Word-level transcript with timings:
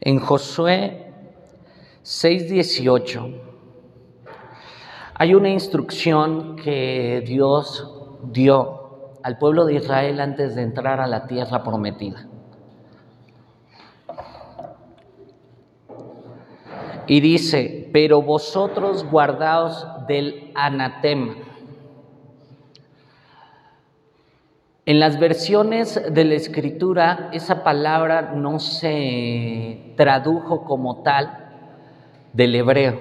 En 0.00 0.18
Josué 0.18 1.12
6:18 2.02 3.34
hay 5.14 5.34
una 5.34 5.50
instrucción 5.50 6.56
que 6.56 7.22
Dios 7.26 8.18
dio 8.32 9.18
al 9.22 9.36
pueblo 9.36 9.66
de 9.66 9.74
Israel 9.74 10.20
antes 10.20 10.54
de 10.54 10.62
entrar 10.62 11.00
a 11.00 11.06
la 11.06 11.26
tierra 11.26 11.62
prometida. 11.62 12.26
Y 17.06 17.20
dice, 17.20 17.90
pero 17.92 18.22
vosotros 18.22 19.04
guardaos 19.04 19.86
del 20.06 20.52
anatema. 20.54 21.34
En 24.90 24.98
las 24.98 25.20
versiones 25.20 26.02
de 26.12 26.24
la 26.24 26.34
escritura 26.34 27.28
esa 27.30 27.62
palabra 27.62 28.32
no 28.34 28.58
se 28.58 29.94
tradujo 29.96 30.64
como 30.64 31.04
tal 31.04 31.30
del 32.32 32.56
hebreo. 32.56 33.00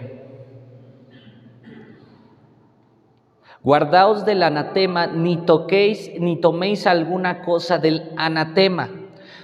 Guardaos 3.64 4.24
del 4.24 4.44
anatema, 4.44 5.08
ni 5.08 5.38
toquéis 5.38 6.12
ni 6.20 6.40
toméis 6.40 6.86
alguna 6.86 7.42
cosa 7.42 7.80
del 7.80 8.12
anatema, 8.18 8.92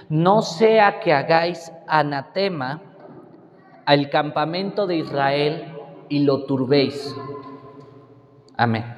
no 0.08 0.40
sea 0.40 1.00
que 1.00 1.12
hagáis 1.12 1.72
anatema 1.88 2.80
al 3.86 4.08
campamento 4.08 4.86
de 4.86 4.98
Israel 4.98 5.64
y 6.08 6.20
lo 6.20 6.44
turbéis. 6.44 7.12
Amén. 8.56 8.95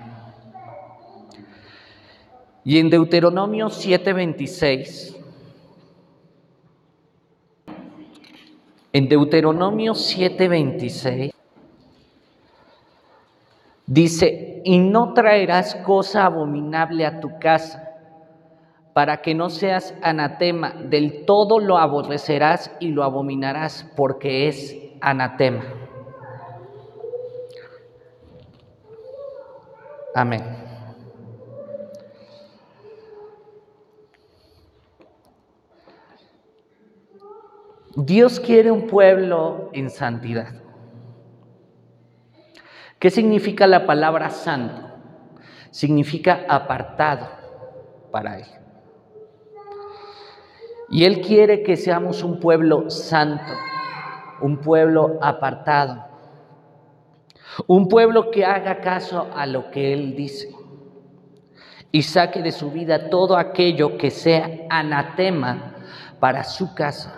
Y 2.68 2.78
en 2.78 2.90
Deuteronomio 2.90 3.70
7:26, 3.70 5.16
en 8.92 9.08
Deuteronomio 9.08 9.94
7:26, 9.94 11.32
dice, 13.86 14.60
y 14.66 14.76
no 14.80 15.14
traerás 15.14 15.76
cosa 15.76 16.26
abominable 16.26 17.06
a 17.06 17.20
tu 17.20 17.38
casa, 17.38 17.88
para 18.92 19.22
que 19.22 19.34
no 19.34 19.48
seas 19.48 19.94
anatema, 20.02 20.72
del 20.72 21.24
todo 21.24 21.60
lo 21.60 21.78
aborrecerás 21.78 22.70
y 22.80 22.88
lo 22.88 23.02
abominarás, 23.02 23.86
porque 23.96 24.46
es 24.46 24.76
anatema. 25.00 25.64
Amén. 30.14 30.67
Dios 38.04 38.38
quiere 38.38 38.70
un 38.70 38.86
pueblo 38.86 39.70
en 39.72 39.90
santidad. 39.90 40.54
¿Qué 43.00 43.10
significa 43.10 43.66
la 43.66 43.86
palabra 43.86 44.30
santo? 44.30 44.82
Significa 45.72 46.44
apartado 46.48 47.26
para 48.12 48.38
Él. 48.38 48.46
Y 50.90 51.06
Él 51.06 51.20
quiere 51.22 51.64
que 51.64 51.76
seamos 51.76 52.22
un 52.22 52.38
pueblo 52.38 52.88
santo, 52.88 53.52
un 54.42 54.58
pueblo 54.58 55.18
apartado, 55.20 56.04
un 57.66 57.88
pueblo 57.88 58.30
que 58.30 58.44
haga 58.44 58.80
caso 58.80 59.26
a 59.34 59.44
lo 59.44 59.72
que 59.72 59.92
Él 59.92 60.14
dice 60.14 60.54
y 61.90 62.02
saque 62.02 62.42
de 62.42 62.52
su 62.52 62.70
vida 62.70 63.10
todo 63.10 63.36
aquello 63.36 63.98
que 63.98 64.12
sea 64.12 64.48
anatema 64.70 65.74
para 66.20 66.44
su 66.44 66.76
casa. 66.76 67.17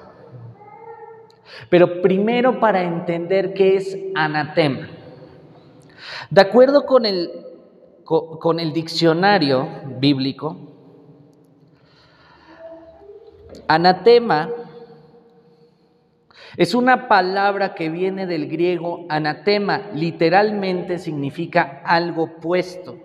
Pero 1.69 2.03
primero 2.03 2.61
para 2.61 2.83
entender 2.83 3.55
qué 3.55 3.77
es 3.77 3.97
anatema. 4.15 4.89
De 6.31 6.41
acuerdo 6.41 6.87
con 6.87 7.06
el, 7.06 7.31
con 8.05 8.61
el 8.61 8.72
diccionario 8.72 9.69
bíblico, 9.99 10.56
anatema 13.69 14.49
es 16.56 16.75
una 16.75 17.06
palabra 17.09 17.75
que 17.75 17.88
viene 17.88 18.27
del 18.27 18.49
griego 18.49 19.06
anatema, 19.09 19.82
literalmente 19.94 20.99
significa 20.99 21.81
algo 21.84 22.37
puesto 22.41 22.99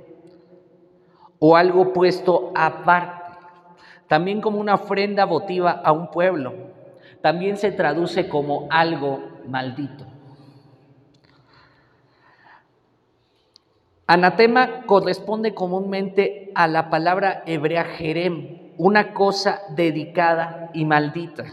o 1.38 1.56
algo 1.56 1.94
puesto 1.94 2.52
aparte, 2.56 3.38
también 4.08 4.42
como 4.42 4.60
una 4.60 4.76
ofrenda 4.76 5.26
votiva 5.26 5.72
a 5.72 5.92
un 5.92 6.10
pueblo 6.10 6.54
también 7.26 7.58
se 7.58 7.72
traduce 7.72 8.30
como 8.30 8.68
algo 8.70 9.20
maldito. 9.48 10.06
Anatema 14.06 14.84
corresponde 14.86 15.56
comúnmente 15.56 16.52
a 16.54 16.68
la 16.68 16.92
palabra 16.92 17.42
hebrea 17.48 17.84
jerem, 17.84 18.74
una 18.78 19.16
cosa 19.16 19.60
dedicada 19.70 20.70
y 20.76 20.86
maldita. 20.86 21.46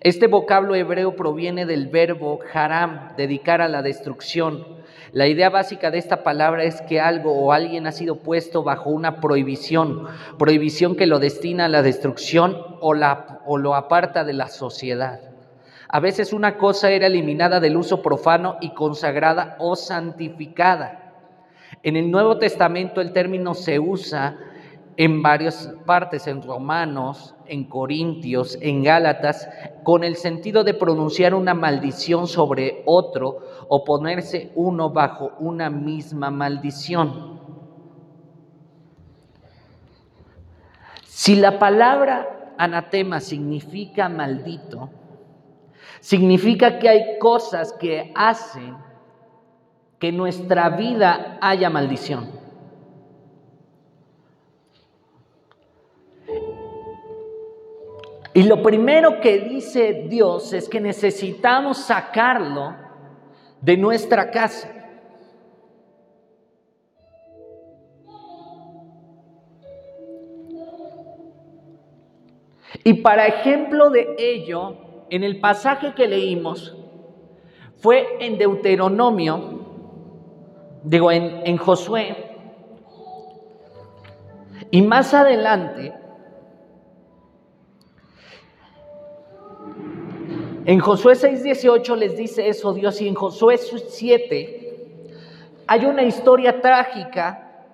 Este 0.00 0.26
vocablo 0.26 0.74
hebreo 0.74 1.16
proviene 1.16 1.64
del 1.64 1.86
verbo 1.86 2.40
haram, 2.52 3.16
dedicar 3.16 3.62
a 3.62 3.68
la 3.68 3.80
destrucción, 3.80 4.79
la 5.12 5.26
idea 5.26 5.50
básica 5.50 5.90
de 5.90 5.98
esta 5.98 6.22
palabra 6.22 6.62
es 6.64 6.80
que 6.82 7.00
algo 7.00 7.32
o 7.32 7.52
alguien 7.52 7.86
ha 7.86 7.92
sido 7.92 8.16
puesto 8.16 8.62
bajo 8.62 8.90
una 8.90 9.20
prohibición, 9.20 10.06
prohibición 10.38 10.94
que 10.94 11.06
lo 11.06 11.18
destina 11.18 11.64
a 11.64 11.68
la 11.68 11.82
destrucción 11.82 12.56
o, 12.80 12.94
la, 12.94 13.40
lo 13.46 13.74
aparta 13.74 14.22
de 14.24 14.34
la 14.34 14.48
sociedad. 14.48 15.20
A 15.88 15.98
veces 15.98 16.32
una 16.32 16.56
cosa 16.56 16.90
era 16.90 17.08
eliminada 17.08 17.58
del 17.58 17.76
uso 17.76 18.02
profano 18.02 18.56
y 18.60 18.72
consagrada 18.74 19.56
o 19.58 19.74
santificada. 19.74 21.14
En 21.82 21.96
el 21.96 22.10
Nuevo 22.10 22.38
Testamento 22.38 23.00
el 23.00 23.12
término 23.12 23.54
se 23.54 23.80
usa 23.80 24.38
en 25.00 25.22
varias 25.22 25.66
partes, 25.86 26.26
en 26.26 26.42
Romanos, 26.42 27.34
en 27.46 27.64
Corintios, 27.64 28.58
en 28.60 28.84
Gálatas, 28.84 29.48
con 29.82 30.04
el 30.04 30.14
sentido 30.14 30.62
de 30.62 30.74
pronunciar 30.74 31.34
una 31.34 31.54
maldición 31.54 32.26
sobre 32.26 32.82
otro 32.84 33.38
o 33.70 33.82
ponerse 33.82 34.52
uno 34.56 34.90
bajo 34.90 35.32
una 35.38 35.70
misma 35.70 36.30
maldición. 36.30 37.40
Si 41.06 41.34
la 41.34 41.58
palabra 41.58 42.52
anatema 42.58 43.20
significa 43.20 44.10
maldito, 44.10 44.90
significa 46.00 46.78
que 46.78 46.90
hay 46.90 47.18
cosas 47.18 47.72
que 47.72 48.12
hacen 48.14 48.76
que 49.98 50.12
nuestra 50.12 50.68
vida 50.68 51.38
haya 51.40 51.70
maldición. 51.70 52.39
Y 58.32 58.44
lo 58.44 58.62
primero 58.62 59.20
que 59.20 59.38
dice 59.40 60.06
Dios 60.08 60.52
es 60.52 60.68
que 60.68 60.80
necesitamos 60.80 61.78
sacarlo 61.78 62.76
de 63.60 63.76
nuestra 63.76 64.30
casa. 64.30 64.80
Y 72.84 72.94
para 72.94 73.26
ejemplo 73.26 73.90
de 73.90 74.14
ello, 74.16 74.76
en 75.10 75.24
el 75.24 75.40
pasaje 75.40 75.92
que 75.94 76.06
leímos, 76.06 76.76
fue 77.78 78.06
en 78.20 78.38
Deuteronomio, 78.38 79.60
digo, 80.84 81.10
en, 81.10 81.42
en 81.44 81.56
Josué, 81.56 82.16
y 84.70 84.82
más 84.82 85.12
adelante, 85.14 85.92
En 90.70 90.78
Josué 90.78 91.16
6:18 91.16 91.96
les 91.96 92.16
dice 92.16 92.46
eso 92.46 92.72
Dios 92.72 93.00
y 93.00 93.08
en 93.08 93.16
Josué 93.16 93.58
7 93.58 95.08
hay 95.66 95.84
una 95.84 96.04
historia 96.04 96.60
trágica 96.60 97.66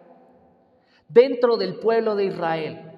dentro 1.07 1.59
del 1.59 1.75
pueblo 1.75 2.17
de 2.17 2.25
Israel. 2.25 2.93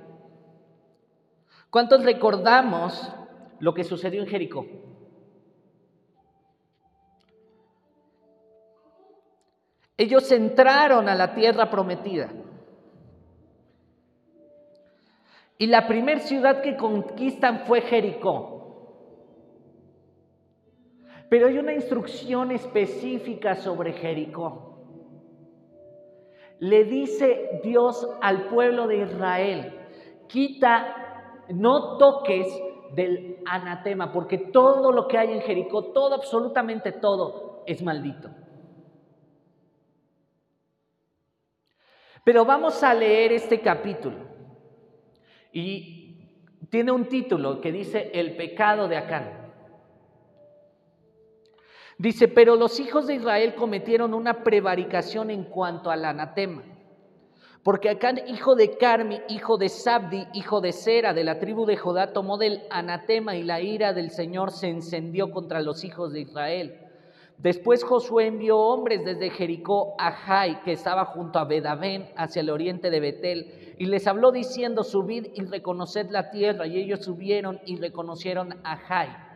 ¿Cuántos 1.69 2.05
recordamos 2.05 3.13
lo 3.59 3.75
que 3.75 3.83
sucedió 3.83 4.23
en 4.23 4.29
Jericó? 4.29 4.67
Ellos 9.97 10.31
entraron 10.31 11.09
a 11.09 11.17
la 11.17 11.35
tierra 11.35 11.69
prometida. 11.71 12.29
Y 15.59 15.67
la 15.67 15.89
primera 15.89 16.21
ciudad 16.21 16.63
que 16.63 16.77
conquistan 16.77 17.65
fue 17.67 17.81
Jericó. 17.81 18.58
Pero 21.29 21.47
hay 21.47 21.59
una 21.59 21.75
instrucción 21.75 22.51
específica 22.53 23.55
sobre 23.55 23.93
Jericó. 23.93 24.69
Le 26.61 26.85
dice 26.85 27.61
Dios 27.63 28.09
al 28.21 28.49
pueblo 28.49 28.87
de 28.87 28.99
Israel, 28.99 29.79
quita, 30.27 31.45
no 31.51 31.99
toques 31.99 32.47
del 32.95 33.37
anatema, 33.47 34.13
porque 34.13 34.39
todo 34.39 34.91
lo 34.93 35.07
que 35.07 35.19
hay 35.19 35.33
en 35.33 35.43
Jericó, 35.43 35.93
todo, 35.93 36.15
absolutamente 36.15 36.93
todo, 36.93 37.63
es 37.67 37.83
maldito. 37.83 38.31
Pero 42.25 42.45
vamos 42.45 42.83
a 42.83 42.93
leer 42.93 43.33
este 43.33 43.61
capítulo 43.61 44.17
y 45.53 46.09
tiene 46.71 46.93
un 46.93 47.07
título 47.07 47.61
que 47.61 47.73
dice 47.73 48.11
El 48.13 48.37
pecado 48.37 48.89
de 48.89 48.97
Acán. 48.97 49.38
Dice, 51.99 52.29
pero 52.29 52.55
los 52.55 52.79
hijos 52.79 53.09
de 53.09 53.17
Israel 53.17 53.57
cometieron 53.57 54.15
una 54.15 54.45
prevaricación 54.45 55.31
en 55.31 55.43
cuanto 55.43 55.91
al 55.91 56.05
anatema. 56.05 56.63
Porque 57.65 57.91
Acán, 57.91 58.21
hijo 58.29 58.55
de 58.55 58.79
Carmi, 58.79 59.21
hijo 59.29 59.59
de 59.59 59.69
Sabdi, 59.69 60.29
hijo 60.33 60.61
de 60.61 60.73
Sera, 60.73 61.13
de 61.13 61.25
la 61.25 61.41
tribu 61.41 61.67
de 61.67 61.77
Judá, 61.77 62.13
tomó 62.13 62.39
del 62.39 62.63
anatema 62.71 63.35
y 63.35 63.43
la 63.43 63.61
ira 63.61 63.93
del 63.93 64.11
Señor 64.11 64.53
se 64.53 64.69
encendió 64.69 65.33
contra 65.33 65.61
los 65.61 65.83
hijos 65.83 66.13
de 66.13 66.21
Israel. 66.21 66.79
Después 67.37 67.83
Josué 67.83 68.27
envió 68.27 68.59
hombres 68.59 69.05
desde 69.05 69.31
Jericó 69.31 69.95
a 69.99 70.13
Jai, 70.13 70.63
que 70.63 70.73
estaba 70.73 71.05
junto 71.05 71.41
a 71.41 71.45
Bedabén, 71.45 72.11
hacia 72.17 72.41
el 72.41 72.51
oriente 72.51 72.91
de 72.91 73.01
Betel, 73.01 73.75
y 73.77 73.87
les 73.87 74.07
habló 74.07 74.31
diciendo, 74.31 74.85
subid 74.85 75.27
y 75.35 75.43
reconoced 75.43 76.11
la 76.11 76.31
tierra. 76.31 76.67
Y 76.67 76.79
ellos 76.79 77.05
subieron 77.05 77.61
y 77.67 77.77
reconocieron 77.77 78.55
a 78.63 78.77
Jai. 78.77 79.28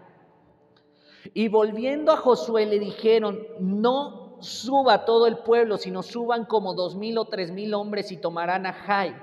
Y 1.34 1.49
volviendo 1.49 2.12
a 2.12 2.17
Josué 2.17 2.67
le 2.67 2.79
dijeron, 2.79 3.40
no 3.58 4.37
suba 4.40 5.05
todo 5.05 5.26
el 5.26 5.38
pueblo, 5.38 5.79
sino 5.79 6.02
suban 6.02 6.44
como 6.44 6.75
dos 6.75 6.96
mil 6.96 7.17
o 7.19 7.25
tres 7.25 7.50
mil 7.50 7.75
hombres 7.75 8.12
y 8.12 8.17
tomarán 8.17 8.67
a 8.67 8.73
Jai. 8.73 9.14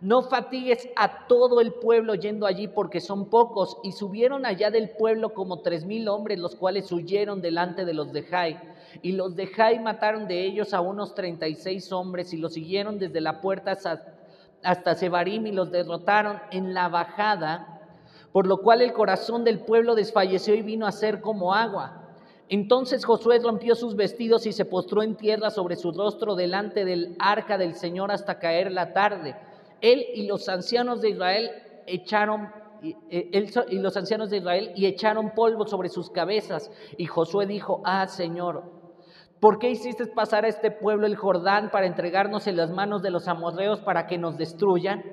No 0.00 0.22
fatigues 0.22 0.88
a 0.96 1.26
todo 1.26 1.60
el 1.60 1.74
pueblo 1.74 2.14
yendo 2.14 2.46
allí 2.46 2.68
porque 2.68 3.00
son 3.00 3.28
pocos. 3.28 3.76
Y 3.82 3.92
subieron 3.92 4.46
allá 4.46 4.70
del 4.70 4.90
pueblo 4.90 5.34
como 5.34 5.60
tres 5.60 5.84
mil 5.84 6.08
hombres, 6.08 6.38
los 6.38 6.56
cuales 6.56 6.90
huyeron 6.90 7.42
delante 7.42 7.84
de 7.84 7.92
los 7.92 8.10
de 8.12 8.22
Jai. 8.22 8.58
Y 9.02 9.12
los 9.12 9.36
de 9.36 9.46
Jai 9.48 9.78
mataron 9.78 10.26
de 10.26 10.46
ellos 10.46 10.72
a 10.72 10.80
unos 10.80 11.14
treinta 11.14 11.48
y 11.48 11.54
seis 11.54 11.92
hombres 11.92 12.32
y 12.32 12.38
los 12.38 12.54
siguieron 12.54 12.98
desde 12.98 13.20
la 13.20 13.42
puerta 13.42 13.72
hasta, 13.72 14.14
hasta 14.62 14.94
Sebarim 14.94 15.46
y 15.46 15.52
los 15.52 15.70
derrotaron 15.70 16.38
en 16.50 16.72
la 16.72 16.88
bajada. 16.88 17.79
Por 18.32 18.46
lo 18.46 18.58
cual 18.58 18.82
el 18.82 18.92
corazón 18.92 19.44
del 19.44 19.60
pueblo 19.60 19.94
desfalleció 19.94 20.54
y 20.54 20.62
vino 20.62 20.86
a 20.86 20.92
ser 20.92 21.20
como 21.20 21.54
agua. 21.54 22.00
Entonces 22.48 23.04
Josué 23.04 23.38
rompió 23.38 23.74
sus 23.74 23.94
vestidos 23.94 24.44
y 24.46 24.52
se 24.52 24.64
postró 24.64 25.02
en 25.02 25.14
tierra 25.14 25.50
sobre 25.50 25.76
su 25.76 25.92
rostro 25.92 26.34
delante 26.34 26.84
del 26.84 27.14
arca 27.18 27.58
del 27.58 27.74
Señor 27.74 28.10
hasta 28.10 28.40
caer 28.40 28.72
la 28.72 28.92
tarde. 28.92 29.36
Él 29.80 30.04
y 30.14 30.26
los 30.26 30.48
ancianos 30.48 31.00
de 31.00 31.10
Israel 31.10 31.50
echaron 31.86 32.48
y 32.82 33.78
los 33.78 33.96
ancianos 33.96 34.30
de 34.30 34.38
Israel 34.38 34.72
y 34.74 34.86
echaron 34.86 35.30
polvo 35.34 35.66
sobre 35.66 35.88
sus 35.88 36.10
cabezas. 36.10 36.70
Y 36.96 37.06
Josué 37.06 37.46
dijo, 37.46 37.82
ah 37.84 38.06
Señor, 38.06 38.64
¿por 39.38 39.58
qué 39.58 39.70
hiciste 39.70 40.06
pasar 40.06 40.44
a 40.44 40.48
este 40.48 40.70
pueblo 40.70 41.06
el 41.06 41.16
Jordán 41.16 41.70
para 41.70 41.86
entregarnos 41.86 42.46
en 42.46 42.56
las 42.56 42.70
manos 42.70 43.02
de 43.02 43.10
los 43.10 43.28
amorreos 43.28 43.80
para 43.80 44.06
que 44.06 44.18
nos 44.18 44.36
destruyan? 44.36 45.04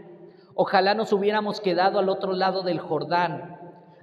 Ojalá 0.57 0.93
nos 0.93 1.13
hubiéramos 1.13 1.61
quedado 1.61 1.99
al 1.99 2.09
otro 2.09 2.33
lado 2.33 2.63
del 2.63 2.79
Jordán 2.79 3.57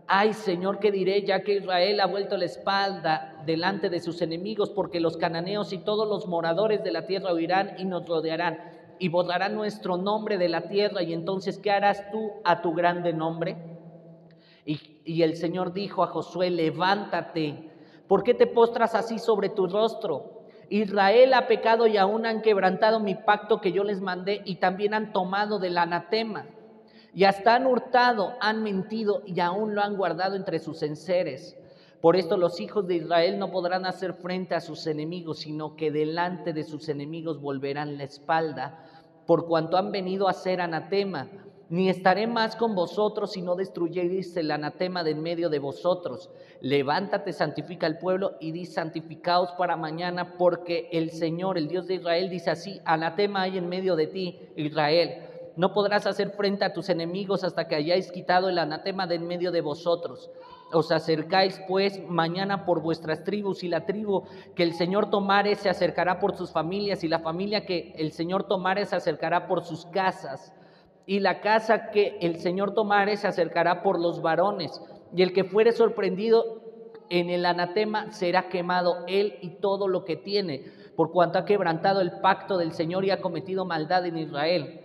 Ay 0.06 0.34
Señor, 0.34 0.80
¿qué 0.80 0.92
diré 0.92 1.22
ya 1.22 1.42
que 1.42 1.54
Israel 1.54 2.00
ha 2.00 2.06
vuelto 2.06 2.36
la 2.36 2.44
espalda 2.44 3.42
delante 3.46 3.88
de 3.88 4.00
sus 4.00 4.20
enemigos? 4.20 4.68
Porque 4.68 5.00
los 5.00 5.16
cananeos 5.16 5.72
y 5.72 5.78
todos 5.78 6.06
los 6.06 6.26
moradores 6.26 6.84
de 6.84 6.92
la 6.92 7.06
tierra 7.06 7.32
huirán 7.32 7.76
y 7.78 7.86
nos 7.86 8.06
rodearán 8.06 8.58
y 8.98 9.08
borrarán 9.08 9.54
nuestro 9.54 9.96
nombre 9.96 10.36
de 10.36 10.50
la 10.50 10.68
tierra. 10.68 11.02
Y 11.02 11.14
entonces, 11.14 11.58
¿qué 11.58 11.70
harás 11.70 12.10
tú 12.10 12.32
a 12.44 12.60
tu 12.60 12.74
grande 12.74 13.14
nombre? 13.14 13.56
Y, 14.66 14.78
y 15.06 15.22
el 15.22 15.36
Señor 15.36 15.72
dijo 15.72 16.02
a 16.02 16.08
Josué, 16.08 16.50
levántate, 16.50 17.70
¿por 18.06 18.22
qué 18.22 18.34
te 18.34 18.46
postras 18.46 18.94
así 18.94 19.18
sobre 19.18 19.48
tu 19.48 19.66
rostro? 19.66 20.33
Israel 20.70 21.34
ha 21.34 21.46
pecado 21.46 21.86
y 21.86 21.96
aún 21.96 22.26
han 22.26 22.42
quebrantado 22.42 23.00
mi 23.00 23.14
pacto 23.14 23.60
que 23.60 23.72
yo 23.72 23.84
les 23.84 24.00
mandé 24.00 24.42
y 24.44 24.56
también 24.56 24.94
han 24.94 25.12
tomado 25.12 25.58
del 25.58 25.78
anatema 25.78 26.46
y 27.14 27.24
hasta 27.24 27.54
han 27.54 27.66
hurtado, 27.66 28.34
han 28.40 28.62
mentido 28.62 29.22
y 29.24 29.38
aún 29.40 29.74
lo 29.74 29.82
han 29.82 29.96
guardado 29.96 30.34
entre 30.34 30.58
sus 30.58 30.82
enseres. 30.82 31.56
Por 32.00 32.16
esto 32.16 32.36
los 32.36 32.60
hijos 32.60 32.86
de 32.86 32.96
Israel 32.96 33.38
no 33.38 33.50
podrán 33.50 33.86
hacer 33.86 34.14
frente 34.14 34.54
a 34.54 34.60
sus 34.60 34.86
enemigos, 34.86 35.38
sino 35.38 35.76
que 35.76 35.90
delante 35.90 36.52
de 36.52 36.64
sus 36.64 36.88
enemigos 36.88 37.40
volverán 37.40 37.96
la 37.96 38.04
espalda, 38.04 38.84
por 39.26 39.46
cuanto 39.46 39.76
han 39.76 39.92
venido 39.92 40.28
a 40.28 40.34
ser 40.34 40.60
anatema. 40.60 41.28
Ni 41.70 41.88
estaré 41.88 42.26
más 42.26 42.56
con 42.56 42.74
vosotros 42.74 43.32
si 43.32 43.42
no 43.42 43.56
destruyeréis 43.56 44.36
el 44.36 44.50
anatema 44.50 45.02
de 45.02 45.12
en 45.12 45.22
medio 45.22 45.48
de 45.48 45.58
vosotros. 45.58 46.30
Levántate, 46.60 47.32
santifica 47.32 47.86
al 47.86 47.98
pueblo 47.98 48.32
y 48.40 48.52
di 48.52 48.66
santificaos 48.66 49.52
para 49.52 49.76
mañana, 49.76 50.36
porque 50.36 50.88
el 50.92 51.10
Señor, 51.10 51.56
el 51.56 51.68
Dios 51.68 51.86
de 51.86 51.94
Israel, 51.94 52.28
dice 52.28 52.50
así, 52.50 52.80
anatema 52.84 53.42
hay 53.42 53.58
en 53.58 53.68
medio 53.68 53.96
de 53.96 54.06
ti, 54.06 54.38
Israel 54.56 55.30
no 55.56 55.72
podrás 55.72 56.06
hacer 56.06 56.30
frente 56.30 56.64
a 56.64 56.72
tus 56.72 56.88
enemigos 56.88 57.44
hasta 57.44 57.68
que 57.68 57.76
hayáis 57.76 58.10
quitado 58.10 58.48
el 58.48 58.58
anatema 58.58 59.06
de 59.06 59.16
en 59.16 59.26
medio 59.26 59.52
de 59.52 59.60
vosotros. 59.60 60.30
Os 60.72 60.90
acercáis 60.90 61.60
pues 61.68 62.02
mañana 62.08 62.64
por 62.64 62.82
vuestras 62.82 63.22
tribus 63.22 63.62
y 63.62 63.68
la 63.68 63.86
tribu 63.86 64.24
que 64.56 64.64
el 64.64 64.74
Señor 64.74 65.10
tomare 65.10 65.54
se 65.54 65.68
acercará 65.68 66.18
por 66.18 66.36
sus 66.36 66.50
familias 66.50 67.04
y 67.04 67.08
la 67.08 67.20
familia 67.20 67.64
que 67.64 67.94
el 67.96 68.10
Señor 68.10 68.44
tomare 68.44 68.84
se 68.84 68.96
acercará 68.96 69.46
por 69.46 69.64
sus 69.64 69.86
casas 69.86 70.52
y 71.06 71.20
la 71.20 71.40
casa 71.40 71.90
que 71.90 72.18
el 72.20 72.38
Señor 72.40 72.74
tomare 72.74 73.16
se 73.16 73.26
acercará 73.26 73.82
por 73.82 74.00
los 74.00 74.22
varones 74.22 74.80
y 75.14 75.22
el 75.22 75.32
que 75.32 75.44
fuere 75.44 75.72
sorprendido 75.72 76.62
en 77.10 77.30
el 77.30 77.44
anatema 77.44 78.10
será 78.12 78.48
quemado 78.48 79.04
él 79.06 79.38
y 79.42 79.50
todo 79.60 79.88
lo 79.88 80.04
que 80.04 80.16
tiene 80.16 80.64
por 80.96 81.10
cuanto 81.10 81.38
ha 81.38 81.44
quebrantado 81.44 82.00
el 82.00 82.20
pacto 82.20 82.56
del 82.56 82.72
Señor 82.72 83.04
y 83.04 83.10
ha 83.10 83.20
cometido 83.20 83.64
maldad 83.64 84.06
en 84.06 84.16
Israel. 84.16 84.80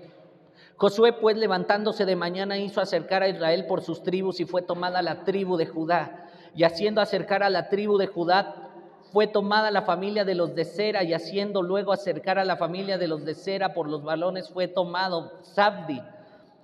Josué 0.75 1.13
pues 1.13 1.38
levantándose 1.38 2.06
de 2.06 2.16
mañana 2.16 2.57
hizo 2.57 2.81
acercar 2.81 3.22
a 3.22 3.27
Israel 3.27 3.65
por 3.68 3.81
sus 3.81 4.01
tribus 4.01 4.39
y 4.39 4.45
fue 4.45 4.62
tomada 4.62 5.01
la 5.01 5.24
tribu 5.24 5.57
de 5.57 5.65
Judá. 5.65 6.30
Y 6.56 6.63
haciendo 6.63 7.01
acercar 7.01 7.44
a 7.44 7.50
la 7.50 7.69
tribu 7.69 7.98
de 7.98 8.07
Judá, 8.07 8.69
fue 9.12 9.28
tomada 9.28 9.72
la 9.72 9.82
familia 9.82 10.24
de 10.24 10.36
los 10.36 10.56
de 10.56 10.66
Sera 10.66 11.04
y 11.04 11.14
haciendo 11.14 11.62
luego 11.62 11.92
acercar 11.92 12.38
a 12.38 12.46
la 12.46 12.58
familia 12.58 12.98
de 12.98 13.08
los 13.08 13.26
de 13.26 13.34
Sera 13.34 13.74
por 13.74 13.88
los 13.88 14.04
varones 14.04 14.50
fue 14.50 14.68
tomado 14.68 15.32
Sabdi. 15.42 16.02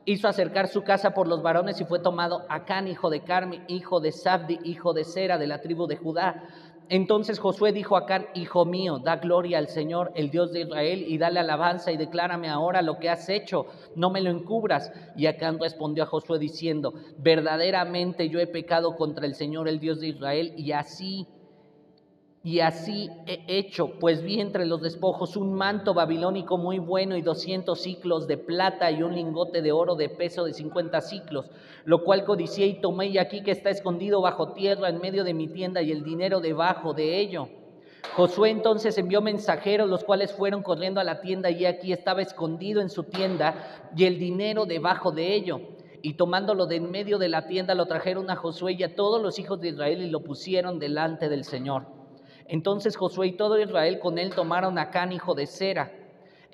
Hizo 0.06 0.28
acercar 0.28 0.68
su 0.68 0.84
casa 0.84 1.16
por 1.16 1.28
los 1.28 1.42
varones 1.42 1.82
y 1.82 1.86
fue 1.86 2.00
tomado 2.00 2.46
Acán, 2.48 2.88
hijo 2.88 3.10
de 3.10 3.22
Carmi, 3.22 3.62
hijo 3.68 4.00
de 4.00 4.12
Sabdi, 4.12 4.60
hijo 4.64 4.94
de 4.94 5.04
Sera, 5.04 5.40
de 5.40 5.48
la 5.48 5.62
tribu 5.62 5.88
de 5.88 5.98
Judá. 5.98 6.44
Entonces 6.88 7.40
Josué 7.40 7.72
dijo 7.72 7.96
a 7.96 8.02
Acán, 8.02 8.28
hijo 8.36 8.64
mío, 8.64 9.00
da 9.00 9.16
gloria 9.16 9.58
al 9.58 9.68
Señor, 9.68 10.12
el 10.14 10.30
Dios 10.30 10.52
de 10.54 10.62
Israel, 10.62 11.04
y 11.08 11.18
dale 11.18 11.40
alabanza 11.40 11.92
y 11.92 11.98
declárame 11.98 12.48
ahora 12.48 12.84
lo 12.84 13.00
que 13.00 13.10
has 13.10 13.28
hecho, 13.28 13.66
no 13.96 14.12
me 14.12 14.22
lo 14.22 14.30
encubras. 14.30 14.92
Y 15.18 15.26
Acán 15.26 15.60
respondió 15.60 16.04
a 16.04 16.08
Josué 16.08 16.38
diciendo, 16.38 16.94
verdaderamente 17.18 18.30
yo 18.30 18.40
he 18.40 18.46
pecado 18.46 18.96
contra 18.96 19.26
el 19.26 19.34
Señor, 19.34 19.68
el 19.68 19.80
Dios 19.80 20.00
de 20.00 20.10
Israel, 20.10 20.54
y 20.56 20.74
así 20.74 21.28
y 22.46 22.60
así 22.60 23.10
he 23.26 23.44
hecho, 23.48 23.94
pues 24.00 24.22
vi 24.22 24.40
entre 24.40 24.68
los 24.68 24.80
despojos 24.80 25.36
un 25.36 25.56
manto 25.56 25.96
babilónico 25.96 26.60
muy 26.60 26.78
bueno 26.78 27.18
y 27.18 27.24
doscientos 27.24 27.82
ciclos 27.82 28.28
de 28.28 28.38
plata 28.38 28.92
y 28.92 29.02
un 29.02 29.16
lingote 29.16 29.64
de 29.64 29.72
oro 29.72 29.96
de 29.96 30.10
peso 30.10 30.46
de 30.46 30.54
cincuenta 30.54 31.02
ciclos, 31.02 31.50
lo 31.86 32.04
cual 32.04 32.24
codicié 32.24 32.68
y 32.68 32.82
tomé 32.82 33.08
y 33.08 33.18
aquí 33.18 33.42
que 33.42 33.50
está 33.50 33.72
escondido 33.72 34.22
bajo 34.22 34.54
tierra 34.54 34.90
en 34.90 35.00
medio 35.00 35.24
de 35.24 35.34
mi 35.34 35.48
tienda 35.48 35.82
y 35.82 35.92
el 35.92 36.04
dinero 36.04 36.40
debajo 36.40 36.94
de 36.94 37.20
ello. 37.20 37.50
Josué 38.16 38.52
entonces 38.52 38.96
envió 39.00 39.24
mensajeros, 39.24 39.90
los 39.90 40.04
cuales 40.04 40.32
fueron 40.32 40.62
corriendo 40.62 41.02
a 41.02 41.04
la 41.04 41.22
tienda 41.22 41.50
y 41.50 41.66
aquí 41.66 41.94
estaba 41.94 42.22
escondido 42.22 42.80
en 42.80 42.92
su 42.92 43.06
tienda 43.06 43.90
y 43.98 44.04
el 44.04 44.20
dinero 44.20 44.68
debajo 44.68 45.12
de 45.12 45.34
ello. 45.34 45.62
Y 46.04 46.14
tomándolo 46.14 46.68
de 46.68 46.76
en 46.76 46.92
medio 46.92 47.18
de 47.18 47.28
la 47.28 47.48
tienda 47.48 47.74
lo 47.74 47.88
trajeron 47.88 48.30
a 48.30 48.36
Josué 48.36 48.74
y 48.74 48.84
a 48.84 48.94
todos 48.94 49.20
los 49.20 49.40
hijos 49.40 49.60
de 49.62 49.70
Israel 49.70 50.04
y 50.04 50.12
lo 50.12 50.20
pusieron 50.20 50.78
delante 50.78 51.28
del 51.28 51.44
Señor. 51.44 51.95
Entonces 52.48 52.96
Josué 52.96 53.28
y 53.28 53.32
todo 53.38 53.60
Israel 53.60 54.00
con 54.00 54.18
él 54.18 54.34
tomaron 54.34 54.78
a 54.78 54.92
Can, 54.92 55.12
hijo 55.12 55.34
de 55.34 55.48
Sera, 55.48 55.92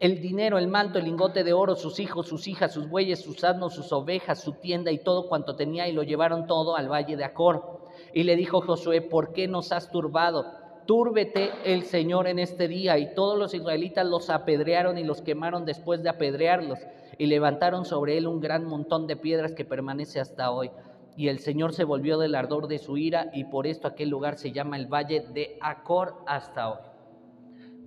el 0.01 0.19
dinero, 0.19 0.57
el 0.57 0.67
manto, 0.67 0.98
el 0.98 1.05
lingote 1.05 1.43
de 1.43 1.53
oro, 1.53 1.75
sus 1.75 2.00
hijos, 2.00 2.27
sus 2.27 2.48
hijas, 2.48 2.74
sus 2.74 2.89
bueyes, 2.89 3.21
sus 3.21 3.43
asnos, 3.43 3.75
sus 3.75 3.93
ovejas, 3.93 4.41
su 4.41 4.53
tienda 4.53 4.91
y 4.91 4.98
todo 4.98 5.29
cuanto 5.29 5.55
tenía, 5.55 5.88
y 5.88 5.91
lo 5.91 6.01
llevaron 6.01 6.48
todo 6.48 6.75
al 6.75 6.89
valle 6.89 7.15
de 7.15 7.24
Acor. 7.24 7.81
Y 8.12 8.24
le 8.24 8.36
dijo 8.36 8.62
Josué, 8.62 9.01
¿por 9.01 9.31
qué 9.31 9.48
nos 9.48 9.71
has 9.71 9.91
turbado? 9.91 10.45
Túrbete 10.88 11.51
el 11.65 11.83
Señor 11.83 12.27
en 12.27 12.39
este 12.39 12.67
día. 12.67 12.98
Y 12.98 13.13
todos 13.13 13.38
los 13.38 13.53
israelitas 13.53 14.07
los 14.07 14.31
apedrearon 14.31 14.98
y 14.98 15.03
los 15.03 15.21
quemaron 15.21 15.65
después 15.65 16.01
de 16.01 16.10
apedrearlos, 16.10 16.79
y 17.19 17.27
levantaron 17.27 17.86
sobre 17.86 18.17
él 18.17 18.25
un 18.25 18.39
gran 18.39 18.65
montón 18.65 19.05
de 19.05 19.17
piedras 19.17 19.53
que 19.53 19.65
permanece 19.65 20.19
hasta 20.19 20.50
hoy 20.50 20.71
y 21.15 21.27
el 21.27 21.39
Señor 21.39 21.73
se 21.73 21.83
volvió 21.83 22.17
del 22.17 22.35
ardor 22.35 22.67
de 22.67 22.79
su 22.79 22.97
ira 22.97 23.29
y 23.33 23.45
por 23.45 23.67
esto 23.67 23.87
aquel 23.87 24.09
lugar 24.09 24.37
se 24.37 24.51
llama 24.51 24.77
el 24.77 24.87
Valle 24.87 25.21
de 25.33 25.57
Acor 25.61 26.23
hasta 26.25 26.71
hoy, 26.71 26.79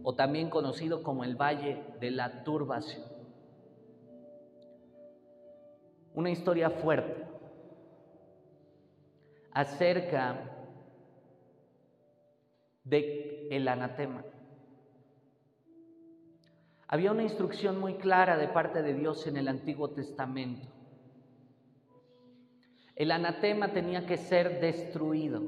o 0.02 0.14
también 0.14 0.50
conocido 0.50 1.02
como 1.02 1.24
el 1.24 1.36
Valle 1.36 1.82
de 2.00 2.10
la 2.10 2.44
Turbación. 2.44 3.04
Una 6.14 6.30
historia 6.30 6.70
fuerte, 6.70 7.24
acerca 9.52 10.50
de 12.84 13.48
el 13.50 13.66
anatema. 13.68 14.24
Había 16.86 17.12
una 17.12 17.22
instrucción 17.22 17.80
muy 17.80 17.94
clara 17.94 18.36
de 18.36 18.48
parte 18.48 18.82
de 18.82 18.94
Dios 18.94 19.26
en 19.26 19.36
el 19.36 19.48
Antiguo 19.48 19.90
Testamento. 19.90 20.73
El 22.96 23.10
anatema 23.10 23.72
tenía 23.72 24.06
que 24.06 24.16
ser 24.16 24.60
destruido. 24.60 25.42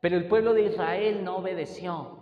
Pero 0.00 0.16
el 0.16 0.28
pueblo 0.28 0.52
de 0.52 0.64
Israel 0.64 1.24
no 1.24 1.38
obedeció. 1.38 2.18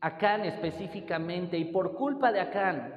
Acán 0.00 0.44
específicamente, 0.44 1.58
y 1.58 1.64
por 1.64 1.94
culpa 1.94 2.30
de 2.30 2.40
Acán, 2.40 2.94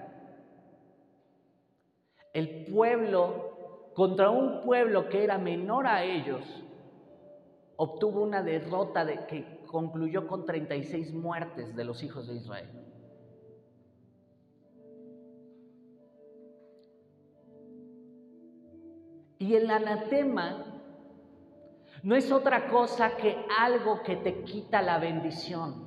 el 2.33 2.65
pueblo, 2.65 3.91
contra 3.95 4.29
un 4.29 4.61
pueblo 4.61 5.09
que 5.09 5.23
era 5.23 5.37
menor 5.37 5.87
a 5.87 6.03
ellos, 6.03 6.63
obtuvo 7.77 8.21
una 8.21 8.43
derrota 8.43 9.03
de, 9.03 9.25
que 9.25 9.63
concluyó 9.65 10.27
con 10.27 10.45
36 10.45 11.13
muertes 11.13 11.75
de 11.75 11.83
los 11.83 12.03
hijos 12.03 12.27
de 12.27 12.35
Israel. 12.35 12.90
Y 19.41 19.55
el 19.55 19.71
anatema 19.71 20.63
no 22.03 22.15
es 22.15 22.31
otra 22.31 22.69
cosa 22.69 23.17
que 23.17 23.43
algo 23.57 24.03
que 24.03 24.17
te 24.17 24.43
quita 24.43 24.83
la 24.83 24.99
bendición. 24.99 25.83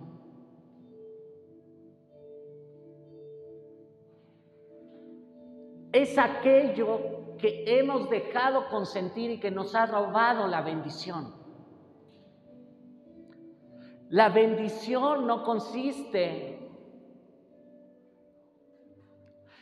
Es 5.93 6.19
aquello 6.19 7.37
que 7.39 7.79
hemos 7.79 8.11
dejado 8.11 8.69
consentir 8.71 9.31
y 9.31 9.39
que 9.39 9.53
nos 9.53 9.77
ha 9.77 9.87
robado 9.87 10.49
la 10.49 10.61
bendición. 10.63 11.33
La 14.09 14.31
bendición 14.31 15.29
no 15.29 15.45
consiste 15.45 16.54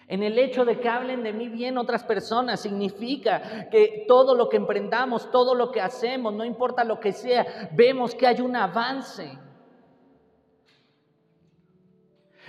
en 0.08 0.22
el 0.22 0.38
hecho 0.38 0.64
de 0.64 0.78
que 0.78 0.88
hablen 0.88 1.22
de 1.22 1.32
mí 1.32 1.48
bien 1.48 1.78
otras 1.78 2.04
personas. 2.04 2.60
Significa 2.60 3.68
que 3.70 4.04
todo 4.06 4.34
lo 4.34 4.48
que 4.48 4.56
emprendamos, 4.56 5.30
todo 5.30 5.54
lo 5.54 5.70
que 5.70 5.80
hacemos, 5.80 6.32
no 6.34 6.44
importa 6.44 6.84
lo 6.84 7.00
que 7.00 7.12
sea, 7.12 7.70
vemos 7.72 8.14
que 8.14 8.26
hay 8.26 8.40
un 8.40 8.56
avance. 8.56 9.38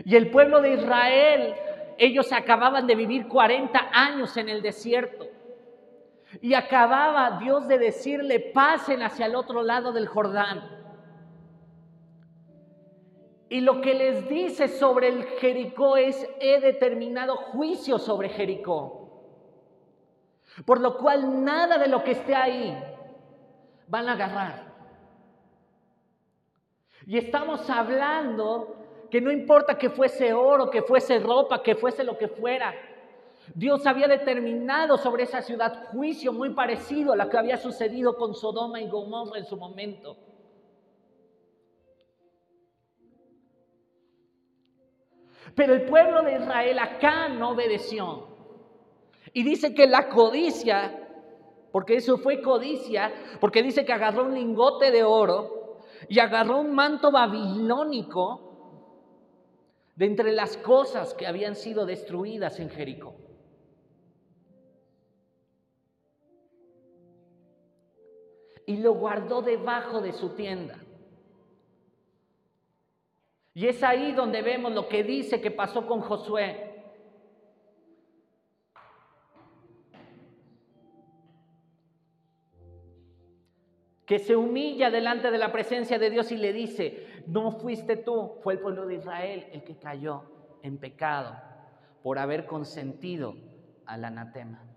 Y 0.05 0.15
el 0.15 0.31
pueblo 0.31 0.61
de 0.61 0.73
Israel, 0.73 1.53
ellos 1.97 2.31
acababan 2.31 2.87
de 2.87 2.95
vivir 2.95 3.27
40 3.27 3.89
años 3.93 4.35
en 4.37 4.49
el 4.49 4.61
desierto. 4.61 5.27
Y 6.41 6.55
acababa 6.55 7.37
Dios 7.39 7.67
de 7.67 7.77
decirle, 7.77 8.39
pasen 8.39 9.03
hacia 9.03 9.27
el 9.27 9.35
otro 9.35 9.61
lado 9.61 9.91
del 9.91 10.07
Jordán. 10.07 10.82
Y 13.53 13.61
lo 13.61 13.81
que 13.81 13.93
les 13.93 14.27
dice 14.27 14.67
sobre 14.67 15.09
el 15.09 15.25
Jericó 15.25 15.95
es, 15.95 16.27
he 16.39 16.59
determinado 16.59 17.35
juicio 17.35 17.99
sobre 17.99 18.29
Jericó. 18.29 19.11
Por 20.65 20.81
lo 20.81 20.97
cual 20.97 21.45
nada 21.45 21.77
de 21.77 21.87
lo 21.87 22.03
que 22.03 22.13
esté 22.13 22.33
ahí 22.33 22.75
van 23.85 24.09
a 24.09 24.13
agarrar. 24.13 24.73
Y 27.05 27.19
estamos 27.19 27.69
hablando 27.69 28.75
que 29.11 29.21
no 29.21 29.31
importa 29.31 29.77
que 29.77 29.91
fuese 29.91 30.33
oro, 30.33 30.71
que 30.71 30.81
fuese 30.81 31.19
ropa, 31.19 31.61
que 31.61 31.75
fuese 31.75 32.03
lo 32.03 32.17
que 32.17 32.29
fuera. 32.29 32.73
Dios 33.53 33.85
había 33.85 34.07
determinado 34.07 34.97
sobre 34.97 35.25
esa 35.25 35.43
ciudad 35.43 35.89
juicio 35.91 36.33
muy 36.33 36.55
parecido 36.55 37.13
a 37.13 37.15
lo 37.15 37.29
que 37.29 37.37
había 37.37 37.57
sucedido 37.57 38.17
con 38.17 38.33
Sodoma 38.33 38.81
y 38.81 38.87
Gomorra 38.87 39.37
en 39.37 39.45
su 39.45 39.57
momento. 39.57 40.17
Pero 45.55 45.73
el 45.73 45.85
pueblo 45.85 46.23
de 46.23 46.35
Israel 46.35 46.79
acá 46.79 47.29
no 47.29 47.51
obedeció. 47.51 48.27
Y 49.33 49.43
dice 49.43 49.73
que 49.73 49.87
la 49.87 50.09
codicia, 50.09 50.99
porque 51.71 51.95
eso 51.95 52.17
fue 52.17 52.41
codicia, 52.41 53.11
porque 53.39 53.63
dice 53.63 53.85
que 53.85 53.93
agarró 53.93 54.25
un 54.25 54.35
lingote 54.35 54.91
de 54.91 55.03
oro 55.03 55.79
y 56.07 56.19
agarró 56.19 56.59
un 56.59 56.73
manto 56.73 57.11
babilónico 57.11 58.53
de 59.95 60.05
entre 60.05 60.31
las 60.31 60.57
cosas 60.57 61.13
que 61.13 61.27
habían 61.27 61.55
sido 61.55 61.85
destruidas 61.85 62.59
en 62.59 62.69
Jericó. 62.69 63.15
Y 68.65 68.77
lo 68.77 68.93
guardó 68.93 69.41
debajo 69.41 70.01
de 70.01 70.13
su 70.13 70.29
tienda. 70.29 70.82
Y 73.53 73.67
es 73.67 73.83
ahí 73.83 74.13
donde 74.13 74.41
vemos 74.41 74.73
lo 74.73 74.87
que 74.87 75.03
dice 75.03 75.39
que 75.39 75.51
pasó 75.51 75.85
con 75.85 76.01
Josué. 76.01 76.71
Que 84.05 84.19
se 84.19 84.35
humilla 84.35 84.89
delante 84.89 85.31
de 85.31 85.37
la 85.37 85.51
presencia 85.51 85.99
de 85.99 86.09
Dios 86.09 86.31
y 86.31 86.37
le 86.37 86.51
dice, 86.51 87.23
no 87.27 87.51
fuiste 87.51 87.95
tú, 87.95 88.39
fue 88.41 88.53
el 88.53 88.59
pueblo 88.59 88.85
de 88.85 88.95
Israel 88.95 89.47
el 89.51 89.63
que 89.63 89.77
cayó 89.77 90.23
en 90.61 90.77
pecado 90.77 91.35
por 92.01 92.19
haber 92.19 92.45
consentido 92.45 93.35
al 93.85 94.03
anatema. 94.03 94.72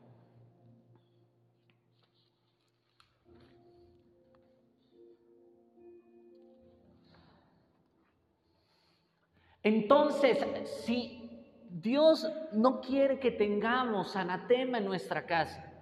Entonces, 9.67 10.39
si 10.85 11.45
Dios 11.69 12.25
no 12.53 12.81
quiere 12.81 13.19
que 13.19 13.33
tengamos 13.33 14.15
anatema 14.15 14.79
en 14.79 14.85
nuestra 14.85 15.27
casa, 15.27 15.73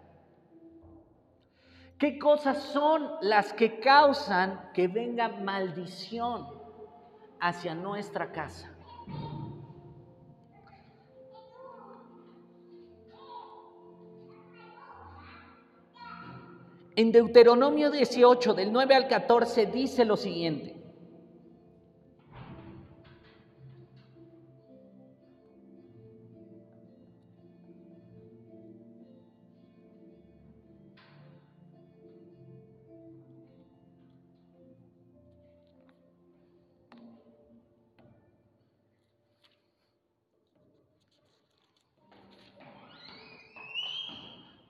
¿qué 1.99 2.19
cosas 2.19 2.62
son 2.62 3.07
las 3.21 3.53
que 3.53 3.81
causan 3.81 4.71
que 4.73 4.88
venga 4.88 5.29
maldición 5.29 6.49
hacia 7.38 7.75
nuestra 7.75 8.33
casa? 8.33 8.75
En 16.97 17.12
Deuteronomio 17.12 17.91
18, 17.91 18.55
del 18.55 18.73
9 18.73 18.95
al 18.95 19.09
14, 19.09 19.67
dice 19.67 20.07
lo 20.07 20.17
siguiente. 20.17 20.84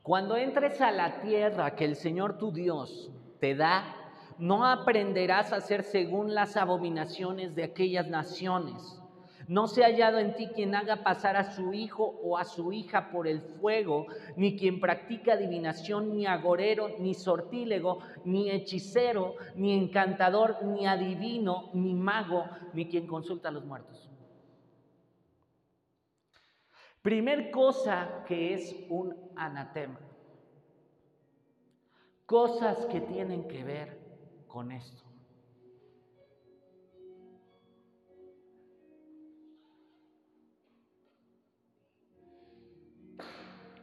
Cuando 0.05 0.37
entres 0.37 0.83
a 0.83 0.93
la 0.93 1.23
tierra 1.23 1.75
que 1.77 1.87
el 1.87 1.97
Señor 1.97 2.37
tu 2.37 2.53
Dios 2.53 3.11
te 3.41 3.55
da, 3.55 3.87
no 4.37 4.67
aprenderás 4.67 5.51
a 5.51 5.57
hacer 5.57 5.83
según 5.83 6.35
las 6.35 6.59
abominaciones 6.59 7.55
de 7.55 7.65
aquellas 7.65 8.09
naciones. 8.09 9.01
No 9.49 9.67
se 9.67 9.83
ha 9.83 9.87
hallado 9.87 10.19
en 10.19 10.35
ti 10.37 10.49
quien 10.55 10.75
haga 10.75 10.97
pasar 10.97 11.39
a 11.39 11.53
su 11.53 11.73
hijo 11.73 12.05
o 12.23 12.37
a 12.37 12.45
su 12.45 12.71
hija 12.75 13.09
por 13.11 13.27
el 13.27 13.41
fuego, 13.41 14.05
ni 14.37 14.59
quien 14.59 14.79
practica 14.79 15.33
adivinación, 15.33 16.15
ni 16.15 16.27
agorero, 16.27 16.91
ni 16.99 17.15
sortílego, 17.15 18.01
ni 18.27 18.51
hechicero, 18.51 19.37
ni 19.55 19.73
encantador, 19.73 20.63
ni 20.65 20.87
adivino, 20.87 21.71
ni 21.73 21.95
mago, 21.95 22.45
ni 22.75 22.91
quien 22.91 23.07
consulta 23.07 23.49
a 23.49 23.53
los 23.53 23.65
muertos. 23.65 24.11
Primer 27.05 27.51
cosa 27.51 28.25
que 28.27 28.55
es 28.55 28.75
un 28.89 29.15
anatema. 29.37 30.01
Cosas 32.25 32.87
que 32.87 33.03
tienen 33.03 33.47
que 33.47 33.63
ver 33.63 33.99
con 34.49 34.73
esto. 34.73 35.05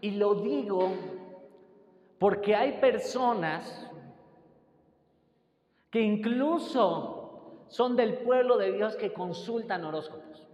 Y 0.01 0.09
lo 0.17 0.33
digo 0.33 0.89
porque 2.17 2.55
hay 2.55 2.79
personas 2.79 3.87
que 5.91 6.01
incluso 6.01 7.67
son 7.67 7.95
del 7.95 8.17
pueblo 8.23 8.57
de 8.57 8.71
Dios 8.71 8.95
que 8.95 9.13
consultan 9.13 9.85
horóscopos. 9.85 10.50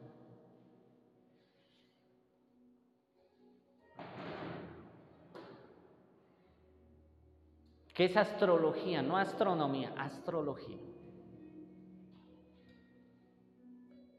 Que 7.97 8.05
es 8.05 8.15
astrología, 8.15 9.01
no 9.01 9.17
astronomía, 9.17 9.91
astrología. 9.97 10.77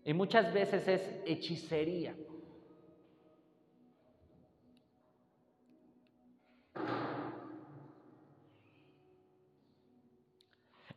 Y 0.04 0.12
muchas 0.12 0.52
veces 0.52 0.88
es 0.88 1.22
hechicería. 1.24 2.16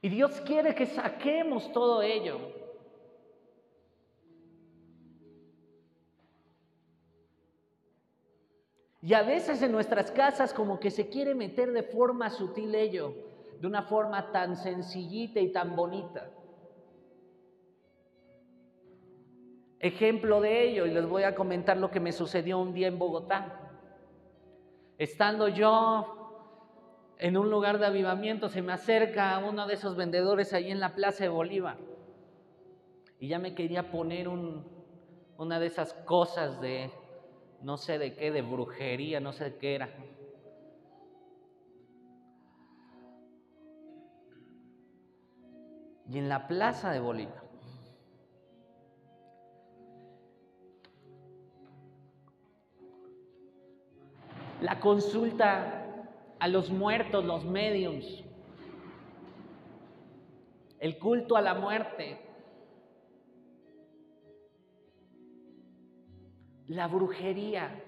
Y 0.02 0.10
Dios 0.10 0.42
quiere 0.42 0.74
que 0.74 0.88
saquemos 0.88 1.72
todo 1.72 2.02
ello. 2.02 2.61
Y 9.02 9.14
a 9.16 9.24
veces 9.24 9.62
en 9.64 9.72
nuestras 9.72 10.12
casas 10.12 10.54
como 10.54 10.80
que 10.80 10.92
se 10.92 11.10
quiere 11.10 11.34
meter 11.34 11.72
de 11.72 11.84
forma 11.84 12.30
sutil 12.30 12.76
ello, 12.76 13.16
de 13.60 13.68
una 13.68 13.84
forma 13.84 14.32
tan 14.32 14.56
sencillita 14.56 15.40
y 15.40 15.52
tan 15.52 15.76
bonita. 15.76 16.30
Ejemplo 19.80 20.40
de 20.42 20.70
ello, 20.70 20.86
y 20.86 20.92
les 20.92 21.08
voy 21.08 21.24
a 21.24 21.34
comentar 21.34 21.78
lo 21.78 21.90
que 21.90 22.00
me 22.00 22.12
sucedió 22.12 22.60
un 22.60 22.74
día 22.74 22.88
en 22.88 23.00
Bogotá. 23.00 23.72
Estando 25.00 25.48
yo 25.48 26.22
en 27.18 27.36
un 27.36 27.50
lugar 27.50 27.80
de 27.80 27.88
avivamiento, 27.88 28.50
se 28.50 28.62
me 28.62 28.74
acerca 28.74 29.40
uno 29.40 29.66
de 29.66 29.74
esos 29.74 29.96
vendedores 29.96 30.54
ahí 30.54 30.70
en 30.70 30.80
la 30.80 30.94
Plaza 30.94 31.24
de 31.24 31.30
Bolívar. 31.30 31.78
Y 33.20 33.30
ya 33.30 33.40
me 33.40 33.56
quería 33.56 33.90
poner 33.90 34.28
una 34.28 35.60
de 35.60 35.66
esas 35.66 35.94
cosas 36.06 36.62
de, 36.62 36.92
no 37.62 37.78
sé 37.78 37.98
de 38.00 38.16
qué, 38.16 38.32
de 38.32 38.42
brujería, 38.42 39.20
no 39.20 39.34
sé 39.34 39.46
de 39.46 39.58
qué 39.58 39.76
era. 39.76 39.90
Y 46.10 46.18
en 46.18 46.28
la 46.28 46.48
Plaza 46.48 46.92
de 46.92 47.00
Bolívar. 47.00 47.42
La 54.62 54.80
consulta 54.80 55.82
a 56.40 56.48
los 56.48 56.70
muertos, 56.70 57.24
los 57.24 57.46
mediums, 57.46 58.24
el 60.80 60.98
culto 60.98 61.38
a 61.38 61.42
la 61.42 61.54
muerte, 61.54 62.20
la 66.72 66.88
brujería. 66.88 67.84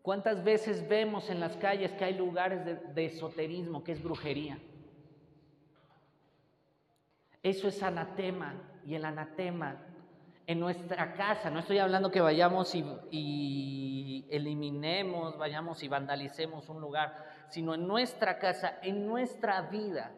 ¿Cuántas 0.00 0.44
veces 0.44 0.86
vemos 0.88 1.28
en 1.28 1.40
las 1.40 1.56
calles 1.56 1.90
que 1.92 2.04
hay 2.04 2.14
lugares 2.14 2.64
de, 2.94 3.04
esoterismo, 3.04 3.82
que 3.82 3.92
es 3.92 4.02
brujería? 4.02 4.58
Eso 7.42 7.66
es 7.68 7.82
anatema 7.82 8.54
y 8.86 8.94
el 8.94 9.04
anatema 9.04 9.82
en 10.46 10.60
nuestra 10.60 11.14
casa. 11.14 11.50
No 11.50 11.58
estoy 11.58 11.78
hablando 11.78 12.12
que 12.12 12.20
vayamos 12.20 12.74
y, 12.76 14.26
eliminemos, 14.30 15.36
vayamos 15.36 15.82
y 15.82 15.88
vandalicemos 15.88 16.68
un 16.68 16.80
lugar, 16.80 17.26
sino 17.48 17.74
en 17.74 17.88
nuestra 17.88 18.38
casa, 18.38 18.78
en 18.82 19.06
nuestra 19.06 19.62
vida, 19.62 20.12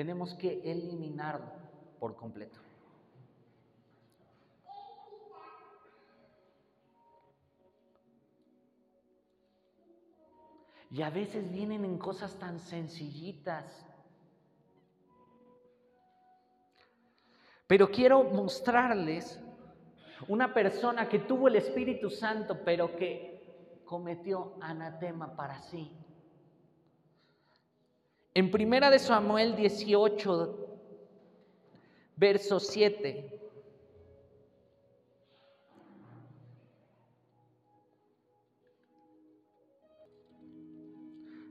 tenemos 0.00 0.32
que 0.32 0.62
eliminarlo 0.64 1.52
por 1.98 2.16
completo. 2.16 2.58
Y 10.90 11.02
a 11.02 11.10
veces 11.10 11.52
vienen 11.52 11.84
en 11.84 11.98
cosas 11.98 12.34
tan 12.38 12.58
sencillitas 12.58 13.84
Pero 17.66 17.88
quiero 17.88 18.24
mostrarles 18.24 19.38
una 20.26 20.52
persona 20.52 21.08
que 21.08 21.20
tuvo 21.20 21.46
el 21.46 21.56
Espíritu 21.56 22.10
Santo, 22.10 22.64
pero 22.64 22.96
que 22.96 23.84
cometió 23.84 24.56
anatema 24.60 25.36
para 25.36 25.60
sí. 25.60 26.09
En 28.32 28.50
primera 28.50 28.90
de 28.90 28.98
Samuel 29.00 29.56
18, 29.56 30.56
verso 32.16 32.60
7. 32.60 33.40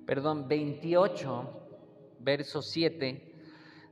Perdón, 0.06 0.48
28, 0.48 1.50
verso 2.20 2.62
7, 2.62 3.34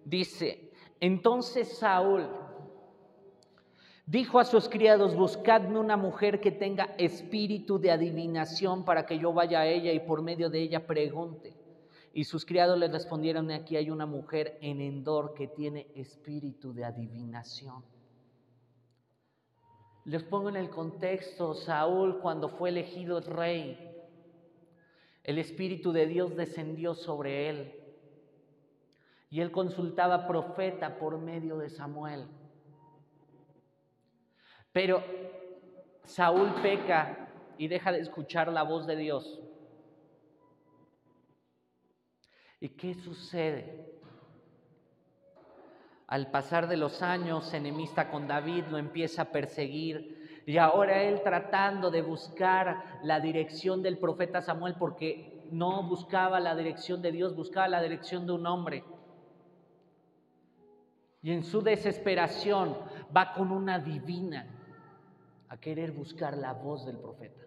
dice, 0.03 0.71
entonces 0.99 1.77
Saúl 1.77 2.27
dijo 4.05 4.39
a 4.39 4.45
sus 4.45 4.67
criados, 4.69 5.15
buscadme 5.15 5.77
una 5.77 5.97
mujer 5.97 6.39
que 6.39 6.51
tenga 6.51 6.95
espíritu 6.97 7.77
de 7.77 7.91
adivinación 7.91 8.83
para 8.85 9.05
que 9.05 9.19
yo 9.19 9.33
vaya 9.33 9.59
a 9.59 9.67
ella 9.67 9.91
y 9.91 9.99
por 9.99 10.21
medio 10.21 10.49
de 10.49 10.61
ella 10.61 10.87
pregunte. 10.87 11.56
Y 12.17 12.23
sus 12.23 12.47
criados 12.47 12.79
le 12.79 12.87
respondieron, 12.87 13.51
aquí 13.51 13.75
hay 13.75 13.91
una 13.91 14.07
mujer 14.07 14.57
en 14.59 14.81
Endor 14.81 15.35
que 15.35 15.47
tiene 15.47 15.91
espíritu 15.93 16.73
de 16.73 16.83
adivinación. 16.83 17.85
Les 20.05 20.23
pongo 20.23 20.49
en 20.49 20.55
el 20.55 20.71
contexto, 20.71 21.53
Saúl 21.53 22.17
cuando 22.19 22.49
fue 22.49 22.69
elegido 22.69 23.19
rey, 23.19 23.95
el 25.23 25.37
Espíritu 25.37 25.91
de 25.91 26.07
Dios 26.07 26.35
descendió 26.35 26.95
sobre 26.95 27.49
él 27.51 27.71
y 29.29 29.39
él 29.39 29.51
consultaba 29.51 30.25
profeta 30.25 30.97
por 30.97 31.19
medio 31.19 31.59
de 31.59 31.69
Samuel. 31.69 32.25
Pero 34.73 35.03
Saúl 36.03 36.51
peca 36.63 37.29
y 37.59 37.67
deja 37.67 37.91
de 37.91 37.99
escuchar 37.99 38.51
la 38.51 38.63
voz 38.63 38.87
de 38.87 38.95
Dios. 38.95 39.39
¿Y 42.59 42.69
qué 42.69 42.95
sucede? 42.95 43.85
Al 46.07 46.31
pasar 46.31 46.67
de 46.67 46.77
los 46.77 47.01
años, 47.01 47.53
enemista 47.53 48.09
con 48.09 48.27
David, 48.27 48.65
lo 48.69 48.77
empieza 48.77 49.23
a 49.23 49.31
perseguir. 49.31 50.43
Y 50.45 50.57
ahora 50.57 51.03
él 51.03 51.21
tratando 51.21 51.91
de 51.91 52.01
buscar 52.01 53.01
la 53.03 53.19
dirección 53.19 53.83
del 53.83 53.97
profeta 53.97 54.41
Samuel, 54.41 54.75
porque 54.79 55.45
no 55.51 55.83
buscaba 55.83 56.39
la 56.39 56.55
dirección 56.55 57.01
de 57.01 57.11
Dios, 57.11 57.35
buscaba 57.35 57.67
la 57.67 57.81
dirección 57.81 58.25
de 58.25 58.33
un 58.33 58.47
hombre. 58.47 58.83
Y 61.21 61.31
en 61.31 61.43
su 61.43 61.61
desesperación 61.61 62.77
va 63.15 63.33
con 63.33 63.51
una 63.51 63.79
divina 63.79 64.47
a 65.49 65.57
querer 65.57 65.91
buscar 65.91 66.37
la 66.37 66.53
voz 66.53 66.85
del 66.85 66.97
profeta. 66.97 67.46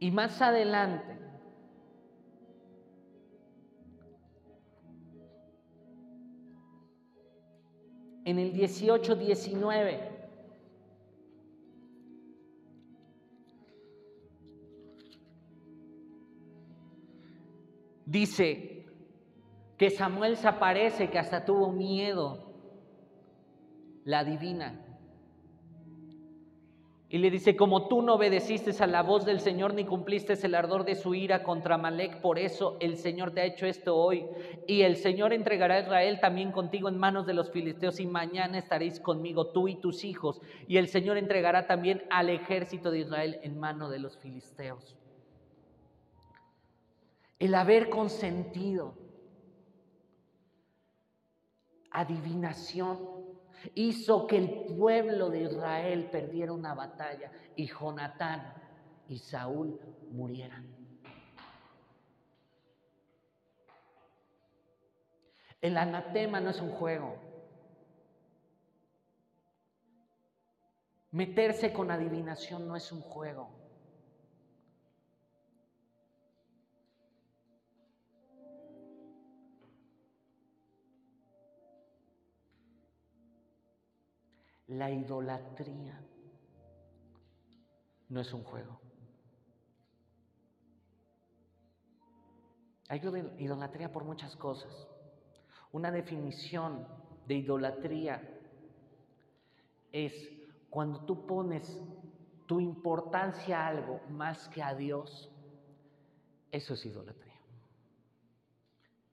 Y 0.00 0.10
más 0.10 0.40
adelante, 0.40 1.16
en 8.24 8.38
el 8.38 8.54
18-19, 8.54 10.10
dice, 18.06 18.70
que 19.80 19.88
Samuel 19.88 20.36
se 20.36 20.46
aparece, 20.46 21.08
que 21.08 21.18
hasta 21.18 21.44
tuvo 21.44 21.72
miedo, 21.72 22.52
la 24.04 24.24
divina. 24.24 24.89
Y 27.12 27.18
le 27.18 27.28
dice, 27.28 27.56
como 27.56 27.88
tú 27.88 28.02
no 28.02 28.14
obedeciste 28.14 28.70
a 28.80 28.86
la 28.86 29.02
voz 29.02 29.24
del 29.24 29.40
Señor 29.40 29.74
ni 29.74 29.84
cumpliste 29.84 30.34
el 30.46 30.54
ardor 30.54 30.84
de 30.84 30.94
su 30.94 31.12
ira 31.12 31.42
contra 31.42 31.76
Malek, 31.76 32.20
por 32.20 32.38
eso 32.38 32.76
el 32.78 32.96
Señor 32.96 33.32
te 33.32 33.40
ha 33.40 33.46
hecho 33.46 33.66
esto 33.66 33.96
hoy. 33.96 34.26
Y 34.68 34.82
el 34.82 34.94
Señor 34.94 35.32
entregará 35.32 35.74
a 35.74 35.80
Israel 35.80 36.20
también 36.20 36.52
contigo 36.52 36.88
en 36.88 36.96
manos 36.96 37.26
de 37.26 37.34
los 37.34 37.50
filisteos 37.50 37.98
y 37.98 38.06
mañana 38.06 38.58
estaréis 38.58 39.00
conmigo 39.00 39.48
tú 39.48 39.66
y 39.66 39.74
tus 39.74 40.04
hijos. 40.04 40.40
Y 40.68 40.76
el 40.76 40.86
Señor 40.86 41.16
entregará 41.16 41.66
también 41.66 42.04
al 42.10 42.30
ejército 42.30 42.92
de 42.92 43.00
Israel 43.00 43.40
en 43.42 43.58
manos 43.58 43.90
de 43.90 43.98
los 43.98 44.16
filisteos. 44.16 44.96
El 47.40 47.56
haber 47.56 47.90
consentido 47.90 48.94
adivinación 51.90 53.00
hizo 53.74 54.26
que 54.26 54.36
el 54.38 54.76
pueblo 54.76 55.30
de 55.30 55.42
Israel 55.42 56.08
perdiera 56.10 56.52
una 56.52 56.74
batalla 56.74 57.30
y 57.56 57.66
Jonatán 57.66 58.54
y 59.08 59.18
Saúl 59.18 59.78
murieran. 60.10 60.66
El 65.60 65.76
anatema 65.76 66.40
no 66.40 66.50
es 66.50 66.60
un 66.60 66.70
juego. 66.70 67.16
Meterse 71.10 71.72
con 71.72 71.90
adivinación 71.90 72.66
no 72.66 72.76
es 72.76 72.90
un 72.92 73.02
juego. 73.02 73.59
La 84.70 84.88
idolatría 84.88 86.00
no 88.08 88.20
es 88.20 88.32
un 88.32 88.44
juego. 88.44 88.80
Hay 92.88 93.00
idolatría 93.38 93.90
por 93.90 94.04
muchas 94.04 94.36
cosas. 94.36 94.88
Una 95.72 95.90
definición 95.90 96.86
de 97.26 97.34
idolatría 97.34 98.22
es 99.90 100.12
cuando 100.68 101.04
tú 101.04 101.26
pones 101.26 101.82
tu 102.46 102.60
importancia 102.60 103.60
a 103.60 103.68
algo 103.68 104.00
más 104.08 104.48
que 104.50 104.62
a 104.62 104.74
Dios. 104.74 105.32
Eso 106.52 106.74
es 106.74 106.86
idolatría. 106.86 107.40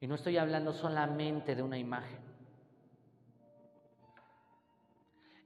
Y 0.02 0.06
no 0.06 0.14
estoy 0.14 0.38
hablando 0.38 0.72
solamente 0.72 1.56
de 1.56 1.64
una 1.64 1.80
imagen. 1.80 2.27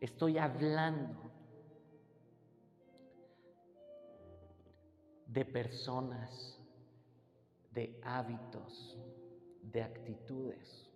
Estoy 0.01 0.39
hablando 0.39 1.31
de 5.27 5.45
personas, 5.45 6.59
de 7.71 8.01
hábitos, 8.03 8.97
de 9.61 9.83
actitudes. 9.83 10.89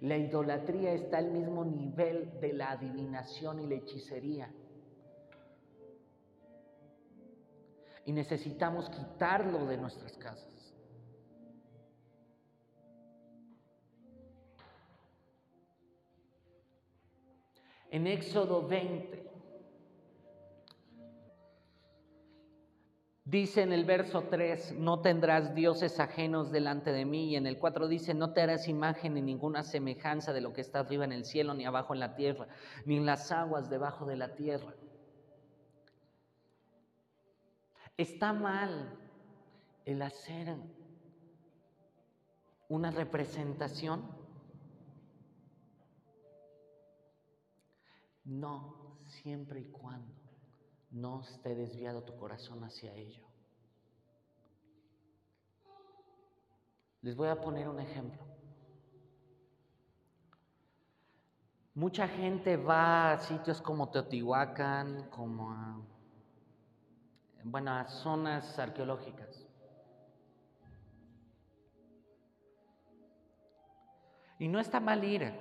La 0.00 0.16
idolatría 0.16 0.94
está 0.94 1.18
al 1.18 1.30
mismo 1.30 1.62
nivel 1.62 2.40
de 2.40 2.54
la 2.54 2.70
adivinación 2.70 3.60
y 3.60 3.66
la 3.66 3.74
hechicería. 3.74 4.50
Y 8.06 8.12
necesitamos 8.12 8.88
quitarlo 8.88 9.66
de 9.66 9.76
nuestras 9.76 10.16
casas. 10.16 10.51
En 17.92 18.06
Éxodo 18.06 18.66
20 18.66 19.22
dice 23.26 23.60
en 23.60 23.74
el 23.74 23.84
verso 23.84 24.22
3, 24.30 24.76
no 24.78 25.02
tendrás 25.02 25.54
dioses 25.54 26.00
ajenos 26.00 26.50
delante 26.50 26.90
de 26.90 27.04
mí. 27.04 27.28
Y 27.28 27.36
en 27.36 27.46
el 27.46 27.58
4 27.58 27.88
dice, 27.88 28.14
no 28.14 28.32
te 28.32 28.40
harás 28.40 28.66
imagen 28.66 29.12
ni 29.12 29.20
ninguna 29.20 29.62
semejanza 29.62 30.32
de 30.32 30.40
lo 30.40 30.54
que 30.54 30.62
está 30.62 30.78
arriba 30.78 31.04
en 31.04 31.12
el 31.12 31.26
cielo, 31.26 31.52
ni 31.52 31.66
abajo 31.66 31.92
en 31.92 32.00
la 32.00 32.14
tierra, 32.14 32.48
ni 32.86 32.96
en 32.96 33.04
las 33.04 33.30
aguas 33.30 33.68
debajo 33.68 34.06
de 34.06 34.16
la 34.16 34.34
tierra. 34.36 34.72
Está 37.98 38.32
mal 38.32 38.98
el 39.84 40.00
hacer 40.00 40.56
una 42.70 42.90
representación 42.90 44.21
No, 48.24 48.98
siempre 49.04 49.60
y 49.60 49.64
cuando 49.64 50.14
no 50.90 51.22
esté 51.22 51.54
desviado 51.54 52.02
tu 52.02 52.16
corazón 52.16 52.62
hacia 52.64 52.94
ello. 52.94 53.24
Les 57.00 57.16
voy 57.16 57.28
a 57.28 57.40
poner 57.40 57.68
un 57.68 57.80
ejemplo. 57.80 58.22
Mucha 61.74 62.06
gente 62.06 62.56
va 62.56 63.12
a 63.12 63.18
sitios 63.18 63.60
como 63.62 63.90
Teotihuacán, 63.90 65.08
como 65.08 65.50
a, 65.50 65.80
bueno, 67.44 67.72
a 67.72 67.88
zonas 67.88 68.58
arqueológicas. 68.58 69.46
Y 74.38 74.48
no 74.48 74.60
está 74.60 74.80
mal 74.80 75.02
ir, 75.02 75.32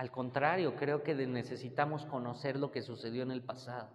al 0.00 0.10
contrario, 0.10 0.76
creo 0.76 1.02
que 1.02 1.14
necesitamos 1.14 2.06
conocer 2.06 2.56
lo 2.56 2.72
que 2.72 2.80
sucedió 2.80 3.22
en 3.22 3.32
el 3.32 3.42
pasado. 3.42 3.90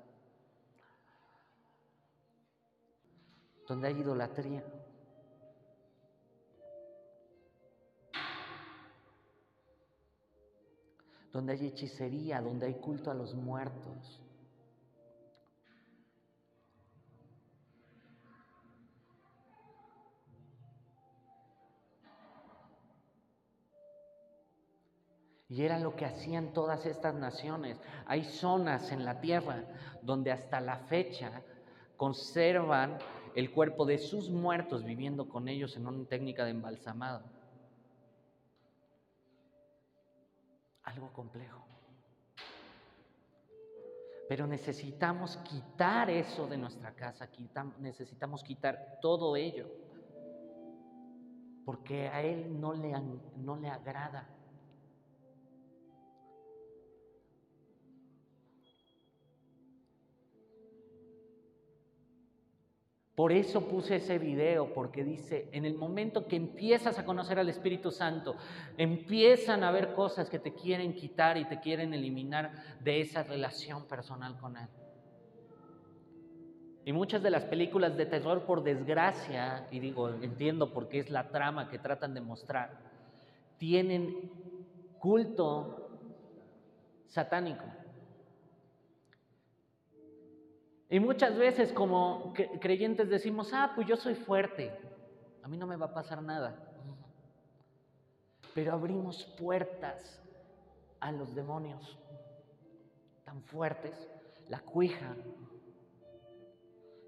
Donde 3.68 3.88
hay 3.88 3.96
idolatría. 3.96 4.64
Donde 11.34 11.54
hay 11.54 11.66
hechicería, 11.66 12.40
donde 12.40 12.68
hay 12.68 12.76
culto 12.76 13.10
a 13.10 13.16
los 13.16 13.34
muertos. 13.34 14.22
Y 25.48 25.64
era 25.64 25.80
lo 25.80 25.96
que 25.96 26.06
hacían 26.06 26.54
todas 26.54 26.86
estas 26.86 27.14
naciones. 27.14 27.80
Hay 28.08 28.24
zonas 28.24 28.92
en 28.92 29.06
la 29.06 29.22
tierra 29.22 29.64
donde 30.02 30.32
hasta 30.32 30.60
la 30.60 30.78
fecha 30.78 31.44
conservan 31.98 32.98
el 33.36 33.52
cuerpo 33.52 33.86
de 33.86 33.98
sus 33.98 34.30
muertos 34.30 34.84
viviendo 34.84 35.30
con 35.30 35.48
ellos 35.48 35.76
en 35.76 35.88
una 35.88 36.06
técnica 36.06 36.46
de 36.46 36.52
embalsamado. 36.52 37.24
Algo 40.84 41.12
complejo. 41.14 41.66
Pero 44.28 44.48
necesitamos 44.48 45.38
quitar 45.38 46.10
eso 46.10 46.48
de 46.48 46.58
nuestra 46.58 46.96
casa, 46.96 47.30
necesitamos 47.80 48.44
quitar 48.44 48.98
todo 49.00 49.36
ello, 49.36 49.68
porque 51.64 52.08
a 52.08 52.24
Él 52.24 52.60
no 52.60 52.74
le, 52.74 52.92
no 53.38 53.56
le 53.56 53.70
agrada. 53.70 54.35
Por 63.16 63.32
eso 63.32 63.68
puse 63.70 63.96
ese 63.96 64.20
video, 64.20 64.74
porque 64.74 65.06
dice, 65.06 65.48
en 65.54 65.64
el 65.64 65.76
momento 65.76 66.28
que 66.28 66.36
empiezas 66.36 67.00
a 67.00 67.06
conocer 67.06 67.40
al 67.40 67.48
Espíritu 67.48 67.90
Santo, 67.90 68.36
empiezan 68.78 69.64
a 69.64 69.70
haber 69.70 69.94
cosas 69.94 70.30
que 70.30 70.38
te 70.38 70.54
quieren 70.54 70.94
quitar 70.94 71.38
y 71.38 71.46
te 71.46 71.62
quieren 71.62 71.94
eliminar 71.94 72.52
de 72.82 73.00
esa 73.00 73.24
relación 73.24 73.86
personal 73.86 74.38
con 74.38 74.58
Él. 74.58 74.68
Y 76.84 76.92
muchas 76.92 77.24
de 77.24 77.32
las 77.32 77.46
películas 77.46 77.96
de 77.96 78.06
terror, 78.06 78.44
por 78.44 78.64
desgracia, 78.64 79.66
y 79.72 79.80
digo, 79.80 80.10
entiendo 80.10 80.74
porque 80.74 81.00
es 81.00 81.10
la 81.10 81.30
trama 81.30 81.70
que 81.70 81.80
tratan 81.80 82.14
de 82.14 82.22
mostrar, 82.22 82.78
tienen 83.58 84.30
culto 85.00 85.90
satánico. 87.08 87.64
Y 90.96 91.00
muchas 91.02 91.38
veces 91.38 91.74
como 91.74 92.32
creyentes 92.62 93.10
decimos, 93.10 93.52
ah, 93.52 93.74
pues 93.76 93.86
yo 93.86 93.98
soy 93.98 94.16
fuerte, 94.16 94.72
a 95.44 95.48
mí 95.50 95.58
no 95.58 95.68
me 95.68 95.76
va 95.76 95.88
a 95.88 95.94
pasar 95.94 96.24
nada. 96.24 96.56
Pero 98.54 98.72
abrimos 98.72 99.26
puertas 99.38 100.24
a 101.02 101.12
los 101.12 101.36
demonios 101.36 102.00
tan 103.26 103.44
fuertes, 103.44 104.10
la 104.48 104.62
cuija, 104.62 105.18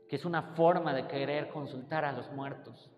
que 0.09 0.17
es 0.17 0.25
una 0.25 0.41
forma 0.41 0.93
de 0.93 1.07
querer 1.07 1.47
consultar 1.47 2.03
a 2.03 2.11
los 2.11 2.29
muertos. 2.33 2.91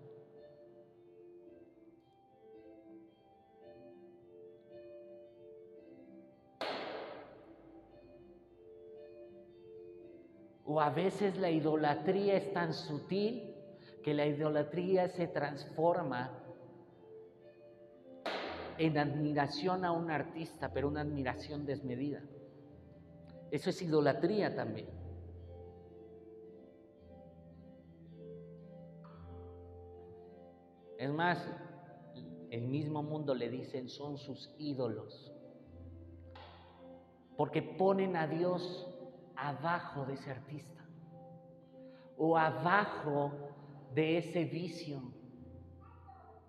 O 10.71 10.79
a 10.79 10.91
veces 10.91 11.35
la 11.37 11.49
idolatría 11.49 12.35
es 12.35 12.53
tan 12.53 12.75
sutil 12.75 13.55
que 14.03 14.13
la 14.13 14.27
idolatría 14.27 15.07
se 15.07 15.25
transforma 15.25 16.29
en 18.77 18.99
admiración 18.99 19.83
a 19.83 19.91
un 19.91 20.11
artista, 20.11 20.71
pero 20.71 20.87
una 20.87 21.01
admiración 21.01 21.65
desmedida. 21.65 22.21
Eso 23.49 23.71
es 23.71 23.81
idolatría 23.81 24.55
también. 24.55 24.87
Es 30.99 31.09
más, 31.09 31.43
el 32.51 32.67
mismo 32.67 33.01
mundo 33.01 33.33
le 33.33 33.49
dicen 33.49 33.89
son 33.89 34.19
sus 34.19 34.53
ídolos, 34.59 35.33
porque 37.35 37.63
ponen 37.63 38.15
a 38.15 38.27
Dios 38.27 38.95
abajo 39.39 40.05
de 40.05 40.13
ese 40.13 40.31
artista 40.31 40.83
o 42.17 42.37
abajo 42.37 43.31
de 43.93 44.17
ese 44.17 44.43
vicio. 44.43 45.01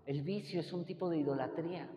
El 0.05 0.23
vicio 0.23 0.61
es 0.61 0.73
un 0.73 0.85
tipo 0.85 1.09
de 1.09 1.19
idolatría. 1.19 1.89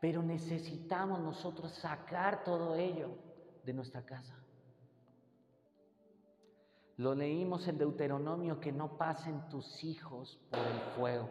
Pero 0.00 0.22
necesitamos 0.22 1.20
nosotros 1.20 1.72
sacar 1.72 2.44
todo 2.44 2.76
ello 2.76 3.16
de 3.64 3.72
nuestra 3.72 4.04
casa. 4.04 4.36
Lo 6.98 7.14
leímos 7.14 7.66
en 7.66 7.78
Deuteronomio, 7.78 8.60
que 8.60 8.72
no 8.72 8.98
pasen 8.98 9.48
tus 9.48 9.82
hijos 9.82 10.38
por 10.50 10.60
el 10.60 10.80
fuego. 10.96 11.28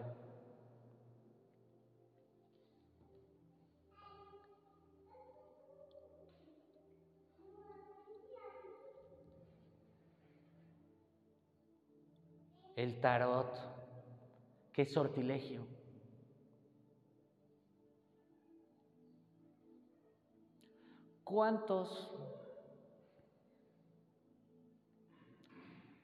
El 12.77 13.01
tarot, 13.01 13.57
qué 14.71 14.85
sortilegio. 14.85 15.65
¿Cuántos 21.23 22.11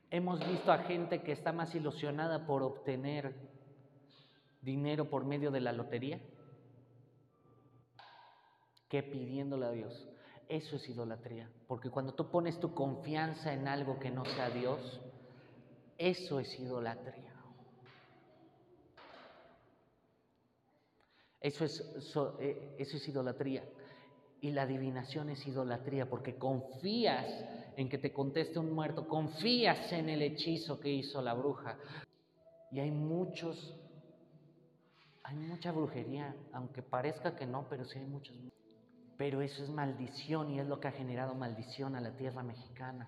hemos 0.09 0.39
visto 0.47 0.71
a 0.71 0.79
gente 0.79 1.21
que 1.21 1.33
está 1.33 1.51
más 1.51 1.75
ilusionada 1.75 2.47
por 2.47 2.63
obtener 2.63 3.35
dinero 4.61 5.11
por 5.11 5.25
medio 5.25 5.51
de 5.51 5.61
la 5.61 5.73
lotería 5.73 6.19
que 8.89 9.03
pidiéndole 9.03 9.67
a 9.67 9.71
Dios? 9.71 10.09
Eso 10.49 10.77
es 10.77 10.89
idolatría, 10.89 11.51
porque 11.67 11.91
cuando 11.91 12.15
tú 12.15 12.31
pones 12.31 12.59
tu 12.59 12.73
confianza 12.73 13.53
en 13.53 13.67
algo 13.67 13.99
que 13.99 14.09
no 14.09 14.25
sea 14.25 14.49
Dios, 14.49 14.99
eso 16.09 16.39
es 16.39 16.59
idolatría. 16.59 17.33
Eso 21.39 21.63
es, 21.63 21.81
eh, 22.39 22.75
eso 22.77 22.97
es 22.97 23.07
idolatría. 23.07 23.63
Y 24.41 24.51
la 24.51 24.63
adivinación 24.63 25.29
es 25.29 25.47
idolatría 25.47 26.09
porque 26.09 26.35
confías 26.35 27.25
en 27.77 27.87
que 27.87 27.97
te 27.97 28.11
conteste 28.11 28.59
un 28.59 28.73
muerto, 28.73 29.07
confías 29.07 29.93
en 29.93 30.09
el 30.09 30.21
hechizo 30.21 30.79
que 30.79 30.89
hizo 30.89 31.21
la 31.21 31.33
bruja. 31.33 31.77
Y 32.69 32.81
hay 32.81 32.91
muchos, 32.91 33.73
hay 35.23 35.35
mucha 35.37 35.71
brujería, 35.71 36.35
aunque 36.51 36.81
parezca 36.81 37.35
que 37.35 37.45
no, 37.45 37.65
pero 37.69 37.85
sí 37.85 37.99
hay 37.99 38.05
muchos. 38.05 38.35
Pero 39.17 39.41
eso 39.41 39.63
es 39.63 39.69
maldición 39.69 40.51
y 40.51 40.59
es 40.59 40.67
lo 40.67 40.81
que 40.81 40.89
ha 40.89 40.91
generado 40.91 41.33
maldición 41.33 41.95
a 41.95 42.01
la 42.01 42.17
tierra 42.17 42.43
mexicana. 42.43 43.07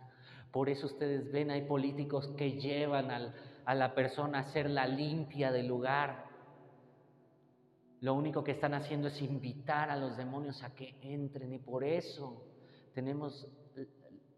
Por 0.55 0.69
eso 0.69 0.85
ustedes 0.85 1.29
ven, 1.33 1.51
hay 1.51 1.63
políticos 1.63 2.29
que 2.37 2.53
llevan 2.53 3.11
a 3.11 3.75
la 3.75 3.93
persona 3.93 4.39
a 4.39 4.53
ser 4.53 4.69
la 4.69 4.87
limpia 4.87 5.51
del 5.51 5.67
lugar, 5.67 6.27
lo 7.99 8.13
único 8.13 8.41
que 8.41 8.53
están 8.53 8.73
haciendo 8.73 9.09
es 9.09 9.21
invitar 9.21 9.89
a 9.89 9.97
los 9.97 10.15
demonios 10.15 10.63
a 10.63 10.73
que 10.73 10.95
entren 11.01 11.51
y 11.51 11.59
por 11.59 11.83
eso 11.83 12.41
tenemos 12.93 13.45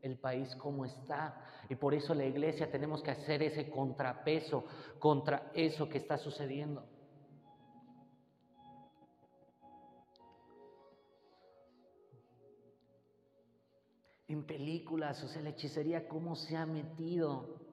el 0.02 0.18
país 0.18 0.56
como 0.56 0.86
está 0.86 1.40
y 1.70 1.76
por 1.76 1.94
eso 1.94 2.16
la 2.16 2.26
iglesia 2.26 2.72
tenemos 2.72 3.04
que 3.04 3.12
hacer 3.12 3.44
ese 3.44 3.70
contrapeso 3.70 4.66
contra 4.98 5.52
eso 5.54 5.88
que 5.88 6.00
está 6.00 6.18
sucediendo. 6.18 6.84
En 14.28 14.44
películas, 14.44 15.24
o 15.24 15.28
sea, 15.28 15.42
la 15.42 15.50
hechicería, 15.50 16.08
cómo 16.08 16.36
se 16.36 16.58
ha 16.58 16.66
metido 16.66 17.68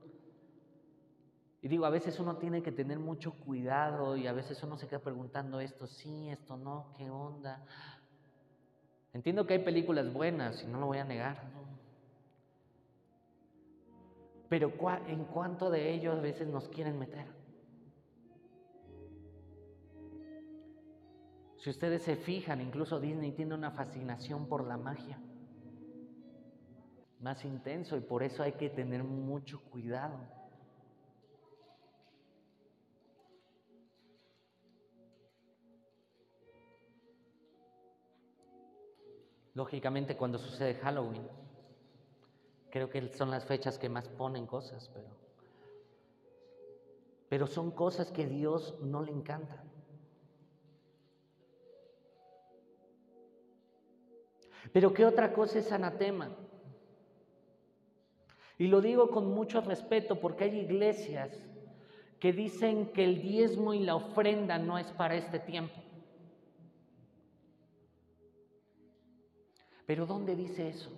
y 1.65 1.69
digo, 1.69 1.87
a 1.87 1.91
veces 1.91 2.21
uno 2.21 2.37
tiene 2.37 2.63
que 2.63 2.73
tener 2.73 2.99
mucho 2.99 3.33
cuidado 3.33 4.19
y 4.19 4.27
a 4.27 4.35
veces 4.35 4.63
uno 4.63 4.77
se 4.77 4.87
queda 4.87 4.99
preguntando 4.99 5.61
esto 5.61 5.87
sí, 5.87 6.29
esto 6.29 6.59
no, 6.59 6.93
qué 6.95 7.09
onda. 7.09 7.65
Entiendo 9.15 9.47
que 9.47 9.55
hay 9.55 9.65
películas 9.65 10.13
buenas 10.13 10.63
y 10.63 10.67
no 10.67 10.79
lo 10.79 10.89
voy 10.89 10.99
a 10.99 11.05
negar. 11.05 11.39
Pero 14.51 14.75
en 15.07 15.25
cuánto 15.25 15.71
de 15.71 15.95
ellos 15.95 16.19
a 16.19 16.21
veces 16.21 16.49
nos 16.49 16.69
quieren 16.69 16.99
meter. 16.99 17.29
Si 21.57 21.71
ustedes 21.71 22.03
se 22.03 22.17
fijan, 22.17 22.61
incluso 22.61 23.01
Disney 23.01 23.33
tiene 23.33 23.55
una 23.55 23.71
fascinación 23.71 24.49
por 24.51 24.67
la 24.67 24.77
magia. 24.77 25.19
Más 27.25 27.43
intenso 27.47 27.97
y 27.97 28.01
por 28.01 28.23
eso 28.23 28.43
hay 28.43 28.53
que 28.53 28.69
tener 28.69 29.03
mucho 29.03 29.59
cuidado. 29.71 30.21
Lógicamente 39.55 40.19
cuando 40.19 40.37
sucede 40.37 40.75
Halloween, 40.75 41.27
creo 42.71 42.91
que 42.91 43.09
son 43.09 43.31
las 43.31 43.47
fechas 43.47 43.79
que 43.79 43.89
más 43.89 44.07
ponen 44.07 44.47
cosas, 44.47 44.91
pero, 44.93 45.09
pero 47.31 47.47
son 47.47 47.71
cosas 47.71 48.11
que 48.11 48.27
Dios 48.27 48.79
no 48.83 49.03
le 49.03 49.13
encantan. 49.13 49.65
Pero 54.75 54.93
¿qué 54.93 55.07
otra 55.07 55.33
cosa 55.33 55.59
es 55.59 55.73
anatema? 55.73 56.44
Y 58.59 58.69
lo 58.69 58.81
digo 58.81 59.11
con 59.11 59.35
mucho 59.35 59.61
respeto 59.61 60.21
porque 60.21 60.45
hay 60.45 60.61
iglesias 60.61 61.31
que 62.21 62.33
dicen 62.33 62.87
que 62.93 63.05
el 63.05 63.21
diezmo 63.21 63.75
y 63.75 63.81
la 63.81 63.97
ofrenda 63.97 64.59
no 64.59 64.79
es 64.79 64.87
para 64.93 65.17
este 65.17 65.39
tiempo. 65.39 65.75
Pero 69.87 70.07
¿dónde 70.07 70.35
dice 70.35 70.69
eso? 70.69 70.91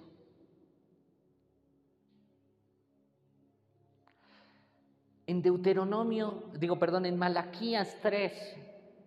En 5.27 5.43
Deuteronomio, 5.43 6.45
digo, 6.57 6.79
perdón, 6.79 7.07
en 7.07 7.19
Malaquías 7.19 7.97
3, 8.01 8.57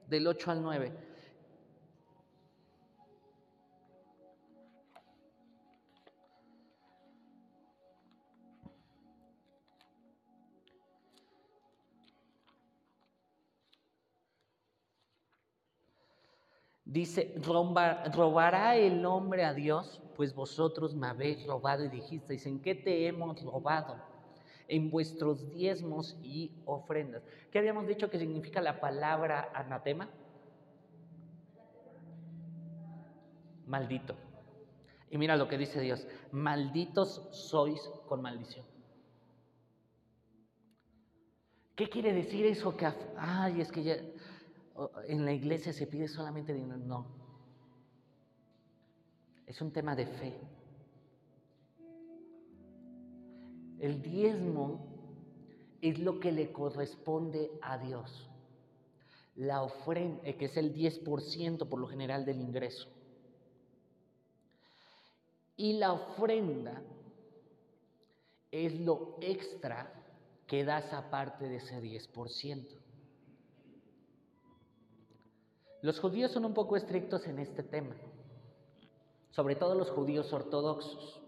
del 0.08 0.28
8 0.28 0.52
al 0.52 0.62
9. 0.62 1.09
Dice, 16.90 17.36
¿robará 17.46 18.76
el 18.76 19.06
hombre 19.06 19.46
a 19.46 19.54
Dios? 19.54 20.02
Pues 20.16 20.34
vosotros 20.34 20.96
me 20.96 21.06
habéis 21.06 21.46
robado 21.46 21.86
y 21.86 21.90
dijisteis, 21.90 22.48
¿en 22.48 22.60
qué 22.60 22.74
te 22.74 23.06
hemos 23.06 23.44
robado? 23.44 23.96
En 24.68 24.90
vuestros 24.90 25.48
diezmos 25.52 26.18
y 26.24 26.52
ofrendas. 26.66 27.22
¿Qué 27.52 27.60
habíamos 27.60 27.86
dicho 27.86 28.10
que 28.10 28.18
significa 28.18 28.60
la 28.60 28.80
palabra 28.80 29.52
anatema? 29.54 30.10
Maldito. 33.68 34.16
Y 35.12 35.20
mira 35.20 35.38
lo 35.38 35.48
que 35.48 35.60
dice 35.60 35.80
Dios, 35.82 36.08
malditos 36.32 37.28
sois 37.30 37.88
con 38.08 38.24
maldición. 38.24 38.66
¿Qué 41.76 41.88
quiere 41.88 42.14
decir 42.14 42.48
eso? 42.48 42.76
Que, 42.76 42.92
ay, 43.16 43.62
es 43.62 43.72
que 43.72 43.84
ya, 43.84 43.98
en 45.08 45.26
la 45.26 45.34
iglesia 45.34 45.74
se 45.74 45.88
pide 45.88 46.08
solamente 46.08 46.54
dinero. 46.54 46.78
No. 46.78 47.06
Es 49.46 49.62
un 49.62 49.72
tema 49.72 49.96
de 49.96 50.06
fe. 50.06 50.34
El 53.80 54.02
diezmo 54.02 54.86
es 55.82 56.00
lo 56.00 56.20
que 56.20 56.32
le 56.32 56.52
corresponde 56.52 57.52
a 57.62 57.78
Dios. 57.78 58.30
La 59.36 59.64
ofrenda, 59.64 60.22
eh, 60.28 60.36
que 60.36 60.46
es 60.46 60.58
el 60.58 60.74
10% 60.74 61.68
por 61.68 61.80
lo 61.80 61.88
general 61.88 62.26
del 62.26 62.42
ingreso. 62.42 62.90
Y 65.56 65.74
la 65.74 65.94
ofrenda 65.94 66.82
es 68.52 68.80
lo 68.80 69.18
extra 69.22 69.94
que 70.48 70.64
das 70.64 70.92
aparte 70.94 71.48
de 71.48 71.58
ese 71.58 71.82
10%. 71.82 72.79
Los 75.82 76.00
judíos 76.00 76.32
son 76.32 76.46
un 76.46 76.54
poco 76.54 76.76
estrictos 76.76 77.26
en 77.28 77.40
este 77.40 77.64
tema, 77.64 77.96
sobre 79.32 79.56
todo 79.56 79.76
los 79.76 79.90
judíos 79.92 80.32
ortodoxos. 80.34 81.22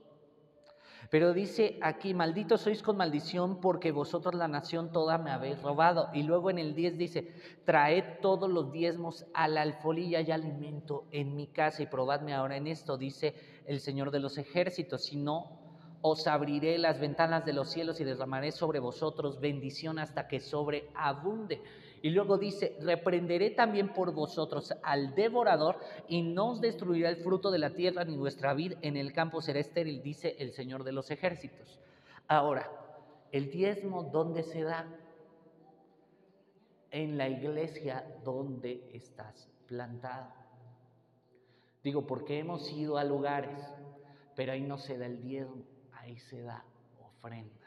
Pero 1.10 1.34
dice 1.34 1.78
aquí, 1.82 2.14
malditos 2.14 2.62
sois 2.62 2.82
con 2.82 2.96
maldición 2.96 3.60
porque 3.60 3.92
vosotros 3.92 4.34
la 4.34 4.48
nación 4.48 4.94
toda 4.94 5.18
me 5.18 5.32
habéis 5.32 5.62
robado. 5.62 6.10
Y 6.14 6.24
luego 6.24 6.50
en 6.50 6.58
el 6.58 6.74
10 6.74 6.98
dice, 6.98 7.34
traed 7.66 8.22
todos 8.22 8.50
los 8.50 8.72
diezmos 8.72 9.26
a 9.34 9.50
la 9.50 9.62
alfolía 9.62 10.22
y 10.22 10.32
alimento 10.32 11.06
en 11.12 11.36
mi 11.36 11.48
casa 11.48 11.84
y 11.84 11.88
probadme 11.88 12.34
ahora 12.34 12.56
en 12.56 12.68
esto, 12.68 12.98
dice 12.98 13.36
el 13.66 13.82
Señor 13.82 14.12
de 14.12 14.20
los 14.20 14.38
ejércitos, 14.38 15.04
si 15.04 15.18
no 15.18 15.60
os 16.02 16.28
abriré 16.28 16.78
las 16.78 17.00
ventanas 17.00 17.46
de 17.46 17.54
los 17.54 17.70
cielos 17.70 18.00
y 18.00 18.04
derramaré 18.04 18.52
sobre 18.52 18.80
vosotros 18.80 19.40
bendición 19.40 20.00
hasta 20.00 20.28
que 20.28 20.40
sobreabunde. 20.40 21.62
Y 22.02 22.10
luego 22.10 22.38
dice, 22.38 22.78
reprenderé 22.82 23.52
también 23.52 23.94
por 23.94 24.14
vosotros 24.14 24.74
al 24.82 25.14
devorador 25.14 25.78
y 26.08 26.22
no 26.22 26.52
os 26.52 26.62
destruirá 26.62 27.10
el 27.10 27.18
fruto 27.18 27.52
de 27.52 27.60
la 27.60 27.72
tierra 27.72 28.04
ni 28.04 28.18
vuestra 28.18 28.54
vid 28.54 28.74
en 28.82 28.98
el 28.98 29.14
campo 29.14 29.42
será 29.42 29.60
estéril, 29.60 30.02
dice 30.02 30.36
el 30.40 30.52
Señor 30.52 30.84
de 30.84 30.92
los 30.92 31.12
ejércitos. 31.12 31.80
Ahora, 32.28 32.70
el 33.32 33.52
diezmo, 33.52 34.04
¿dónde 34.04 34.44
se 34.44 34.64
da? 34.64 34.88
En 36.90 37.18
la 37.18 37.30
iglesia 37.30 38.06
donde 38.24 38.90
estás 38.94 39.48
plantado. 39.68 40.28
Digo, 41.84 42.06
porque 42.06 42.40
hemos 42.40 42.72
ido 42.72 42.98
a 42.98 43.04
lugares, 43.04 43.60
pero 44.36 44.52
ahí 44.52 44.62
no 44.62 44.78
se 44.78 44.98
da 44.98 45.06
el 45.06 45.22
diezmo 45.22 45.64
ahí 46.02 46.18
se 46.18 46.42
da 46.42 46.64
ofrenda. 47.00 47.61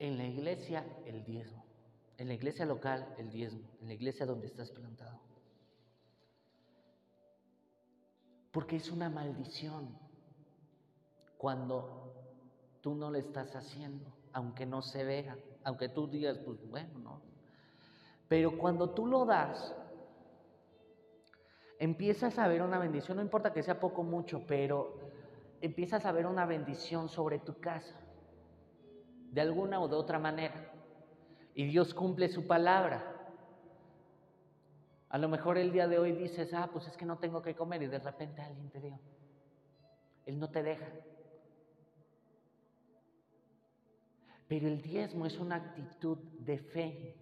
En 0.00 0.16
la 0.16 0.24
iglesia 0.24 0.84
el 1.04 1.22
diezmo, 1.24 1.62
en 2.16 2.28
la 2.28 2.34
iglesia 2.34 2.64
local 2.64 3.14
el 3.18 3.30
diezmo, 3.30 3.68
en 3.82 3.88
la 3.88 3.92
iglesia 3.92 4.24
donde 4.24 4.46
estás 4.46 4.70
plantado. 4.70 5.20
Porque 8.50 8.76
es 8.76 8.90
una 8.90 9.10
maldición 9.10 9.94
cuando 11.36 12.14
tú 12.80 12.94
no 12.94 13.10
lo 13.10 13.18
estás 13.18 13.54
haciendo, 13.54 14.10
aunque 14.32 14.64
no 14.64 14.80
se 14.80 15.04
vea, 15.04 15.36
aunque 15.64 15.90
tú 15.90 16.08
digas, 16.08 16.38
pues 16.38 16.66
bueno, 16.66 16.98
no. 16.98 17.20
Pero 18.26 18.56
cuando 18.56 18.90
tú 18.90 19.06
lo 19.06 19.26
das, 19.26 19.76
empiezas 21.78 22.38
a 22.38 22.48
ver 22.48 22.62
una 22.62 22.78
bendición, 22.78 23.18
no 23.18 23.22
importa 23.22 23.52
que 23.52 23.62
sea 23.62 23.78
poco 23.78 24.00
o 24.00 24.04
mucho, 24.04 24.46
pero 24.46 24.98
empiezas 25.60 26.06
a 26.06 26.12
ver 26.12 26.24
una 26.24 26.46
bendición 26.46 27.10
sobre 27.10 27.38
tu 27.38 27.60
casa, 27.60 28.00
de 29.30 29.40
alguna 29.40 29.80
o 29.80 29.88
de 29.88 29.96
otra 29.96 30.18
manera. 30.18 30.72
Y 31.54 31.64
Dios 31.64 31.94
cumple 31.94 32.28
su 32.28 32.46
palabra. 32.46 33.16
A 35.08 35.18
lo 35.18 35.28
mejor 35.28 35.58
el 35.58 35.72
día 35.72 35.88
de 35.88 35.98
hoy 35.98 36.12
dices, 36.12 36.52
ah, 36.54 36.68
pues 36.72 36.86
es 36.86 36.96
que 36.96 37.04
no 37.04 37.18
tengo 37.18 37.42
que 37.42 37.54
comer 37.54 37.82
y 37.82 37.86
de 37.86 37.98
repente 37.98 38.42
alguien 38.42 38.70
te 38.70 38.80
dio. 38.80 38.98
Él 40.26 40.38
no 40.38 40.50
te 40.50 40.62
deja. 40.62 40.86
Pero 44.46 44.68
el 44.68 44.80
diezmo 44.82 45.26
es 45.26 45.38
una 45.38 45.56
actitud 45.56 46.18
de 46.38 46.58
fe. 46.58 47.16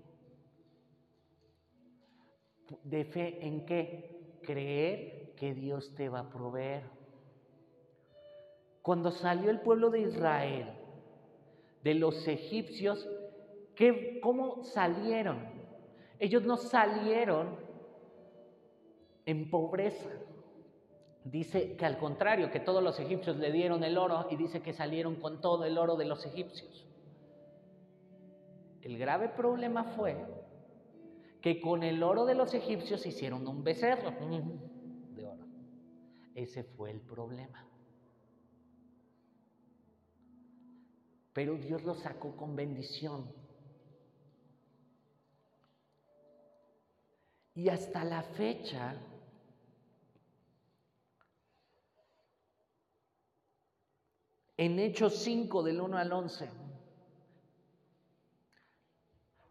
¿De 2.84 3.04
fe 3.04 3.46
en 3.46 3.64
qué? 3.64 4.18
creer 4.48 5.34
que 5.36 5.52
Dios 5.52 5.94
te 5.94 6.08
va 6.08 6.20
a 6.20 6.30
proveer. 6.30 6.82
Cuando 8.80 9.10
salió 9.10 9.50
el 9.50 9.60
pueblo 9.60 9.90
de 9.90 10.00
Israel 10.00 10.72
de 11.82 11.94
los 11.94 12.26
egipcios, 12.26 13.08
¿qué, 13.74 14.20
¿cómo 14.20 14.64
salieron? 14.64 15.38
Ellos 16.18 16.42
no 16.42 16.56
salieron 16.56 17.56
en 19.26 19.50
pobreza. 19.50 20.10
Dice 21.24 21.76
que 21.76 21.84
al 21.84 21.98
contrario, 21.98 22.50
que 22.50 22.60
todos 22.60 22.82
los 22.82 22.98
egipcios 22.98 23.36
le 23.36 23.52
dieron 23.52 23.84
el 23.84 23.98
oro 23.98 24.26
y 24.30 24.36
dice 24.36 24.62
que 24.62 24.72
salieron 24.72 25.16
con 25.16 25.40
todo 25.40 25.64
el 25.64 25.76
oro 25.76 25.96
de 25.96 26.06
los 26.06 26.24
egipcios. 26.24 26.86
El 28.80 28.96
grave 28.96 29.28
problema 29.28 29.84
fue 29.84 30.16
que 31.42 31.60
con 31.60 31.82
el 31.82 32.02
oro 32.02 32.24
de 32.24 32.34
los 32.34 32.54
egipcios 32.54 33.04
hicieron 33.06 33.46
un 33.46 33.62
becerro 33.62 34.12
de 35.14 35.26
oro. 35.26 35.46
Ese 36.34 36.64
fue 36.64 36.90
el 36.90 37.00
problema. 37.00 37.68
Pero 41.38 41.54
Dios 41.54 41.84
lo 41.84 41.94
sacó 41.94 42.36
con 42.36 42.56
bendición. 42.56 43.32
Y 47.54 47.68
hasta 47.68 48.02
la 48.02 48.24
fecha, 48.24 48.96
en 54.56 54.80
Hechos 54.80 55.14
5 55.18 55.62
del 55.62 55.80
1 55.80 55.96
al 55.96 56.12
11, 56.12 56.50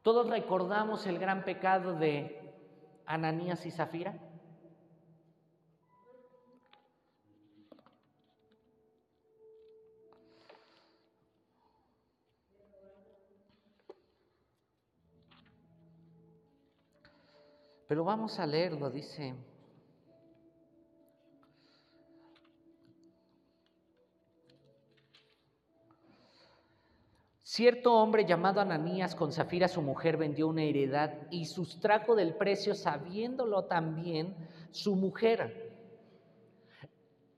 todos 0.01 0.29
recordamos 0.29 1.07
el 1.07 1.17
gran 1.17 1.45
pecado 1.45 1.93
de 1.93 2.53
Ananías 3.05 3.65
y 3.65 3.71
Zafira. 3.71 4.26
Pero 17.87 18.03
vamos 18.03 18.37
a 18.39 18.45
leerlo, 18.45 18.89
dice 18.89 19.33
Cierto 27.43 27.93
hombre 27.95 28.25
llamado 28.25 28.61
Ananías 28.61 29.15
con 29.15 29.31
Zafira 29.31 29.67
su 29.67 29.81
mujer 29.81 30.17
vendió 30.17 30.47
una 30.47 30.63
heredad 30.63 31.13
y 31.31 31.45
sustrajo 31.45 32.13
del 32.13 32.35
precio 32.35 32.75
sabiéndolo 32.75 33.63
también 33.63 34.35
su 34.71 34.95
mujer. 34.95 35.71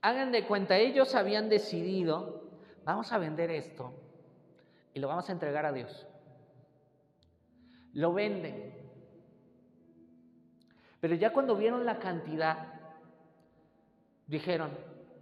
Hagan 0.02 0.32
de 0.32 0.46
cuenta, 0.46 0.76
ellos 0.76 1.14
habían 1.14 1.48
decidido, 1.48 2.50
vamos 2.84 3.12
a 3.12 3.18
vender 3.18 3.50
esto 3.50 3.94
y 4.92 5.00
lo 5.00 5.08
vamos 5.08 5.28
a 5.28 5.32
entregar 5.32 5.64
a 5.64 5.72
Dios. 5.72 6.06
Lo 7.92 8.12
venden. 8.12 8.89
Pero 11.00 11.14
ya 11.14 11.32
cuando 11.32 11.56
vieron 11.56 11.86
la 11.86 11.98
cantidad, 11.98 12.74
dijeron, 14.26 14.70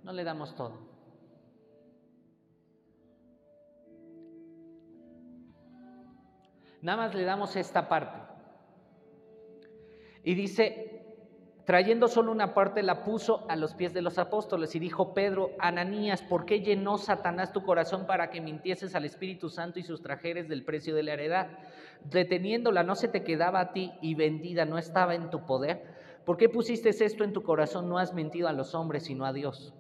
no 0.03 0.13
le 0.13 0.25
damos 0.25 0.55
todo. 0.57 0.89
Nada 6.83 6.99
más 6.99 7.15
le 7.15 7.25
damos 7.25 7.57
esta 7.57 7.89
parte. 7.89 8.19
Y 10.25 10.35
dice, 10.35 11.08
trayendo 11.69 12.09
solo 12.09 12.33
una 12.33 12.55
parte, 12.55 12.83
la 12.83 13.05
puso 13.05 13.45
a 13.51 13.55
los 13.55 13.75
pies 13.75 13.93
de 13.93 14.01
los 14.01 14.17
apóstoles 14.17 14.75
y 14.75 14.79
dijo 14.79 15.13
Pedro, 15.13 15.51
Ananías, 15.59 16.23
¿por 16.23 16.47
qué 16.47 16.63
llenó 16.63 16.97
Satanás 16.97 17.53
tu 17.53 17.63
corazón 17.63 18.07
para 18.07 18.31
que 18.31 18.41
mintieses 18.41 18.95
al 18.95 19.05
Espíritu 19.05 19.51
Santo 19.51 19.79
y 19.79 19.83
sustrajeres 19.83 20.49
del 20.49 20.65
precio 20.65 20.95
de 20.95 21.03
la 21.03 21.13
heredad? 21.13 21.49
Reteniéndola 22.11 22.85
no 22.85 22.95
se 22.95 23.09
te 23.09 23.23
quedaba 23.23 23.61
a 23.61 23.73
ti 23.75 23.93
y 24.01 24.15
vendida 24.15 24.65
no 24.65 24.79
estaba 24.79 25.15
en 25.15 25.29
tu 25.29 25.45
poder. 25.45 25.85
¿Por 26.25 26.39
qué 26.39 26.49
pusiste 26.49 26.89
esto 26.89 27.23
en 27.23 27.35
tu 27.35 27.43
corazón? 27.43 27.87
No 27.87 27.99
has 27.99 28.15
mentido 28.15 28.49
a 28.49 28.55
los 28.55 28.75
hombres, 28.75 29.05
sino 29.05 29.27
a 29.27 29.35
Dios. 29.35 29.75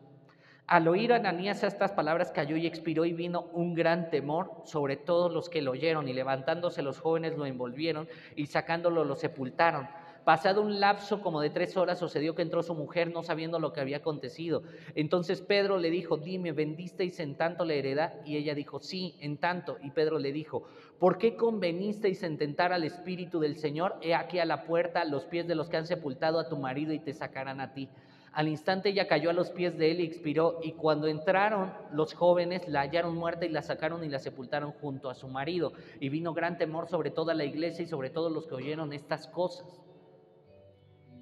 Al 0.66 0.88
oír 0.88 1.14
Ananías 1.14 1.64
estas 1.64 1.92
palabras 1.92 2.32
cayó 2.32 2.58
y 2.58 2.66
expiró 2.66 3.06
y 3.06 3.14
vino 3.14 3.48
un 3.54 3.72
gran 3.72 4.10
temor 4.10 4.60
sobre 4.66 4.98
todos 4.98 5.32
los 5.32 5.48
que 5.48 5.62
lo 5.62 5.70
oyeron 5.70 6.06
y 6.06 6.12
levantándose 6.12 6.82
los 6.82 7.00
jóvenes 7.00 7.38
lo 7.38 7.46
envolvieron 7.46 8.06
y 8.36 8.44
sacándolo 8.44 9.06
lo 9.06 9.16
sepultaron. 9.16 9.88
Pasado 10.28 10.60
un 10.60 10.78
lapso 10.78 11.22
como 11.22 11.40
de 11.40 11.48
tres 11.48 11.74
horas 11.78 12.00
sucedió 12.00 12.34
que 12.34 12.42
entró 12.42 12.62
su 12.62 12.74
mujer 12.74 13.10
no 13.10 13.22
sabiendo 13.22 13.58
lo 13.58 13.72
que 13.72 13.80
había 13.80 13.96
acontecido. 13.96 14.62
Entonces 14.94 15.40
Pedro 15.40 15.78
le 15.78 15.88
dijo, 15.88 16.18
dime, 16.18 16.52
¿vendisteis 16.52 17.18
en 17.20 17.34
tanto 17.34 17.64
la 17.64 17.72
heredad? 17.72 18.12
Y 18.26 18.36
ella 18.36 18.54
dijo, 18.54 18.78
sí, 18.78 19.14
en 19.20 19.38
tanto. 19.38 19.78
Y 19.80 19.90
Pedro 19.90 20.18
le 20.18 20.30
dijo, 20.30 20.64
¿por 20.98 21.16
qué 21.16 21.34
convenisteis 21.34 22.22
en 22.24 22.36
tentar 22.36 22.74
al 22.74 22.84
Espíritu 22.84 23.40
del 23.40 23.56
Señor? 23.56 23.96
He 24.02 24.14
aquí 24.14 24.38
a 24.38 24.44
la 24.44 24.64
puerta 24.64 25.02
los 25.06 25.24
pies 25.24 25.48
de 25.48 25.54
los 25.54 25.70
que 25.70 25.78
han 25.78 25.86
sepultado 25.86 26.38
a 26.38 26.50
tu 26.50 26.58
marido 26.58 26.92
y 26.92 26.98
te 26.98 27.14
sacarán 27.14 27.62
a 27.62 27.72
ti. 27.72 27.88
Al 28.34 28.48
instante 28.48 28.90
ella 28.90 29.08
cayó 29.08 29.30
a 29.30 29.32
los 29.32 29.48
pies 29.48 29.78
de 29.78 29.92
él 29.92 30.00
y 30.00 30.04
expiró, 30.04 30.60
y 30.62 30.72
cuando 30.72 31.06
entraron 31.06 31.72
los 31.90 32.12
jóvenes 32.12 32.68
la 32.68 32.80
hallaron 32.80 33.14
muerta 33.14 33.46
y 33.46 33.48
la 33.48 33.62
sacaron 33.62 34.04
y 34.04 34.10
la 34.10 34.18
sepultaron 34.18 34.72
junto 34.72 35.08
a 35.08 35.14
su 35.14 35.26
marido. 35.26 35.72
Y 36.00 36.10
vino 36.10 36.34
gran 36.34 36.58
temor 36.58 36.86
sobre 36.86 37.10
toda 37.10 37.32
la 37.32 37.46
iglesia 37.46 37.82
y 37.82 37.88
sobre 37.88 38.10
todos 38.10 38.30
los 38.30 38.46
que 38.46 38.56
oyeron 38.56 38.92
estas 38.92 39.26
cosas. 39.26 39.87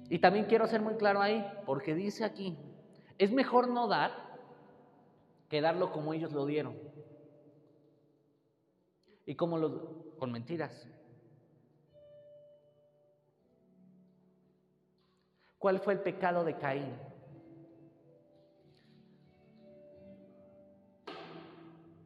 Y 0.09 0.19
también 0.19 0.45
quiero 0.45 0.67
ser 0.67 0.81
muy 0.81 0.95
claro 0.95 1.21
ahí, 1.21 1.45
porque 1.65 1.93
dice 1.93 2.23
aquí, 2.23 2.57
es 3.17 3.31
mejor 3.31 3.67
no 3.67 3.87
dar 3.87 4.11
que 5.49 5.61
darlo 5.61 5.91
como 5.91 6.13
ellos 6.13 6.31
lo 6.31 6.45
dieron. 6.45 6.77
¿Y 9.25 9.35
como 9.35 9.57
lo, 9.57 10.15
con 10.17 10.31
mentiras? 10.31 10.87
¿Cuál 15.57 15.79
fue 15.79 15.93
el 15.93 15.99
pecado 15.99 16.45
de 16.45 16.57
Caín? 16.57 16.95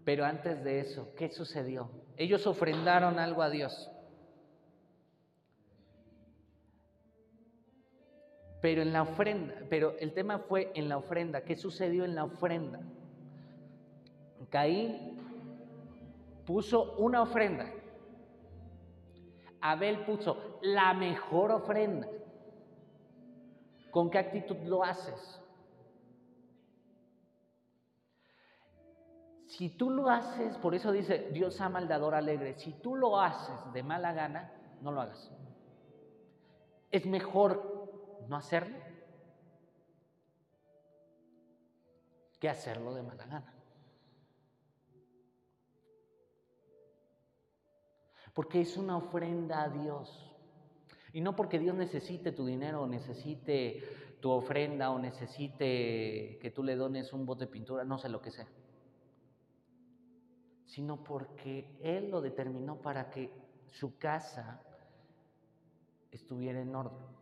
Pero 0.04 0.26
antes 0.26 0.64
de 0.64 0.80
eso, 0.80 1.14
¿qué 1.16 1.30
sucedió? 1.30 1.92
Ellos 2.18 2.48
ofrendaron 2.48 3.20
algo 3.20 3.44
a 3.44 3.50
Dios. 3.50 3.91
Pero 8.62 8.84
en 8.84 8.94
la 8.94 9.02
ofrenda, 9.02 9.56
pero 9.70 9.96
el 10.00 10.14
tema 10.14 10.38
fue 10.38 10.72
en 10.76 10.88
la 10.88 10.98
ofrenda. 10.98 11.42
¿Qué 11.42 11.56
sucedió 11.56 12.06
en 12.06 12.14
la 12.16 12.26
ofrenda? 12.26 12.80
Caín 14.50 15.18
puso 16.46 16.94
una 16.98 17.22
ofrenda. 17.22 17.66
Abel 19.62 20.06
puso 20.06 20.60
la 20.62 20.94
mejor 20.94 21.52
ofrenda. 21.52 22.08
¿Con 23.90 24.10
qué 24.10 24.20
actitud 24.20 24.58
lo 24.66 24.84
haces? 24.84 25.42
Si 29.48 29.70
tú 29.70 29.90
lo 29.90 30.10
haces, 30.10 30.58
por 30.58 30.74
eso 30.74 30.92
dice 30.92 31.30
Dios 31.34 31.60
ama 31.60 31.80
al 31.80 31.88
dador 31.88 32.16
alegre, 32.16 32.58
si 32.58 32.72
tú 32.74 32.96
lo 32.96 33.20
haces 33.20 33.74
de 33.74 33.84
mala 33.84 34.14
gana, 34.14 34.52
no 34.82 34.92
lo 34.92 35.02
hagas. 35.02 35.30
Es 36.90 37.06
mejor 37.06 37.81
no 38.28 38.36
hacerlo 38.36 38.78
que 42.40 42.50
hacerlo 42.50 42.94
de 42.94 43.04
mala 43.04 43.26
gana. 43.26 43.54
Porque 48.34 48.62
es 48.62 48.78
una 48.78 48.98
ofrenda 48.98 49.64
a 49.64 49.70
Dios. 49.70 50.34
Y 51.14 51.22
no 51.22 51.36
porque 51.36 51.60
Dios 51.60 51.76
necesite 51.76 52.32
tu 52.32 52.46
dinero 52.46 52.82
o 52.82 52.88
necesite 52.88 53.84
tu 54.22 54.32
ofrenda 54.32 54.90
o 54.92 54.98
necesite 54.98 56.40
que 56.42 56.52
tú 56.52 56.64
le 56.64 56.76
dones 56.76 57.14
un 57.14 57.26
bote 57.26 57.46
de 57.46 57.52
pintura, 57.52 57.84
no 57.84 57.98
sé 57.98 58.10
lo 58.10 58.22
que 58.22 58.32
sea 58.32 58.48
sino 60.72 61.04
porque 61.04 61.78
Él 61.82 62.10
lo 62.10 62.22
determinó 62.22 62.82
para 62.82 63.10
que 63.10 63.30
su 63.66 63.98
casa 63.98 64.64
estuviera 66.12 66.62
en 66.62 66.74
orden. 66.74 67.21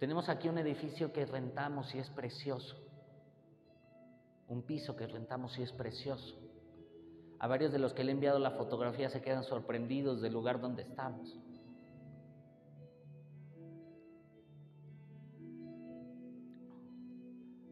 Tenemos 0.00 0.30
aquí 0.30 0.48
un 0.48 0.56
edificio 0.56 1.12
que 1.12 1.26
rentamos 1.26 1.94
y 1.94 1.98
es 1.98 2.08
precioso, 2.08 2.74
un 4.48 4.62
piso 4.62 4.96
que 4.96 5.06
rentamos 5.06 5.58
y 5.58 5.62
es 5.62 5.72
precioso. 5.72 6.38
A 7.38 7.46
varios 7.46 7.70
de 7.70 7.78
los 7.78 7.92
que 7.92 8.02
le 8.02 8.10
he 8.10 8.14
enviado 8.14 8.38
la 8.38 8.52
fotografía 8.52 9.10
se 9.10 9.20
quedan 9.20 9.44
sorprendidos 9.44 10.22
del 10.22 10.32
lugar 10.32 10.58
donde 10.58 10.84
estamos. 10.84 11.38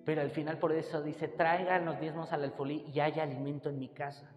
Pero 0.04 0.20
al 0.20 0.30
final 0.30 0.58
por 0.58 0.72
eso 0.72 1.00
dice, 1.00 1.28
traigan 1.28 1.86
los 1.86 1.98
diezmos 1.98 2.30
al 2.30 2.44
alfolí 2.44 2.84
y 2.92 3.00
haya 3.00 3.22
alimento 3.22 3.70
en 3.70 3.78
mi 3.78 3.88
casa. 3.88 4.30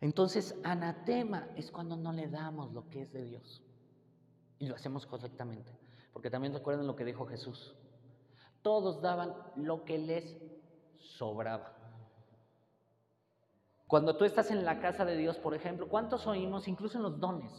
Entonces, 0.00 0.58
anatema 0.64 1.48
es 1.56 1.70
cuando 1.70 1.96
no 1.96 2.12
le 2.12 2.28
damos 2.28 2.72
lo 2.72 2.88
que 2.88 3.02
es 3.02 3.12
de 3.12 3.24
Dios. 3.24 3.62
Y 4.58 4.66
lo 4.66 4.74
hacemos 4.74 5.06
correctamente. 5.06 5.70
Porque 6.12 6.30
también 6.30 6.54
recuerden 6.54 6.86
lo 6.86 6.96
que 6.96 7.04
dijo 7.04 7.26
Jesús. 7.26 7.74
Todos 8.62 9.00
daban 9.02 9.34
lo 9.56 9.84
que 9.84 9.98
les 9.98 10.36
sobraba. 10.98 11.76
Cuando 13.86 14.16
tú 14.16 14.24
estás 14.24 14.50
en 14.50 14.64
la 14.64 14.80
casa 14.80 15.04
de 15.04 15.16
Dios, 15.16 15.36
por 15.38 15.54
ejemplo, 15.54 15.88
¿cuántos 15.88 16.26
oímos, 16.26 16.68
incluso 16.68 16.96
en 16.96 17.02
los 17.02 17.18
dones? 17.18 17.52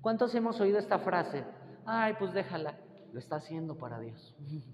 ¿Cuántos 0.00 0.34
hemos 0.34 0.60
oído 0.60 0.78
esta 0.78 0.98
frase? 0.98 1.44
Ay, 1.84 2.14
pues 2.18 2.32
déjala, 2.32 2.78
lo 3.12 3.18
está 3.18 3.36
haciendo 3.36 3.76
para 3.76 4.00
Dios. 4.00 4.34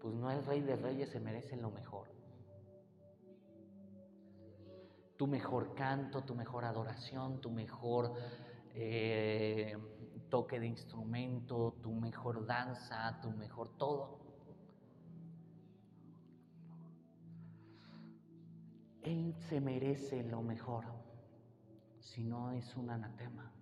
Pues 0.00 0.14
no 0.14 0.30
el 0.30 0.46
rey 0.46 0.60
de 0.60 0.76
reyes 0.76 1.10
se 1.10 1.18
merece 1.18 1.56
lo 1.56 1.72
mejor. 1.72 2.06
Tu 5.18 5.26
mejor 5.26 5.74
canto, 5.74 6.22
tu 6.22 6.36
mejor 6.36 6.64
adoración, 6.64 7.40
tu 7.40 7.50
mejor 7.50 8.14
eh, 8.72 9.76
toque 10.30 10.60
de 10.60 10.68
instrumento, 10.68 11.74
tu 11.82 11.90
mejor 11.90 12.46
danza, 12.46 13.18
tu 13.20 13.32
mejor 13.32 13.76
todo. 13.76 14.20
Él 19.02 19.34
se 19.48 19.60
merece 19.60 20.22
lo 20.22 20.40
mejor, 20.40 20.84
si 21.98 22.22
no 22.22 22.52
es 22.52 22.76
un 22.76 22.88
anatema. 22.90 23.52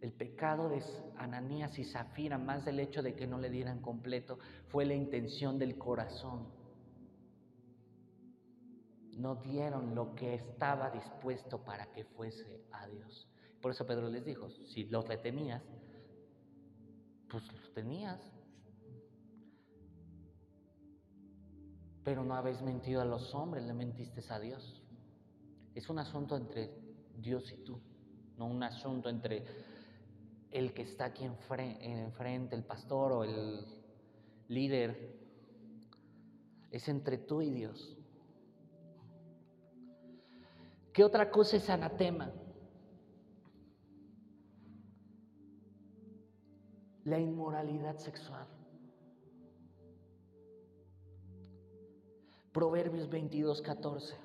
El 0.00 0.14
pecado 0.14 0.70
de 0.70 0.82
Ananías 1.18 1.78
y 1.78 1.84
Zafira, 1.84 2.38
más 2.38 2.64
del 2.64 2.80
hecho 2.80 3.02
de 3.02 3.14
que 3.14 3.26
no 3.26 3.36
le 3.36 3.50
dieran 3.50 3.82
completo, 3.82 4.38
fue 4.68 4.86
la 4.86 4.94
intención 4.94 5.58
del 5.58 5.76
corazón 5.76 6.53
no 9.16 9.36
dieron 9.36 9.94
lo 9.94 10.14
que 10.14 10.34
estaba 10.34 10.90
dispuesto 10.90 11.64
para 11.64 11.92
que 11.92 12.04
fuese 12.04 12.64
a 12.72 12.86
Dios. 12.86 13.28
Por 13.60 13.72
eso 13.72 13.86
Pedro 13.86 14.08
les 14.08 14.24
dijo, 14.24 14.50
si 14.50 14.84
los 14.84 15.06
retenías, 15.06 15.62
pues 17.28 17.50
los 17.52 17.72
tenías. 17.72 18.20
Pero 22.04 22.24
no 22.24 22.34
habéis 22.34 22.60
mentido 22.60 23.00
a 23.00 23.04
los 23.04 23.34
hombres, 23.34 23.64
le 23.64 23.72
mentiste 23.72 24.22
a 24.28 24.38
Dios. 24.38 24.82
Es 25.74 25.88
un 25.88 25.98
asunto 25.98 26.36
entre 26.36 26.70
Dios 27.16 27.50
y 27.52 27.64
tú, 27.64 27.80
no 28.36 28.46
un 28.46 28.62
asunto 28.62 29.08
entre 29.08 29.44
el 30.50 30.72
que 30.72 30.82
está 30.82 31.06
aquí 31.06 31.24
enfrente, 31.24 32.54
el 32.54 32.64
pastor 32.64 33.12
o 33.12 33.24
el 33.24 33.66
líder. 34.48 35.18
Es 36.70 36.88
entre 36.88 37.18
tú 37.18 37.42
y 37.42 37.50
Dios. 37.50 37.96
¿Qué 40.94 41.02
otra 41.02 41.28
cosa 41.28 41.56
es 41.56 41.68
anatema? 41.68 42.30
La 47.02 47.18
inmoralidad 47.18 47.98
sexual. 47.98 48.46
Proverbios 52.52 53.10
22, 53.10 53.60
14. 53.60 54.23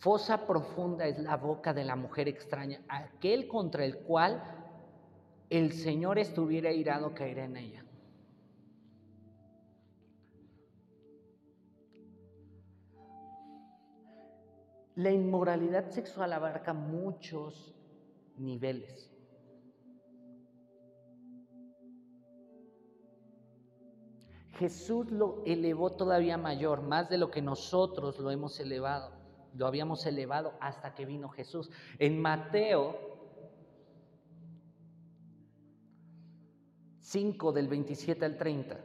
Fosa 0.00 0.46
profunda 0.46 1.06
es 1.06 1.18
la 1.18 1.36
boca 1.36 1.74
de 1.74 1.84
la 1.84 1.94
mujer 1.94 2.26
extraña, 2.26 2.80
aquel 2.88 3.46
contra 3.46 3.84
el 3.84 3.98
cual 3.98 4.42
el 5.50 5.74
Señor 5.74 6.18
estuviera 6.18 6.72
irado 6.72 7.12
caerá 7.12 7.44
en 7.44 7.56
ella. 7.58 7.84
La 14.94 15.10
inmoralidad 15.10 15.90
sexual 15.90 16.32
abarca 16.32 16.72
muchos 16.72 17.74
niveles. 18.38 19.12
Jesús 24.52 25.10
lo 25.10 25.42
elevó 25.44 25.90
todavía 25.90 26.38
mayor, 26.38 26.80
más 26.80 27.10
de 27.10 27.18
lo 27.18 27.30
que 27.30 27.42
nosotros 27.42 28.18
lo 28.18 28.30
hemos 28.30 28.58
elevado 28.60 29.19
lo 29.54 29.66
habíamos 29.66 30.06
elevado 30.06 30.54
hasta 30.60 30.94
que 30.94 31.06
vino 31.06 31.28
Jesús. 31.28 31.70
En 31.98 32.20
Mateo 32.20 33.10
5 37.00 37.52
del 37.52 37.66
27 37.66 38.24
al 38.24 38.36
30. 38.38 38.78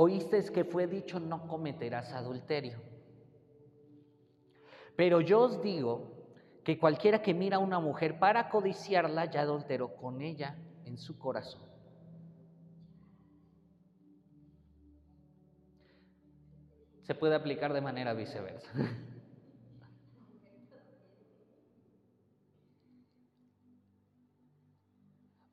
Oíste 0.00 0.44
que 0.52 0.64
fue 0.64 0.86
dicho 0.86 1.18
no 1.18 1.48
cometerás 1.48 2.12
adulterio. 2.12 2.97
Pero 4.98 5.20
yo 5.20 5.42
os 5.42 5.62
digo 5.62 6.10
que 6.64 6.76
cualquiera 6.76 7.22
que 7.22 7.32
mira 7.32 7.58
a 7.58 7.60
una 7.60 7.78
mujer 7.78 8.18
para 8.18 8.48
codiciarla 8.48 9.26
ya 9.26 9.42
adulteró 9.42 9.94
con 9.94 10.20
ella 10.20 10.56
en 10.84 10.98
su 10.98 11.16
se 17.04 17.14
puede 17.14 17.36
aplicar 17.36 17.72
de 17.72 17.80
manera 17.80 18.12
viceversa. 18.12 18.68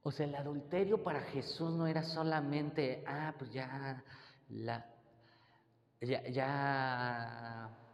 O 0.07 0.11
sea, 0.11 0.27
el 0.27 0.35
adulterio 0.35 1.03
para 1.03 1.19
Jesús 1.21 1.71
no 1.73 1.87
era 1.87 2.03
solamente, 2.03 3.03
ah, 3.07 3.33
pues 3.39 3.51
ya, 3.51 4.03
la, 4.49 4.85
ya, 5.99 6.21
ya 6.29 7.84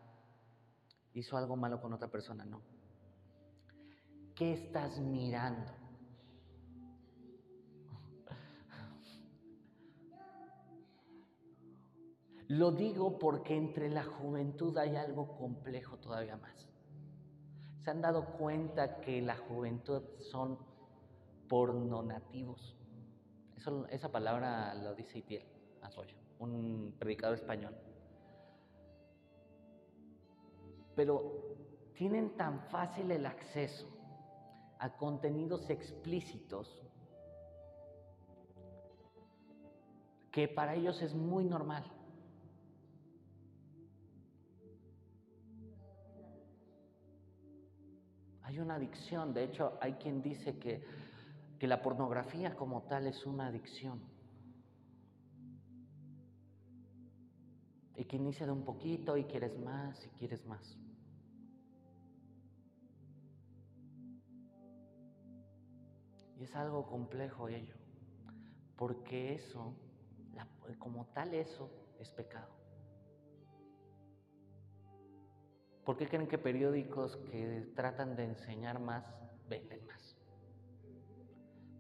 hizo 1.14 1.38
algo 1.38 1.56
malo 1.56 1.82
con 1.82 1.94
otra 1.94 2.08
persona, 2.08 2.46
no. 2.46 2.62
¿Qué 4.36 4.54
estás 4.54 5.00
mirando? 5.00 5.72
Lo 12.48 12.72
digo 12.72 13.18
porque 13.18 13.56
entre 13.56 13.90
la 13.90 14.04
juventud 14.04 14.78
hay 14.78 14.98
algo 14.98 15.38
complejo 15.38 15.98
todavía 15.98 16.36
más. 16.36 16.68
¿Se 17.80 17.90
han 17.90 18.02
dado 18.02 18.26
cuenta 18.38 19.00
que 19.00 19.22
la 19.22 19.38
juventud 19.38 20.02
son 20.20 20.60
pornonativos? 21.48 22.76
Eso, 23.56 23.88
esa 23.88 24.12
palabra 24.12 24.74
lo 24.76 24.94
dice 24.96 25.20
Itiel 25.20 25.52
un 26.42 26.96
predicador 26.98 27.36
español. 27.36 27.74
Pero 30.96 31.56
tienen 31.94 32.36
tan 32.36 32.60
fácil 32.70 33.12
el 33.12 33.26
acceso 33.26 33.88
a 34.80 34.90
contenidos 34.98 35.70
explícitos 35.70 36.82
que 40.32 40.48
para 40.48 40.76
ellos 40.76 41.02
es 41.02 41.14
muy 41.14 41.44
normal. 41.44 41.84
Hay 48.44 48.60
una 48.60 48.76
adicción, 48.76 49.34
de 49.34 49.44
hecho 49.44 49.78
hay 49.80 49.94
quien 49.94 50.22
dice 50.22 50.58
que, 50.58 50.84
que 51.60 51.68
la 51.68 51.82
pornografía 51.82 52.56
como 52.56 52.82
tal 52.84 53.08
es 53.08 53.26
una 53.26 53.48
adicción. 53.48 54.11
Y 58.02 58.06
que 58.06 58.16
inicia 58.16 58.48
de 58.48 58.52
un 58.52 58.66
poquito 58.66 59.16
y 59.16 59.26
quieres 59.26 59.60
más 59.60 60.04
y 60.08 60.10
quieres 60.18 60.44
más. 60.48 60.76
Y 66.40 66.44
es 66.46 66.56
algo 66.56 66.88
complejo 66.88 67.48
ello, 67.48 67.76
porque 68.76 69.36
eso, 69.36 69.76
como 70.80 71.06
tal 71.14 71.36
eso, 71.36 71.70
es 72.00 72.10
pecado. 72.10 72.52
¿Por 75.86 75.96
qué 75.96 76.08
creen 76.08 76.28
que 76.28 76.40
periódicos 76.40 77.18
que 77.18 77.72
tratan 77.76 78.16
de 78.16 78.24
enseñar 78.24 78.80
más 78.80 79.06
venden 79.48 79.86
más? 79.86 80.18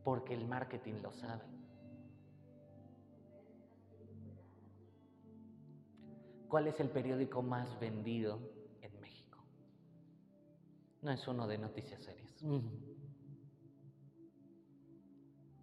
Porque 0.04 0.36
el 0.36 0.48
marketing 0.48 1.02
lo 1.02 1.12
sabe. 1.14 1.61
¿Cuál 6.52 6.68
es 6.68 6.82
el 6.82 6.90
periódico 6.90 7.42
más 7.42 7.80
vendido 7.80 8.38
en 8.82 9.00
México? 9.00 9.42
No 11.02 11.10
es 11.10 11.26
uno 11.26 11.48
de 11.48 11.58
noticias 11.58 12.04
serias. 12.04 12.44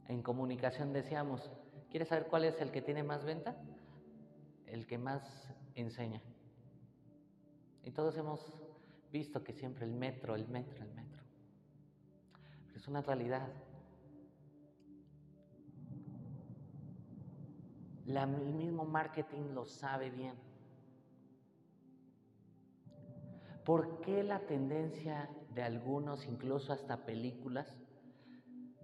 En 0.09 0.23
comunicación 0.23 0.95
decíamos, 0.95 1.53
¿quieres 1.91 2.09
saber 2.09 2.29
cuál 2.29 2.45
es 2.45 2.59
el 2.63 2.71
que 2.71 2.81
tiene 2.81 3.03
más 3.03 3.23
venta? 3.27 3.55
El 4.65 4.87
que 4.87 4.97
más 4.97 5.53
enseña. 5.75 6.23
Y 7.85 7.91
todos 7.91 8.17
hemos 8.17 8.51
visto 9.13 9.45
que 9.45 9.53
siempre 9.53 9.85
el 9.85 9.93
metro, 9.93 10.35
el 10.37 10.49
metro, 10.49 10.83
el 10.83 10.95
metro. 10.95 11.23
Pero 12.65 12.79
es 12.79 12.89
una 12.89 13.03
realidad. 13.03 13.47
el 18.07 18.55
mismo 18.55 18.87
marketing 18.87 19.53
lo 19.53 19.67
sabe 19.67 20.09
bien. 20.09 20.48
¿Por 23.69 24.01
qué 24.01 24.23
la 24.23 24.47
tendencia 24.47 25.29
de 25.55 25.63
algunos, 25.63 26.25
incluso 26.25 26.73
hasta 26.73 27.05
películas, 27.05 27.77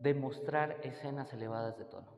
de 0.03 0.13
mostrar 0.13 0.79
escenas 0.83 1.33
elevadas 1.33 1.79
de 1.79 1.87
tono? 1.87 2.13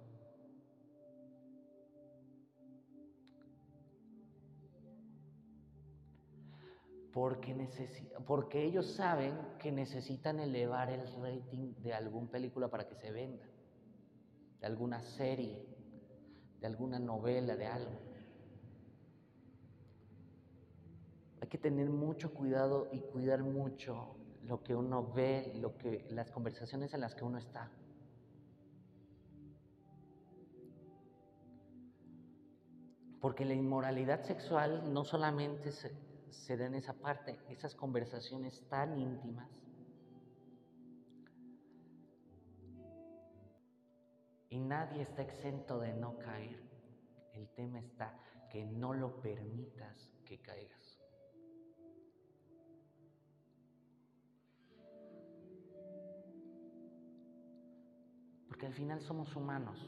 porque, 7.12 7.54
porque 8.26 8.64
ellos 8.64 8.94
saben 8.94 9.38
que 9.60 9.70
necesitan 9.70 10.40
elevar 10.40 10.90
el 10.90 11.06
rating 11.22 11.72
de 11.84 11.94
alguna 11.94 12.32
película 12.32 12.68
para 12.68 12.88
que 12.88 12.96
se 12.96 13.12
venda, 13.12 13.46
de 14.60 14.66
alguna 14.66 15.00
serie, 15.00 15.64
de 16.60 16.66
alguna 16.66 16.98
novela, 16.98 17.54
de 17.54 17.66
algo. 17.66 18.05
Hay 21.46 21.50
que 21.50 21.58
tener 21.58 21.88
mucho 21.88 22.34
cuidado 22.34 22.88
y 22.90 22.98
cuidar 23.02 23.44
mucho 23.44 24.16
lo 24.42 24.64
que 24.64 24.74
uno 24.74 25.12
ve, 25.12 25.52
lo 25.54 25.78
que, 25.78 26.04
las 26.10 26.28
conversaciones 26.32 26.92
en 26.92 27.00
las 27.00 27.14
que 27.14 27.24
uno 27.24 27.38
está. 27.38 27.70
Porque 33.20 33.44
la 33.44 33.54
inmoralidad 33.54 34.24
sexual 34.24 34.92
no 34.92 35.04
solamente 35.04 35.70
se, 35.70 35.92
se 36.30 36.56
den 36.56 36.74
esa 36.74 36.94
parte, 36.94 37.38
esas 37.48 37.76
conversaciones 37.76 38.68
tan 38.68 38.98
íntimas. 38.98 39.48
Y 44.48 44.58
nadie 44.58 45.02
está 45.02 45.22
exento 45.22 45.78
de 45.78 45.94
no 45.94 46.18
caer. 46.18 46.60
El 47.34 47.48
tema 47.50 47.78
está 47.78 48.18
que 48.50 48.64
no 48.64 48.92
lo 48.94 49.20
permitas 49.20 50.10
que 50.24 50.40
caigas. 50.40 50.85
Porque 58.56 58.68
al 58.68 58.72
final 58.72 59.02
somos 59.02 59.36
humanos. 59.36 59.78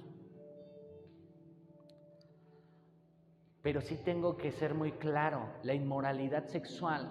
Pero 3.62 3.80
sí 3.80 3.96
tengo 4.04 4.36
que 4.36 4.52
ser 4.52 4.74
muy 4.74 4.92
claro, 4.92 5.48
la 5.62 5.72
inmoralidad 5.72 6.44
sexual 6.48 7.10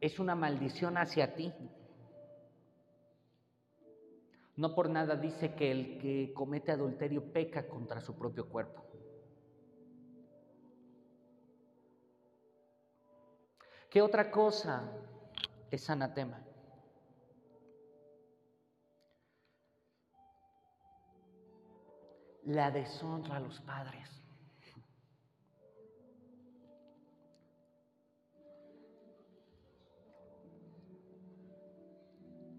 es 0.00 0.18
una 0.18 0.34
maldición 0.34 0.96
hacia 0.96 1.34
ti. 1.34 1.52
No 4.56 4.74
por 4.74 4.88
nada 4.88 5.16
dice 5.16 5.54
que 5.54 5.70
el 5.70 5.98
que 5.98 6.32
comete 6.32 6.72
adulterio 6.72 7.30
peca 7.30 7.68
contra 7.68 8.00
su 8.00 8.16
propio 8.16 8.48
cuerpo. 8.48 8.82
¿Qué 13.90 14.00
otra 14.00 14.30
cosa 14.30 14.90
es 15.70 15.90
anatema? 15.90 16.47
La 22.48 22.70
deshonra 22.70 23.36
a 23.36 23.40
los 23.40 23.60
padres. 23.60 24.08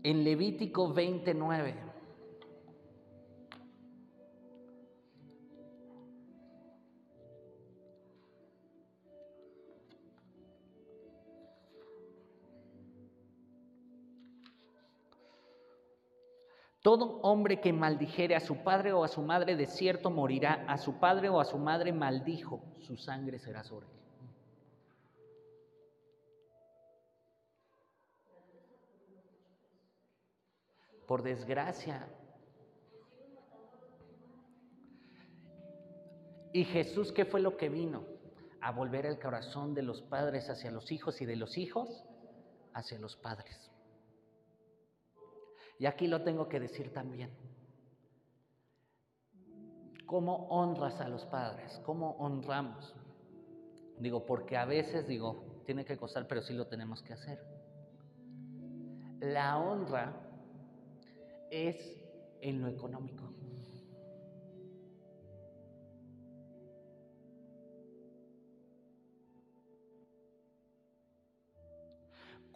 en 0.04 0.24
Levítico 0.24 0.94
29. 0.94 1.89
Todo 16.90 17.20
hombre 17.22 17.62
que 17.62 17.72
maldijere 17.72 18.36
a 18.36 18.40
su 18.40 18.64
padre 18.64 18.94
o 18.94 19.04
a 19.04 19.08
su 19.08 19.22
madre 19.22 19.56
de 19.56 19.68
cierto 19.68 20.10
morirá, 20.10 20.66
a 20.68 20.80
su 20.80 21.00
padre 21.00 21.30
o 21.30 21.40
a 21.40 21.46
su 21.46 21.60
madre 21.60 21.94
maldijo, 21.94 22.64
su 22.80 22.98
sangre 22.98 23.38
será 23.38 23.64
sobre 23.64 23.86
él. 23.86 23.94
por 31.06 31.22
desgracia. 31.22 32.08
Y 36.54 36.64
Jesús, 36.66 37.12
¿qué 37.12 37.26
fue 37.26 37.40
lo 37.40 37.56
que 37.56 37.70
vino? 37.70 38.04
A 38.62 38.72
volver 38.72 39.06
el 39.06 39.20
corazón 39.20 39.76
de 39.76 39.84
los 39.84 40.02
padres 40.02 40.50
hacia 40.50 40.72
los 40.72 40.92
hijos 40.92 41.22
y 41.22 41.28
de 41.28 41.36
los 41.36 41.56
hijos 41.56 42.04
hacia 42.74 42.98
los 42.98 43.16
padres. 43.16 43.69
Y 45.80 45.86
aquí 45.86 46.08
lo 46.08 46.22
tengo 46.22 46.48
que 46.50 46.60
decir 46.60 46.94
también. 46.94 47.32
¿Cómo 50.06 50.48
honras 50.50 51.00
a 51.00 51.08
los 51.08 51.26
padres? 51.26 51.80
¿Cómo 51.86 52.12
honramos? 52.20 52.94
Digo, 53.98 54.26
porque 54.26 54.58
a 54.58 54.66
veces 54.66 55.08
digo, 55.08 55.62
tiene 55.66 55.86
que 55.86 55.98
costar, 55.98 56.28
pero 56.28 56.42
sí 56.42 56.54
lo 56.54 56.68
tenemos 56.68 57.02
que 57.02 57.14
hacer. 57.14 57.40
La 59.22 59.58
honra 59.58 60.14
es 61.50 61.78
en 62.42 62.62
lo 62.62 62.68
económico. 62.68 63.29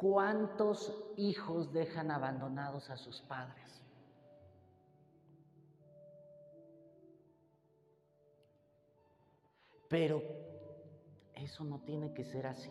¿Cuántos 0.03 0.93
hijos 1.15 1.71
dejan 1.71 2.11
abandonados 2.11 2.89
a 2.89 2.97
sus 2.97 3.21
padres? 3.21 3.81
Pero 9.87 10.21
eso 11.35 11.63
no 11.63 11.79
tiene 11.85 12.13
que 12.13 12.25
ser 12.25 12.47
así. 12.47 12.69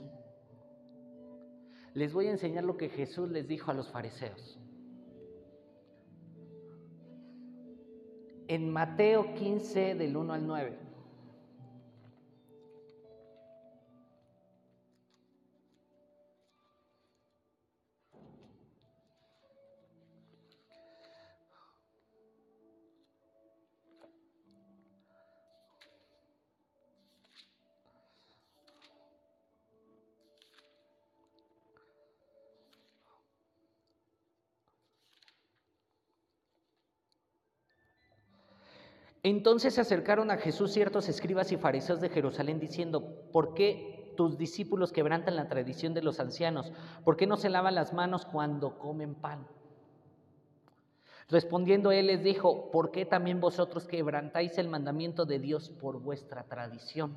Les 1.95 2.12
voy 2.12 2.26
a 2.26 2.33
enseñar 2.33 2.64
lo 2.64 2.76
que 2.76 2.91
Jesús 2.91 3.30
les 3.30 3.49
dijo 3.49 3.70
a 3.70 3.74
los 3.74 3.91
fariseos. 3.91 4.59
En 8.47 8.68
Mateo 8.70 9.33
15 9.37 9.95
del 9.95 10.18
1 10.18 10.35
al 10.35 10.47
9. 10.47 10.82
Entonces 39.22 39.74
se 39.74 39.80
acercaron 39.80 40.30
a 40.30 40.36
Jesús 40.36 40.72
ciertos 40.72 41.08
escribas 41.08 41.52
y 41.52 41.56
fariseos 41.56 42.00
de 42.00 42.08
Jerusalén 42.08 42.58
diciendo, 42.58 43.28
¿por 43.32 43.54
qué 43.54 44.12
tus 44.16 44.36
discípulos 44.36 44.92
quebrantan 44.92 45.36
la 45.36 45.48
tradición 45.48 45.94
de 45.94 46.02
los 46.02 46.18
ancianos? 46.18 46.72
¿Por 47.04 47.16
qué 47.16 47.26
no 47.26 47.36
se 47.36 47.48
lavan 47.48 47.76
las 47.76 47.92
manos 47.92 48.26
cuando 48.26 48.78
comen 48.78 49.14
pan? 49.14 49.46
Respondiendo 51.28 51.92
él 51.92 52.08
les 52.08 52.22
dijo, 52.22 52.70
¿por 52.70 52.90
qué 52.90 53.06
también 53.06 53.40
vosotros 53.40 53.86
quebrantáis 53.86 54.58
el 54.58 54.68
mandamiento 54.68 55.24
de 55.24 55.38
Dios 55.38 55.70
por 55.70 56.00
vuestra 56.00 56.42
tradición? 56.44 57.16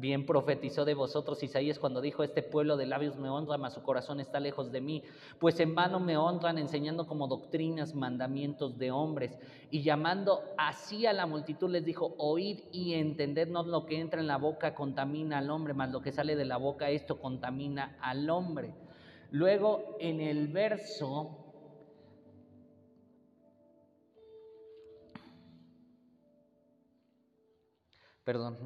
Bien 0.00 0.24
profetizó 0.24 0.86
de 0.86 0.94
vosotros 0.94 1.42
Isaías 1.42 1.78
cuando 1.78 2.00
dijo, 2.00 2.22
este 2.22 2.42
pueblo 2.42 2.78
de 2.78 2.86
labios 2.86 3.16
me 3.16 3.28
honra, 3.28 3.58
mas 3.58 3.74
su 3.74 3.82
corazón 3.82 4.18
está 4.18 4.40
lejos 4.40 4.72
de 4.72 4.80
mí, 4.80 5.02
pues 5.38 5.60
en 5.60 5.74
vano 5.74 6.00
me 6.00 6.16
honran 6.16 6.56
enseñando 6.56 7.06
como 7.06 7.28
doctrinas 7.28 7.94
mandamientos 7.94 8.78
de 8.78 8.92
hombres. 8.92 9.38
Y 9.70 9.82
llamando 9.82 10.40
así 10.56 11.04
a 11.04 11.12
la 11.12 11.26
multitud 11.26 11.68
les 11.68 11.84
dijo, 11.84 12.14
oíd 12.16 12.60
y 12.72 12.94
entendednos 12.94 13.66
lo 13.66 13.84
que 13.84 14.00
entra 14.00 14.22
en 14.22 14.26
la 14.26 14.38
boca 14.38 14.74
contamina 14.74 15.36
al 15.36 15.50
hombre, 15.50 15.74
mas 15.74 15.90
lo 15.90 16.00
que 16.00 16.12
sale 16.12 16.34
de 16.34 16.46
la 16.46 16.56
boca 16.56 16.88
esto 16.88 17.20
contamina 17.20 17.98
al 18.00 18.30
hombre. 18.30 18.72
Luego 19.30 19.98
en 20.00 20.22
el 20.22 20.48
verso... 20.48 21.36
Perdón, 28.24 28.56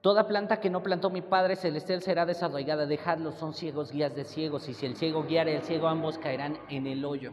Toda 0.00 0.26
planta 0.26 0.60
que 0.60 0.70
no 0.70 0.82
plantó 0.82 1.10
mi 1.10 1.20
Padre 1.20 1.56
Celestial 1.56 2.00
será 2.00 2.24
desarrollada. 2.24 2.86
Dejadlos, 2.86 3.34
son 3.34 3.52
ciegos, 3.52 3.92
guías 3.92 4.14
de 4.14 4.24
ciegos. 4.24 4.68
Y 4.68 4.74
si 4.74 4.86
el 4.86 4.96
ciego 4.96 5.24
guiara 5.24 5.50
el 5.50 5.62
ciego, 5.62 5.88
ambos 5.88 6.16
caerán 6.18 6.58
en 6.70 6.86
el 6.86 7.04
hoyo. 7.04 7.32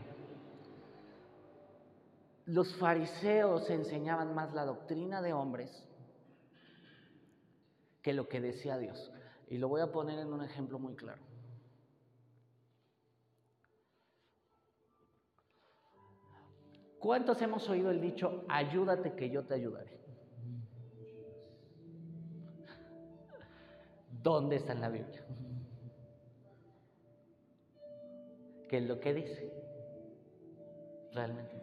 Los 2.46 2.76
fariseos 2.76 3.70
enseñaban 3.70 4.34
más 4.34 4.54
la 4.54 4.66
doctrina 4.66 5.22
de 5.22 5.34
hombres 5.34 5.88
que 8.02 8.14
lo 8.14 8.28
que 8.28 8.42
decía 8.42 8.78
Dios. 8.78 9.12
Y 9.50 9.58
lo 9.58 9.70
voy 9.70 9.82
a 9.82 9.92
poner 9.92 10.20
en 10.20 10.34
un 10.34 10.44
ejemplo 10.44 10.78
muy 10.78 10.96
claro. 10.96 11.22
¿Cuántos 17.00 17.42
hemos 17.42 17.70
oído 17.70 17.92
el 17.92 18.02
dicho, 18.02 18.44
ayúdate 18.50 19.14
que 19.14 19.30
yo 19.30 19.46
te 19.46 19.54
ayudaré? 19.54 19.97
¿Dónde 24.28 24.58
está 24.58 24.74
en 24.74 24.82
la 24.82 24.90
Biblia? 24.90 25.24
¿Qué 28.68 28.80
es 28.80 28.84
lo 28.84 29.00
que 29.00 29.14
dice? 29.14 29.54
Realmente. 31.14 31.56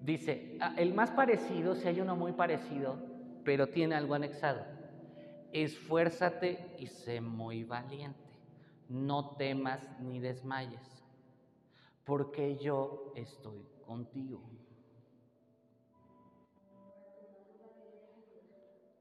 Dice, 0.00 0.56
ah, 0.62 0.72
el 0.78 0.94
más 0.94 1.10
parecido, 1.10 1.74
si 1.74 1.88
hay 1.88 2.00
uno 2.00 2.16
muy 2.16 2.32
parecido, 2.32 2.96
pero 3.44 3.68
tiene 3.68 3.96
algo 3.96 4.14
anexado. 4.14 4.64
Esfuérzate 5.52 6.74
y 6.78 6.86
sé 6.86 7.20
muy 7.20 7.64
valiente. 7.64 8.40
No 8.88 9.36
temas 9.36 9.86
ni 10.00 10.20
desmayes, 10.20 11.04
porque 12.04 12.56
yo 12.56 13.12
estoy 13.14 13.62
contigo. 13.86 14.40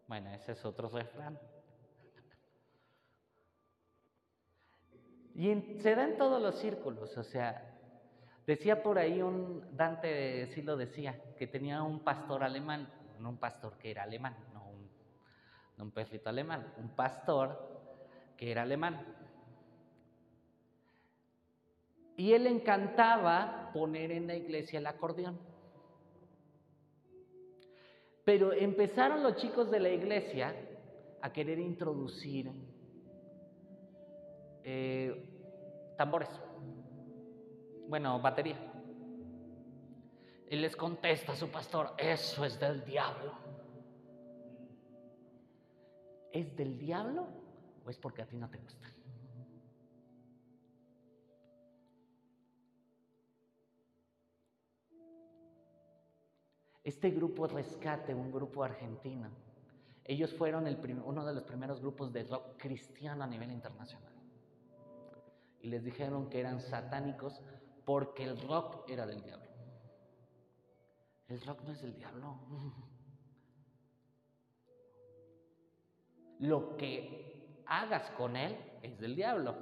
Bueno, 0.09 0.31
ese 0.31 0.51
es 0.51 0.65
otro 0.65 0.89
refrán. 0.89 1.39
Y 5.35 5.79
se 5.81 5.95
da 5.95 6.03
en 6.03 6.17
todos 6.17 6.41
los 6.41 6.59
círculos, 6.59 7.17
o 7.17 7.23
sea, 7.23 7.73
decía 8.45 8.83
por 8.83 8.99
ahí 8.99 9.21
un, 9.21 9.65
Dante 9.75 10.47
sí 10.47 10.61
lo 10.61 10.77
decía, 10.77 11.19
que 11.37 11.47
tenía 11.47 11.81
un 11.81 12.01
pastor 12.01 12.43
alemán, 12.43 12.87
no 13.19 13.29
un 13.29 13.37
pastor 13.37 13.77
que 13.77 13.89
era 13.89 14.03
alemán, 14.03 14.35
no 14.53 14.69
un, 14.69 14.89
no 15.77 15.85
un 15.85 15.91
perrito 15.91 16.29
alemán, 16.29 16.71
un 16.77 16.89
pastor 16.89 17.57
que 18.37 18.51
era 18.51 18.61
alemán. 18.61 19.03
Y 22.15 22.33
él 22.33 22.45
encantaba 22.45 23.71
poner 23.73 24.11
en 24.11 24.27
la 24.27 24.35
iglesia 24.35 24.77
el 24.77 24.85
acordeón. 24.85 25.39
Pero 28.23 28.53
empezaron 28.53 29.23
los 29.23 29.35
chicos 29.37 29.71
de 29.71 29.79
la 29.79 29.89
iglesia 29.89 30.55
a 31.21 31.33
querer 31.33 31.57
introducir 31.57 32.51
eh, 34.63 35.95
tambores, 35.97 36.29
bueno, 37.87 38.19
batería. 38.19 38.57
Y 40.49 40.55
les 40.55 40.75
contesta 40.75 41.35
su 41.35 41.49
pastor, 41.49 41.93
eso 41.97 42.45
es 42.45 42.59
del 42.59 42.83
diablo. 42.85 43.33
¿Es 46.31 46.55
del 46.55 46.77
diablo 46.77 47.27
o 47.85 47.89
es 47.89 47.97
porque 47.97 48.21
a 48.21 48.25
ti 48.25 48.37
no 48.37 48.49
te 48.49 48.57
gusta? 48.57 48.87
Este 56.83 57.11
grupo 57.11 57.47
Rescate, 57.47 58.13
un 58.13 58.31
grupo 58.31 58.63
argentino, 58.63 59.29
ellos 60.03 60.33
fueron 60.33 60.67
el 60.67 60.77
uno 61.05 61.25
de 61.25 61.33
los 61.33 61.43
primeros 61.43 61.79
grupos 61.79 62.11
de 62.11 62.23
rock 62.23 62.57
cristiano 62.57 63.23
a 63.23 63.27
nivel 63.27 63.51
internacional 63.51 64.12
y 65.63 65.69
les 65.69 65.83
dijeron 65.83 66.29
que 66.29 66.39
eran 66.41 66.59
satánicos 66.59 67.41
porque 67.85 68.25
el 68.25 68.39
rock 68.41 68.87
era 68.89 69.07
del 69.07 69.23
diablo. 69.23 69.49
El 71.29 71.41
rock 71.41 71.61
no 71.63 71.71
es 71.71 71.81
del 71.81 71.95
diablo. 71.95 72.37
Lo 76.39 76.75
que 76.75 77.63
hagas 77.65 78.11
con 78.11 78.35
él 78.35 78.57
es 78.81 78.99
del 78.99 79.15
diablo, 79.15 79.55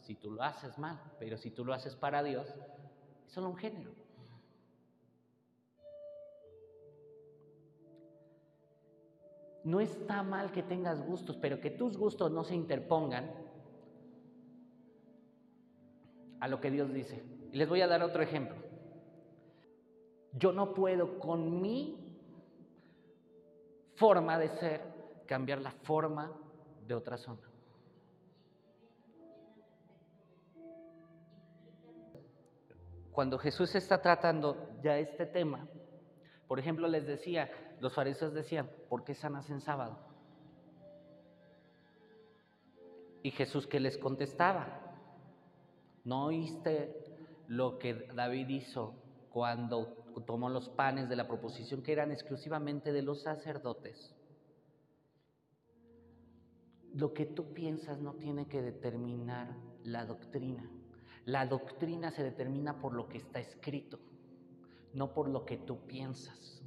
si 0.00 0.14
tú 0.14 0.30
lo 0.30 0.44
haces 0.44 0.78
mal, 0.78 1.00
pero 1.18 1.36
si 1.36 1.50
tú 1.50 1.64
lo 1.64 1.74
haces 1.74 1.96
para 1.96 2.22
Dios, 2.22 2.46
es 3.26 3.32
solo 3.32 3.48
un 3.48 3.56
género. 3.56 3.90
No 9.64 9.80
está 9.80 10.22
mal 10.22 10.52
que 10.52 10.62
tengas 10.62 11.04
gustos, 11.04 11.36
pero 11.36 11.60
que 11.60 11.70
tus 11.70 11.96
gustos 11.98 12.30
no 12.30 12.44
se 12.44 12.54
interpongan 12.54 13.47
a 16.40 16.48
lo 16.48 16.60
que 16.60 16.70
Dios 16.70 16.92
dice. 16.92 17.22
Y 17.52 17.56
les 17.56 17.68
voy 17.68 17.80
a 17.80 17.86
dar 17.86 18.02
otro 18.02 18.22
ejemplo. 18.22 18.56
Yo 20.32 20.52
no 20.52 20.74
puedo 20.74 21.18
con 21.18 21.60
mi 21.60 22.16
forma 23.96 24.38
de 24.38 24.48
ser 24.58 24.82
cambiar 25.26 25.60
la 25.60 25.72
forma 25.72 26.32
de 26.86 26.94
otra 26.94 27.16
zona. 27.16 27.48
Cuando 33.12 33.36
Jesús 33.38 33.74
está 33.74 34.00
tratando 34.00 34.70
ya 34.80 34.96
este 34.96 35.26
tema, 35.26 35.66
por 36.46 36.60
ejemplo, 36.60 36.86
les 36.86 37.06
decía, 37.06 37.50
los 37.80 37.92
fariseos 37.92 38.32
decían, 38.32 38.70
¿por 38.88 39.04
qué 39.04 39.14
sanas 39.14 39.50
en 39.50 39.60
sábado? 39.60 39.98
Y 43.22 43.32
Jesús 43.32 43.66
que 43.66 43.80
les 43.80 43.98
contestaba, 43.98 44.87
¿no 46.08 46.24
oíste 46.24 47.04
lo 47.48 47.78
que 47.78 48.08
David 48.14 48.48
hizo 48.48 48.94
cuando 49.28 49.94
tomó 50.26 50.48
los 50.48 50.70
panes 50.70 51.10
de 51.10 51.16
la 51.16 51.28
proposición 51.28 51.82
que 51.82 51.92
eran 51.92 52.10
exclusivamente 52.10 52.92
de 52.92 53.02
los 53.02 53.22
sacerdotes? 53.22 54.16
Lo 56.94 57.12
que 57.12 57.26
tú 57.26 57.52
piensas 57.52 58.00
no 58.00 58.14
tiene 58.14 58.48
que 58.48 58.62
determinar 58.62 59.54
la 59.84 60.06
doctrina. 60.06 60.70
La 61.26 61.44
doctrina 61.44 62.10
se 62.10 62.22
determina 62.22 62.80
por 62.80 62.94
lo 62.94 63.06
que 63.06 63.18
está 63.18 63.38
escrito, 63.40 64.00
no 64.94 65.12
por 65.12 65.28
lo 65.28 65.44
que 65.44 65.58
tú 65.58 65.86
piensas. 65.86 66.62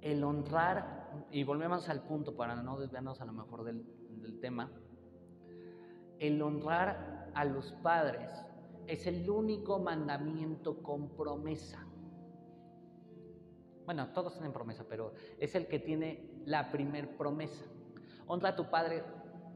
El 0.00 0.24
honrar, 0.24 1.26
y 1.30 1.44
volvemos 1.44 1.86
al 1.90 2.02
punto 2.04 2.34
para 2.34 2.62
no 2.62 2.80
desviarnos 2.80 3.20
a 3.20 3.26
lo 3.26 3.34
mejor 3.34 3.64
del, 3.64 3.84
del 4.22 4.40
tema, 4.40 4.72
el 6.20 6.40
honrar 6.42 7.30
a 7.34 7.44
los 7.44 7.72
padres 7.82 8.30
es 8.86 9.06
el 9.06 9.28
único 9.28 9.78
mandamiento 9.78 10.82
con 10.82 11.10
promesa. 11.10 11.84
Bueno, 13.84 14.08
todos 14.12 14.34
tienen 14.34 14.52
promesa, 14.52 14.84
pero 14.88 15.14
es 15.38 15.54
el 15.54 15.66
que 15.66 15.78
tiene 15.78 16.42
la 16.44 16.70
primer 16.70 17.16
promesa. 17.16 17.64
Honra 18.26 18.50
a 18.50 18.56
tu 18.56 18.70
padre, 18.70 19.02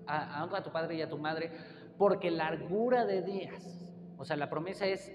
honra 0.06 0.58
a 0.58 0.62
tu 0.62 0.70
padre 0.70 0.96
y 0.96 1.02
a 1.02 1.08
tu 1.08 1.18
madre, 1.18 1.50
porque 1.98 2.30
largura 2.30 3.04
de 3.04 3.22
días. 3.22 3.94
O 4.16 4.24
sea, 4.24 4.36
la 4.36 4.48
promesa 4.48 4.86
es, 4.86 5.12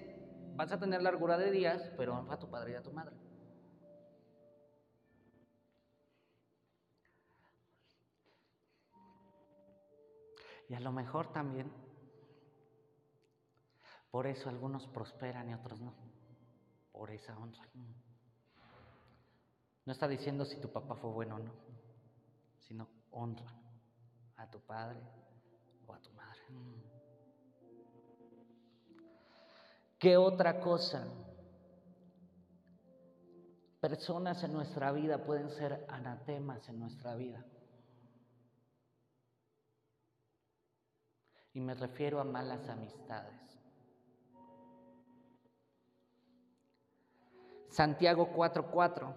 vas 0.54 0.70
a 0.72 0.78
tener 0.78 1.02
largura 1.02 1.38
de 1.38 1.50
días, 1.50 1.92
pero 1.96 2.16
honra 2.16 2.34
a 2.34 2.38
tu 2.38 2.48
padre 2.48 2.72
y 2.72 2.74
a 2.74 2.82
tu 2.82 2.92
madre. 2.92 3.16
Y 10.68 10.74
a 10.74 10.80
lo 10.80 10.92
mejor 10.92 11.32
también, 11.32 11.72
por 14.10 14.26
eso 14.26 14.48
algunos 14.48 14.86
prosperan 14.88 15.48
y 15.48 15.54
otros 15.54 15.80
no, 15.80 15.94
por 16.92 17.10
esa 17.10 17.36
honra. 17.38 17.66
No 19.86 19.92
está 19.92 20.06
diciendo 20.06 20.44
si 20.44 20.60
tu 20.60 20.70
papá 20.70 20.96
fue 20.96 21.10
bueno 21.10 21.36
o 21.36 21.38
no, 21.38 21.52
sino 22.58 22.88
honra 23.10 23.50
a 24.36 24.50
tu 24.50 24.60
padre 24.60 25.00
o 25.86 25.94
a 25.94 25.98
tu 26.00 26.12
madre. 26.12 26.40
¿Qué 29.98 30.16
otra 30.16 30.60
cosa? 30.60 31.08
Personas 33.80 34.42
en 34.44 34.52
nuestra 34.52 34.92
vida 34.92 35.24
pueden 35.24 35.50
ser 35.50 35.86
anatemas 35.88 36.68
en 36.68 36.78
nuestra 36.78 37.14
vida. 37.14 37.44
Y 41.58 41.60
me 41.60 41.74
refiero 41.74 42.20
a 42.20 42.24
malas 42.24 42.68
amistades. 42.68 43.34
Santiago 47.68 48.32
4:4 48.32 49.12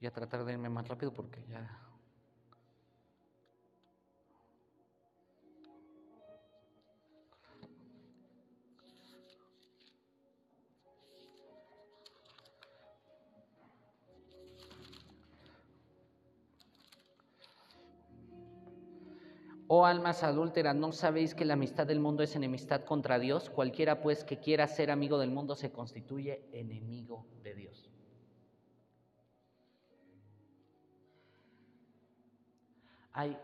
y 0.00 0.06
a 0.06 0.12
tratar 0.12 0.44
de 0.44 0.52
irme 0.52 0.68
más 0.68 0.86
rápido 0.86 1.12
porque 1.12 1.44
ya... 1.48 1.87
Oh 19.70 19.84
almas 19.84 20.22
adúlteras, 20.22 20.74
¿no 20.74 20.92
sabéis 20.92 21.34
que 21.34 21.44
la 21.44 21.52
amistad 21.52 21.86
del 21.86 22.00
mundo 22.00 22.22
es 22.22 22.34
enemistad 22.34 22.84
contra 22.84 23.18
Dios? 23.18 23.50
Cualquiera 23.50 24.00
pues 24.00 24.24
que 24.24 24.38
quiera 24.38 24.66
ser 24.66 24.90
amigo 24.90 25.18
del 25.18 25.30
mundo 25.30 25.54
se 25.54 25.70
constituye 25.70 26.48
enemigo 26.52 27.26
de 27.42 27.54
Dios. 27.54 27.90
Hay 33.12 33.36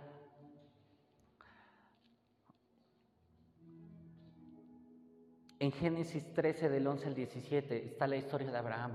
en 5.58 5.72
Génesis 5.72 6.32
13 6.32 6.70
del 6.70 6.86
11 6.86 7.06
al 7.06 7.14
17 7.14 7.84
está 7.84 8.06
la 8.06 8.16
historia 8.16 8.50
de 8.50 8.56
Abraham. 8.56 8.92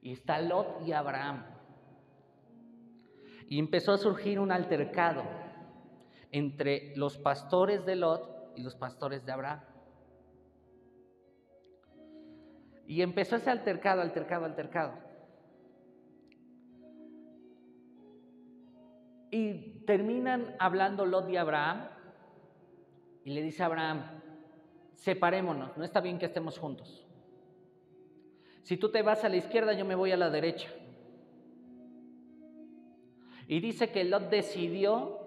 Y 0.00 0.10
está 0.10 0.40
Lot 0.40 0.84
y 0.84 0.92
Abraham. 0.92 1.44
Y 3.46 3.60
empezó 3.60 3.92
a 3.92 3.98
surgir 3.98 4.40
un 4.40 4.50
altercado 4.50 5.41
entre 6.32 6.96
los 6.96 7.18
pastores 7.18 7.84
de 7.84 7.96
Lot 7.96 8.52
y 8.56 8.62
los 8.62 8.74
pastores 8.74 9.24
de 9.24 9.32
Abraham. 9.32 9.60
Y 12.86 13.02
empezó 13.02 13.36
ese 13.36 13.50
altercado, 13.50 14.02
altercado, 14.02 14.46
altercado. 14.46 14.94
Y 19.30 19.84
terminan 19.86 20.56
hablando 20.58 21.06
Lot 21.06 21.28
y 21.30 21.36
Abraham. 21.36 21.88
Y 23.24 23.30
le 23.30 23.42
dice 23.42 23.62
a 23.62 23.66
Abraham, 23.66 24.02
separémonos, 24.94 25.76
no 25.76 25.84
está 25.84 26.00
bien 26.00 26.18
que 26.18 26.26
estemos 26.26 26.58
juntos. 26.58 27.06
Si 28.62 28.76
tú 28.76 28.90
te 28.90 29.02
vas 29.02 29.22
a 29.24 29.28
la 29.28 29.36
izquierda, 29.36 29.74
yo 29.74 29.84
me 29.84 29.94
voy 29.94 30.12
a 30.12 30.16
la 30.16 30.30
derecha. 30.30 30.68
Y 33.46 33.60
dice 33.60 33.90
que 33.90 34.04
Lot 34.04 34.30
decidió 34.30 35.21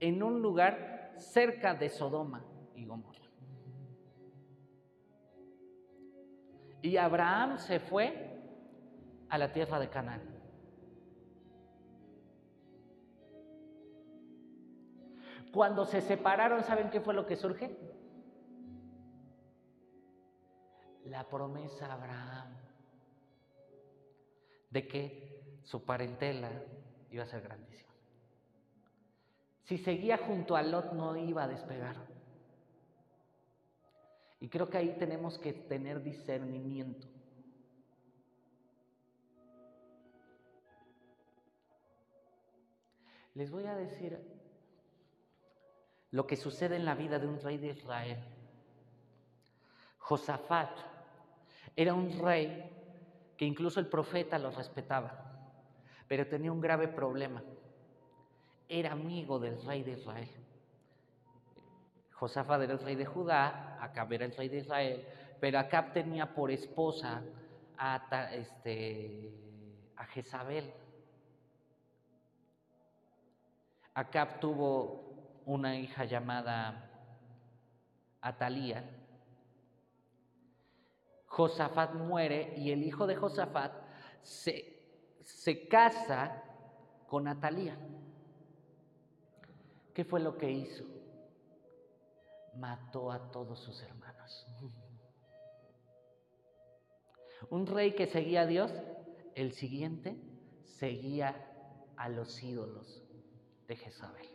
en 0.00 0.22
un 0.22 0.42
lugar 0.42 1.14
cerca 1.18 1.74
de 1.74 1.88
Sodoma 1.88 2.44
y 2.74 2.84
Gomorra. 2.84 3.20
Y 6.82 6.96
Abraham 6.96 7.58
se 7.58 7.80
fue 7.80 8.38
a 9.28 9.38
la 9.38 9.52
tierra 9.52 9.78
de 9.78 9.88
Canaán. 9.88 10.22
Cuando 15.52 15.84
se 15.86 16.00
separaron, 16.00 16.62
¿saben 16.64 16.90
qué 16.90 17.00
fue 17.00 17.14
lo 17.14 17.26
que 17.26 17.36
surge? 17.36 17.78
La 21.04 21.28
promesa 21.28 21.86
a 21.86 21.92
Abraham 21.94 22.56
de 24.70 24.88
que 24.88 25.60
su 25.62 25.84
parentela 25.84 26.50
iba 27.10 27.22
a 27.22 27.26
ser 27.26 27.40
grandísima. 27.42 27.93
Si 29.64 29.78
seguía 29.78 30.18
junto 30.18 30.56
a 30.56 30.62
Lot 30.62 30.92
no 30.92 31.16
iba 31.16 31.44
a 31.44 31.48
despegar. 31.48 31.96
Y 34.40 34.48
creo 34.48 34.68
que 34.68 34.76
ahí 34.76 34.96
tenemos 34.98 35.38
que 35.38 35.54
tener 35.54 36.02
discernimiento. 36.02 37.08
Les 43.34 43.50
voy 43.50 43.64
a 43.64 43.74
decir 43.74 44.20
lo 46.10 46.26
que 46.26 46.36
sucede 46.36 46.76
en 46.76 46.84
la 46.84 46.94
vida 46.94 47.18
de 47.18 47.26
un 47.26 47.40
rey 47.40 47.56
de 47.56 47.68
Israel. 47.68 48.22
Josafat 49.98 50.70
era 51.74 51.94
un 51.94 52.20
rey 52.20 52.70
que 53.36 53.46
incluso 53.46 53.80
el 53.80 53.88
profeta 53.88 54.38
lo 54.38 54.50
respetaba, 54.50 55.10
pero 56.06 56.28
tenía 56.28 56.52
un 56.52 56.60
grave 56.60 56.86
problema. 56.86 57.42
Era 58.68 58.92
amigo 58.92 59.38
del 59.38 59.62
rey 59.64 59.82
de 59.82 59.92
Israel. 59.92 60.30
Josafat 62.12 62.62
era 62.62 62.72
el 62.72 62.78
rey 62.78 62.94
de 62.94 63.04
Judá, 63.04 63.78
Acab 63.82 64.12
era 64.12 64.24
el 64.24 64.34
rey 64.34 64.48
de 64.48 64.58
Israel, 64.58 65.06
pero 65.40 65.58
Acab 65.58 65.92
tenía 65.92 66.32
por 66.32 66.50
esposa 66.50 67.22
a, 67.76 68.30
este, 68.32 69.34
a 69.96 70.04
Jezabel. 70.06 70.72
Acab 73.94 74.40
tuvo 74.40 75.42
una 75.44 75.76
hija 75.76 76.04
llamada 76.04 76.90
Atalía, 78.20 78.82
Josafat 81.26 81.94
muere 81.94 82.54
y 82.56 82.70
el 82.70 82.84
hijo 82.84 83.06
de 83.06 83.16
Josafat 83.16 83.72
se, 84.22 85.18
se 85.22 85.66
casa 85.66 86.42
con 87.08 87.26
Atalía. 87.26 87.76
¿Qué 89.94 90.04
fue 90.04 90.20
lo 90.20 90.36
que 90.36 90.50
hizo? 90.50 90.84
Mató 92.56 93.12
a 93.12 93.30
todos 93.30 93.60
sus 93.60 93.80
hermanos. 93.82 94.46
Un 97.50 97.66
rey 97.66 97.94
que 97.94 98.06
seguía 98.06 98.42
a 98.42 98.46
Dios, 98.46 98.72
el 99.34 99.52
siguiente 99.52 100.16
seguía 100.64 101.50
a 101.96 102.08
los 102.08 102.42
ídolos 102.42 103.04
de 103.68 103.76
Jezabel. 103.76 104.28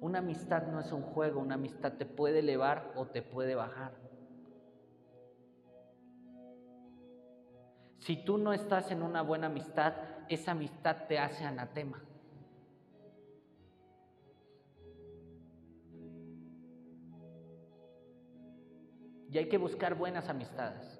Una 0.00 0.18
amistad 0.18 0.66
no 0.66 0.80
es 0.80 0.92
un 0.92 1.02
juego, 1.02 1.40
una 1.40 1.54
amistad 1.54 1.94
te 1.94 2.04
puede 2.04 2.40
elevar 2.40 2.92
o 2.96 3.06
te 3.06 3.22
puede 3.22 3.54
bajar. 3.54 3.94
Si 8.00 8.22
tú 8.24 8.36
no 8.36 8.52
estás 8.52 8.90
en 8.90 9.02
una 9.02 9.22
buena 9.22 9.46
amistad, 9.46 9.94
esa 10.28 10.52
amistad 10.52 11.06
te 11.08 11.18
hace 11.18 11.44
anatema. 11.44 12.02
Y 19.36 19.38
hay 19.38 19.50
que 19.50 19.58
buscar 19.58 19.94
buenas 19.96 20.30
amistades. 20.30 20.98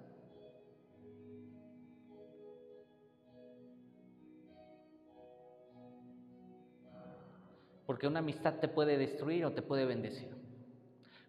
Porque 7.86 8.06
una 8.06 8.18
amistad 8.18 8.56
te 8.56 8.68
puede 8.68 8.98
destruir 8.98 9.46
o 9.46 9.52
te 9.52 9.62
puede 9.62 9.86
bendecir. 9.86 10.36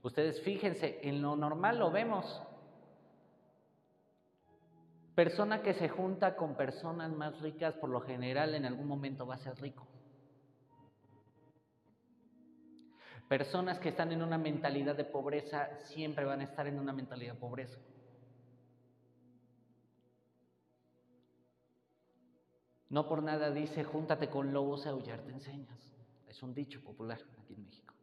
Ustedes 0.04 0.42
fíjense, 0.42 1.00
en 1.02 1.22
lo 1.22 1.38
normal 1.38 1.80
lo 1.80 1.92
vemos. 1.92 2.42
Persona 5.16 5.62
que 5.62 5.76
se 5.76 5.88
junta 5.88 6.36
con 6.36 6.56
personas 6.56 7.10
más 7.14 7.40
ricas, 7.40 7.74
por 7.76 7.90
lo 7.90 8.02
general 8.02 8.54
en 8.54 8.66
algún 8.66 8.86
momento 8.86 9.26
va 9.26 9.36
a 9.36 9.38
ser 9.38 9.58
rico. 9.62 9.88
Personas 13.28 13.80
que 13.80 13.90
están 13.90 14.12
en 14.14 14.22
una 14.22 14.38
mentalidad 14.38 14.96
de 14.96 15.04
pobreza 15.04 15.70
siempre 15.80 16.24
van 16.24 16.40
a 16.40 16.46
estar 16.46 16.66
en 16.66 16.80
una 16.80 16.94
mentalidad 16.94 17.34
de 17.34 17.40
pobreza. 17.40 17.78
No 22.90 23.06
por 23.10 23.22
nada 23.22 23.52
dice, 23.52 23.84
júntate 23.84 24.30
con 24.30 24.54
lobos 24.54 24.86
y 24.86 24.90
aullar 24.90 25.20
te 25.22 25.32
enseñas. 25.34 25.94
Es 26.26 26.42
un 26.42 26.54
dicho 26.54 26.82
popular 26.82 27.20
aquí 27.42 27.54
en 27.54 27.66
México. 27.66 27.94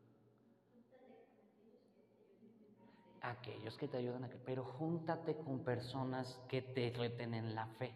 Aquellos 3.22 3.78
que 3.78 3.88
te 3.88 3.96
ayudan 3.96 4.24
a 4.24 4.28
que, 4.28 4.36
pero 4.36 4.62
júntate 4.62 5.36
con 5.38 5.64
personas 5.64 6.38
que 6.48 6.60
te 6.60 6.92
retenen 6.94 7.54
la 7.54 7.66
fe. 7.78 7.94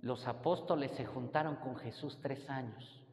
Los 0.00 0.26
apóstoles 0.26 0.92
se 0.92 1.04
juntaron 1.04 1.56
con 1.56 1.76
Jesús 1.76 2.18
tres 2.22 2.48
años. 2.48 3.04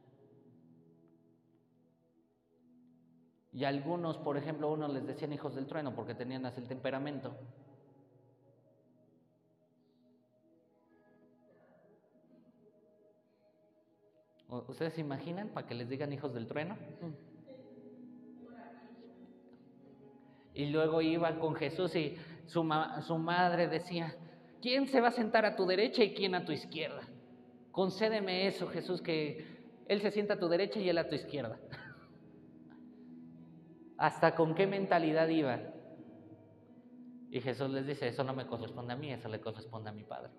Y 3.51 3.63
algunos, 3.63 4.17
por 4.17 4.37
ejemplo, 4.37 4.71
unos 4.71 4.93
les 4.93 5.07
decían 5.07 5.33
hijos 5.33 5.55
del 5.55 5.65
trueno 5.65 5.95
porque 5.95 6.13
tenían 6.13 6.45
así 6.45 6.59
el 6.59 6.67
temperamento. 6.67 7.35
¿Ustedes 14.49 14.93
se 14.93 15.01
imaginan 15.01 15.49
para 15.49 15.65
que 15.65 15.73
les 15.73 15.89
digan 15.89 16.13
hijos 16.13 16.33
del 16.33 16.47
trueno? 16.47 16.77
Y 20.53 20.67
luego 20.67 21.01
iban 21.01 21.39
con 21.39 21.55
Jesús 21.55 21.95
y 21.95 22.17
su, 22.45 22.69
su 23.07 23.17
madre 23.17 23.67
decía, 23.67 24.15
¿quién 24.65 24.87
se 24.87 24.99
va 24.99 25.09
a 25.09 25.11
sentar 25.11 25.45
a 25.45 25.55
tu 25.55 25.67
derecha 25.67 26.03
y 26.03 26.15
quién 26.15 26.33
a 26.33 26.43
tu 26.43 26.51
izquierda? 26.51 27.03
Concédeme 27.71 28.47
eso, 28.47 28.65
Jesús, 28.65 28.99
que 28.99 29.45
Él 29.87 30.01
se 30.01 30.09
sienta 30.09 30.33
a 30.33 30.39
tu 30.39 30.47
derecha 30.47 30.79
y 30.79 30.89
Él 30.89 30.97
a 30.97 31.07
tu 31.07 31.13
izquierda. 31.13 31.59
¿Hasta 33.99 34.33
con 34.33 34.55
qué 34.55 34.65
mentalidad 34.65 35.27
iba? 35.27 35.59
Y 37.29 37.41
Jesús 37.41 37.69
les 37.69 37.85
dice, 37.85 38.07
eso 38.07 38.23
no 38.23 38.33
me 38.33 38.47
corresponde 38.47 38.93
a 38.93 38.95
mí, 38.95 39.11
eso 39.11 39.29
le 39.29 39.39
corresponde 39.39 39.91
a 39.91 39.93
mi 39.93 40.03
Padre. 40.03 40.31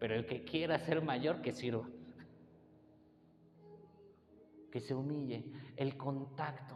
Pero 0.00 0.16
el 0.16 0.26
que 0.26 0.42
quiera 0.42 0.76
ser 0.80 1.00
mayor, 1.00 1.40
que 1.40 1.52
sirva. 1.52 1.88
Que 4.72 4.80
se 4.80 4.92
humille. 4.92 5.44
El 5.76 5.96
contacto 5.96 6.74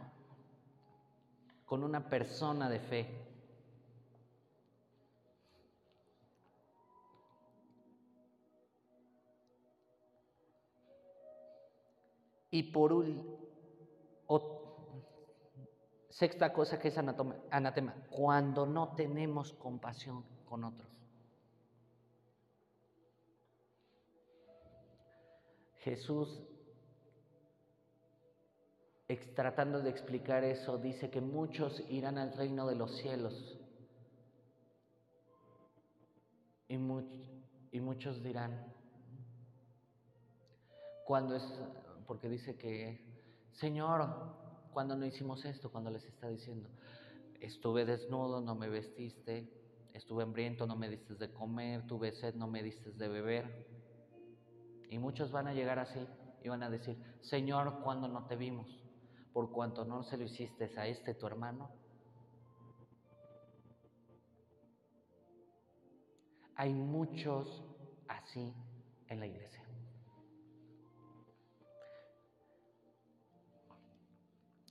con 1.65 1.83
una 1.83 2.07
persona 2.07 2.69
de 2.69 2.79
fe 2.79 3.28
Y 12.51 12.63
por 12.63 12.93
sexta 16.09 16.51
cosa 16.51 16.79
que 16.79 16.89
es 16.89 16.97
anatema, 16.97 17.95
cuando 18.09 18.65
no 18.65 18.95
tenemos 18.95 19.53
compasión 19.53 20.25
con 20.47 20.65
otros. 20.65 20.89
Jesús, 25.77 26.41
tratando 29.33 29.81
de 29.81 29.89
explicar 29.89 30.43
eso, 30.43 30.77
dice 30.77 31.09
que 31.09 31.21
muchos 31.21 31.81
irán 31.89 32.17
al 32.17 32.33
reino 32.33 32.67
de 32.67 32.75
los 32.75 32.97
cielos 32.97 33.57
y 36.67 36.77
muchos 37.79 38.21
dirán, 38.21 38.73
cuando 41.05 41.35
es 41.35 41.43
porque 42.09 42.27
dice 42.27 42.57
que, 42.57 43.05
Señor, 43.51 44.03
cuando 44.73 44.97
no 44.97 45.05
hicimos 45.05 45.45
esto, 45.45 45.71
cuando 45.71 45.91
les 45.91 46.03
está 46.05 46.27
diciendo, 46.27 46.67
estuve 47.39 47.85
desnudo, 47.85 48.41
no 48.41 48.55
me 48.55 48.67
vestiste, 48.67 49.47
estuve 49.93 50.23
hambriento, 50.23 50.65
no 50.65 50.75
me 50.75 50.89
diste 50.89 51.13
de 51.13 51.31
comer, 51.31 51.85
tuve 51.85 52.11
sed, 52.13 52.33
no 52.33 52.47
me 52.47 52.63
diste 52.63 52.93
de 52.93 53.07
beber. 53.07 53.67
Y 54.89 54.97
muchos 54.97 55.31
van 55.31 55.49
a 55.49 55.53
llegar 55.53 55.77
así 55.77 55.99
y 56.43 56.49
van 56.49 56.63
a 56.63 56.71
decir, 56.71 56.97
Señor, 57.21 57.79
cuando 57.83 58.07
no 58.07 58.25
te 58.25 58.35
vimos, 58.35 58.67
por 59.31 59.51
cuanto 59.51 59.85
no 59.85 60.01
se 60.01 60.17
lo 60.17 60.23
hiciste 60.23 60.73
a 60.79 60.87
este 60.87 61.13
tu 61.13 61.27
hermano. 61.27 61.69
Hay 66.55 66.73
muchos 66.73 67.63
así 68.07 68.51
en 69.09 69.19
la 69.19 69.27
iglesia. 69.27 69.68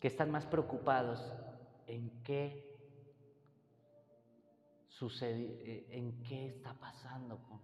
Que 0.00 0.08
están 0.08 0.30
más 0.30 0.46
preocupados 0.46 1.20
en 1.86 2.22
qué 2.22 2.68
sucede, 4.88 5.60
eh, 5.64 5.86
en 5.90 6.22
qué 6.22 6.48
está 6.48 6.74
pasando 6.74 7.38
con, 7.48 7.60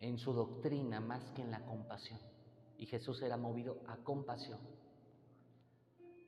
en 0.00 0.18
su 0.18 0.32
doctrina 0.32 1.00
más 1.00 1.22
que 1.32 1.42
en 1.42 1.50
la 1.50 1.64
compasión. 1.64 2.18
Y 2.78 2.86
Jesús 2.86 3.20
era 3.22 3.36
movido 3.36 3.80
a 3.86 3.96
compasión. 3.98 4.58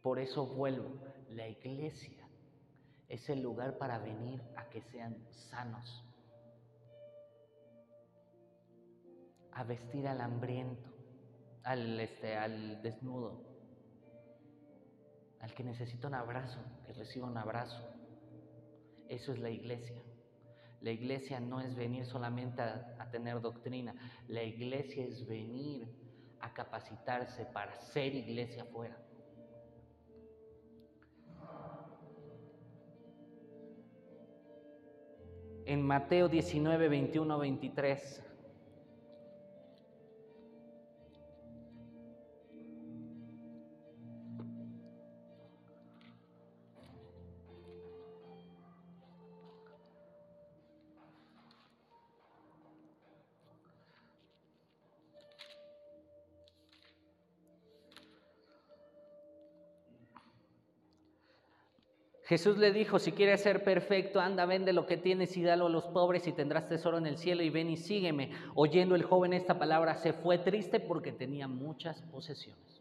Por 0.03 0.19
eso 0.19 0.47
vuelvo, 0.47 0.91
la 1.31 1.49
iglesia 1.49 2.29
es 3.09 3.29
el 3.29 3.43
lugar 3.43 3.79
para 3.79 3.99
venir 3.99 4.43
a 4.57 4.69
que 4.69 4.83
sean 4.83 5.17
sanos, 5.51 6.05
a 9.53 9.65
vestir 9.65 10.09
al 10.09 10.21
hambriento, 10.21 10.92
al, 11.65 12.01
este, 12.01 12.37
al 12.37 12.83
desnudo, 12.83 13.43
al 15.41 15.53
que 15.55 15.65
necesita 15.65 16.09
un 16.09 16.15
abrazo, 16.15 16.61
que 16.87 16.93
reciba 16.93 17.27
un 17.27 17.37
abrazo. 17.37 17.89
Eso 19.09 19.33
es 19.33 19.39
la 19.39 19.51
iglesia. 19.51 20.03
La 20.81 20.91
iglesia 20.91 21.39
no 21.39 21.61
es 21.61 21.77
venir 21.77 22.07
solamente 22.07 22.63
a, 22.63 22.97
a, 22.99 23.11
tener 23.11 23.41
doctrina, 23.41 23.95
la 24.27 24.43
iglesia 24.43 25.05
es 25.05 25.27
venir 25.27 25.87
a 26.41 26.53
capacitarse 26.53 27.45
para 27.47 27.79
ser 27.81 28.15
iglesia 28.15 28.65
afuera. 28.65 28.99
En 35.65 35.83
Mateo 35.83 36.29
19, 36.29 36.89
21, 36.89 37.39
23 37.39 38.32
Jesús 62.33 62.57
le 62.57 62.73
dijo, 62.73 62.99
si 62.99 63.13
quieres 63.13 63.43
ser 63.43 63.63
perfecto, 63.63 64.19
anda, 64.19 64.47
vende 64.47 64.73
lo 64.73 64.87
que 64.87 64.97
tienes 64.97 65.37
y 65.37 65.43
dalo 65.43 65.67
a 65.67 65.69
los 65.69 65.85
pobres 65.89 66.27
y 66.27 66.33
tendrás 66.33 66.67
tesoro 66.67 66.97
en 66.97 67.05
el 67.05 67.19
cielo 67.19 67.43
y 67.43 67.51
ven 67.51 67.69
y 67.69 67.77
sígueme. 67.77 68.31
Oyendo 68.55 68.95
el 68.95 69.03
joven 69.03 69.35
esta 69.35 69.59
palabra, 69.59 69.97
se 69.97 70.15
fue 70.15 70.39
triste 70.39 70.81
porque 70.81 71.13
tenía 71.13 71.47
muchas 71.47 72.01
posesiones. 72.01 72.81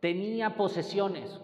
Tenía 0.00 0.56
posesiones. 0.56 1.40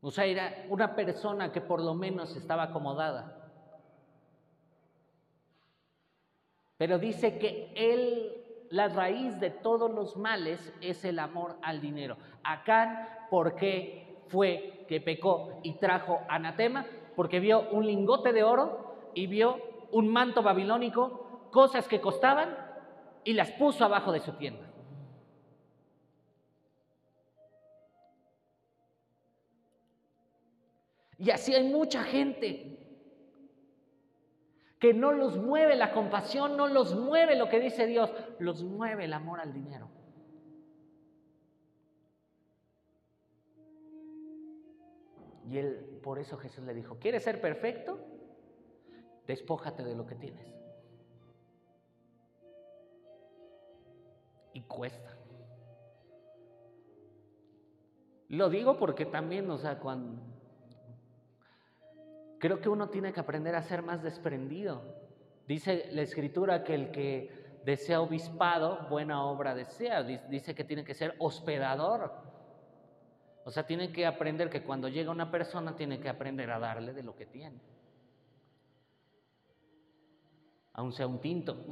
O 0.00 0.10
sea, 0.10 0.24
era 0.24 0.66
una 0.70 0.96
persona 0.96 1.52
que 1.52 1.60
por 1.60 1.80
lo 1.80 1.94
menos 1.94 2.34
estaba 2.34 2.64
acomodada. 2.64 3.48
Pero 6.78 6.98
dice 6.98 7.38
que 7.38 7.72
él 7.76 8.43
la 8.74 8.88
raíz 8.88 9.38
de 9.38 9.50
todos 9.50 9.88
los 9.88 10.16
males 10.16 10.74
es 10.80 11.04
el 11.04 11.20
amor 11.20 11.56
al 11.62 11.80
dinero. 11.80 12.16
Acá, 12.42 13.28
¿por 13.30 13.54
qué 13.54 14.18
fue 14.26 14.84
que 14.88 15.00
pecó 15.00 15.60
y 15.62 15.74
trajo 15.74 16.22
anatema? 16.28 16.84
Porque 17.14 17.38
vio 17.38 17.70
un 17.70 17.86
lingote 17.86 18.32
de 18.32 18.42
oro 18.42 19.12
y 19.14 19.28
vio 19.28 19.60
un 19.92 20.08
manto 20.08 20.42
babilónico, 20.42 21.48
cosas 21.52 21.86
que 21.86 22.00
costaban, 22.00 22.58
y 23.22 23.34
las 23.34 23.52
puso 23.52 23.84
abajo 23.84 24.10
de 24.10 24.18
su 24.18 24.32
tienda. 24.32 24.66
Y 31.16 31.30
así 31.30 31.54
hay 31.54 31.70
mucha 31.72 32.02
gente 32.02 32.73
que 34.84 34.92
no 34.92 35.12
los 35.12 35.38
mueve 35.38 35.76
la 35.76 35.92
compasión, 35.92 36.58
no 36.58 36.66
los 36.66 36.94
mueve 36.94 37.36
lo 37.36 37.48
que 37.48 37.58
dice 37.58 37.86
Dios, 37.86 38.12
los 38.38 38.62
mueve 38.62 39.06
el 39.06 39.14
amor 39.14 39.40
al 39.40 39.50
dinero. 39.50 39.88
Y 45.48 45.56
él, 45.56 46.00
por 46.02 46.18
eso 46.18 46.36
Jesús 46.36 46.66
le 46.66 46.74
dijo, 46.74 46.98
¿quieres 46.98 47.22
ser 47.22 47.40
perfecto? 47.40 47.98
Despójate 49.26 49.84
de 49.84 49.94
lo 49.94 50.04
que 50.04 50.16
tienes. 50.16 50.54
Y 54.52 54.64
cuesta. 54.64 55.16
Lo 58.28 58.50
digo 58.50 58.76
porque 58.76 59.06
también, 59.06 59.50
o 59.50 59.56
sea, 59.56 59.80
cuando 59.80 60.33
Creo 62.44 62.60
que 62.60 62.68
uno 62.68 62.90
tiene 62.90 63.10
que 63.14 63.20
aprender 63.20 63.54
a 63.54 63.62
ser 63.62 63.80
más 63.80 64.02
desprendido. 64.02 64.82
Dice 65.48 65.88
la 65.92 66.02
escritura 66.02 66.62
que 66.62 66.74
el 66.74 66.90
que 66.90 67.62
desea 67.64 68.02
obispado, 68.02 68.86
buena 68.90 69.24
obra 69.24 69.54
desea. 69.54 70.02
Dice 70.02 70.54
que 70.54 70.62
tiene 70.62 70.84
que 70.84 70.92
ser 70.92 71.14
hospedador. 71.20 72.12
O 73.46 73.50
sea, 73.50 73.66
tiene 73.66 73.92
que 73.92 74.04
aprender 74.04 74.50
que 74.50 74.62
cuando 74.62 74.90
llega 74.90 75.10
una 75.10 75.30
persona 75.30 75.74
tiene 75.74 75.98
que 76.00 76.10
aprender 76.10 76.50
a 76.50 76.58
darle 76.58 76.92
de 76.92 77.02
lo 77.02 77.16
que 77.16 77.24
tiene. 77.24 77.62
Aun 80.74 80.92
sea 80.92 81.06
un 81.06 81.22
tinto. 81.22 81.64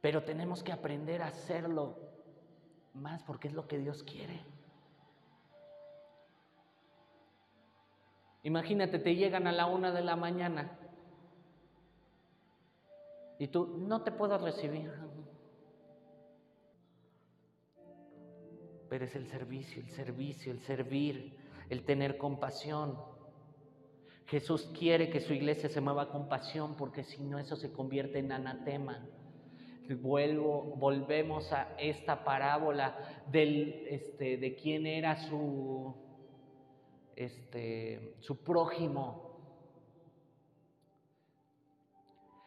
Pero 0.00 0.22
tenemos 0.22 0.62
que 0.62 0.70
aprender 0.70 1.20
a 1.20 1.26
hacerlo 1.26 1.98
más 2.94 3.24
porque 3.24 3.48
es 3.48 3.54
lo 3.54 3.66
que 3.66 3.78
Dios 3.78 4.04
quiere. 4.04 4.51
Imagínate, 8.42 8.98
te 8.98 9.14
llegan 9.14 9.46
a 9.46 9.52
la 9.52 9.66
una 9.66 9.92
de 9.92 10.02
la 10.02 10.16
mañana 10.16 10.78
y 13.38 13.48
tú 13.48 13.76
no 13.78 14.02
te 14.02 14.12
puedo 14.12 14.38
recibir. 14.38 14.90
Pero 18.88 19.04
es 19.04 19.14
el 19.14 19.26
servicio, 19.28 19.82
el 19.82 19.90
servicio, 19.90 20.52
el 20.52 20.60
servir, 20.60 21.36
el 21.70 21.84
tener 21.84 22.18
compasión. 22.18 22.98
Jesús 24.26 24.70
quiere 24.78 25.10
que 25.10 25.20
su 25.20 25.32
iglesia 25.32 25.68
se 25.68 25.80
mueva 25.80 26.10
con 26.10 26.28
pasión 26.28 26.76
porque 26.76 27.04
si 27.04 27.22
no 27.22 27.38
eso 27.38 27.56
se 27.56 27.72
convierte 27.72 28.18
en 28.18 28.32
anatema. 28.32 29.06
Vuelvo, 30.00 30.76
volvemos 30.76 31.52
a 31.52 31.74
esta 31.78 32.24
parábola 32.24 32.96
del, 33.30 33.86
este, 33.88 34.36
de 34.36 34.54
quién 34.54 34.86
era 34.86 35.16
su, 35.28 35.94
este, 37.24 38.16
su 38.20 38.42
prójimo. 38.42 39.30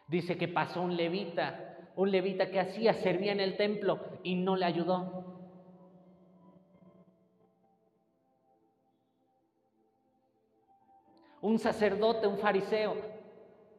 Dice 0.08 0.36
que 0.38 0.48
pasó 0.48 0.82
un 0.82 0.96
levita, 0.96 1.90
un 1.96 2.10
levita 2.10 2.50
que 2.50 2.60
hacía, 2.60 2.94
servía 2.94 3.32
en 3.32 3.40
el 3.40 3.56
templo 3.56 4.00
y 4.22 4.36
no 4.36 4.56
le 4.56 4.64
ayudó. 4.64 5.24
Un 11.40 11.58
sacerdote, 11.58 12.26
un 12.26 12.38
fariseo, 12.38 12.96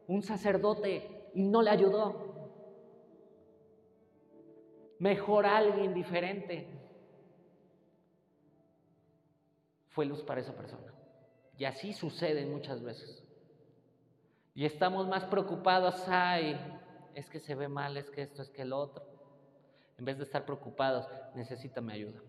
un 0.06 0.22
sacerdote 0.22 1.30
y 1.34 1.42
no 1.42 1.62
le 1.62 1.70
ayudó. 1.70 2.28
Mejor 4.98 5.46
alguien 5.46 5.94
diferente. 5.94 6.77
Fue 9.98 10.06
luz 10.06 10.22
para 10.22 10.40
esa 10.40 10.52
persona. 10.52 10.92
Y 11.56 11.64
así 11.64 11.92
sucede 11.92 12.46
muchas 12.46 12.80
veces. 12.80 13.20
Y 14.54 14.64
estamos 14.64 15.08
más 15.08 15.24
preocupados, 15.24 16.06
ay, 16.06 16.56
es 17.16 17.28
que 17.28 17.40
se 17.40 17.56
ve 17.56 17.66
mal, 17.66 17.96
es 17.96 18.08
que 18.08 18.22
esto, 18.22 18.42
es 18.42 18.48
que 18.48 18.62
el 18.62 18.72
otro. 18.72 19.04
En 19.98 20.04
vez 20.04 20.16
de 20.16 20.22
estar 20.22 20.44
preocupados, 20.44 21.08
necesita 21.34 21.80
mi 21.80 21.94
ayuda. 21.94 22.20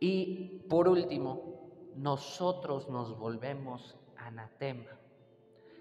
Y 0.00 0.64
por 0.68 0.88
último, 0.88 1.45
nosotros 1.96 2.88
nos 2.88 3.18
volvemos 3.18 3.96
anatema 4.16 4.98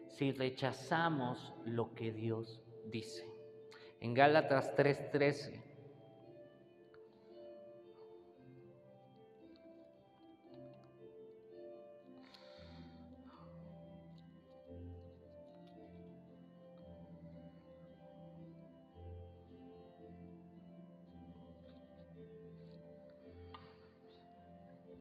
si 0.07 0.32
rechazamos 0.32 1.53
lo 1.66 1.93
que 1.93 2.11
Dios 2.11 2.61
dice. 2.86 3.30
En 3.99 4.13
Gálatas 4.13 4.74
3:13 4.76 5.64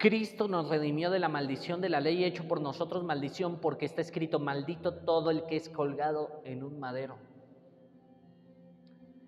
Cristo 0.04 0.48
nos 0.48 0.68
redimió 0.68 1.10
de 1.10 1.18
la 1.18 1.30
maldición 1.30 1.80
de 1.80 1.88
la 1.88 1.98
ley, 1.98 2.24
hecho 2.24 2.46
por 2.46 2.60
nosotros 2.60 3.02
maldición, 3.04 3.58
porque 3.58 3.86
está 3.86 4.02
escrito, 4.02 4.38
maldito 4.38 4.96
todo 4.96 5.30
el 5.30 5.46
que 5.46 5.56
es 5.56 5.70
colgado 5.70 6.42
en 6.44 6.62
un 6.62 6.78
madero. 6.78 7.16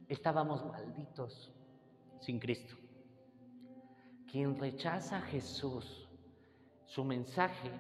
Estábamos 0.07 0.67
malditos 0.67 1.51
sin 2.21 2.39
Cristo. 2.39 2.77
Quien 4.31 4.59
rechaza 4.59 5.17
a 5.17 5.23
Jesús, 5.23 6.11
su 6.85 7.05
mensaje 7.05 7.71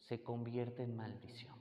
se 0.00 0.22
convierte 0.22 0.82
en 0.82 0.96
maldición. 0.96 1.56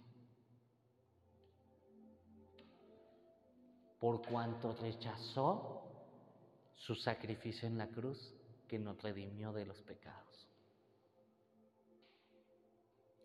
Por 4.02 4.22
cuanto 4.28 4.74
rechazó 4.74 5.82
su 6.76 6.94
sacrificio 6.94 7.70
en 7.70 7.78
la 7.78 7.88
cruz, 7.88 8.33
que 8.74 8.80
nos 8.80 9.00
redimió 9.04 9.54
de 9.54 9.68
los 9.68 9.84
pecados. 9.84 10.50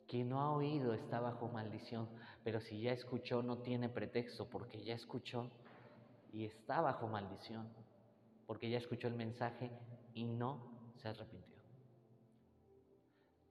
Quien 0.07 0.29
no 0.29 0.43
ha 0.43 0.53
oído 0.53 0.93
está 0.93 1.21
bajo 1.21 1.49
maldición, 1.49 2.07
pero 2.45 2.61
si 2.61 2.83
ya 2.83 2.93
escuchó 2.93 3.43
no 3.43 3.57
tiene 3.57 3.89
pretexto 3.89 4.47
porque 4.47 4.85
ya 4.85 4.95
escuchó 4.95 5.51
y 6.35 6.45
está 6.45 6.83
bajo 6.83 7.07
maldición, 7.07 7.67
porque 8.47 8.69
ya 8.69 8.77
escuchó 8.77 9.09
el 9.09 9.15
mensaje 9.15 9.71
y 10.13 10.25
no 10.25 10.93
se 10.97 11.09
arrepintió. 11.09 11.63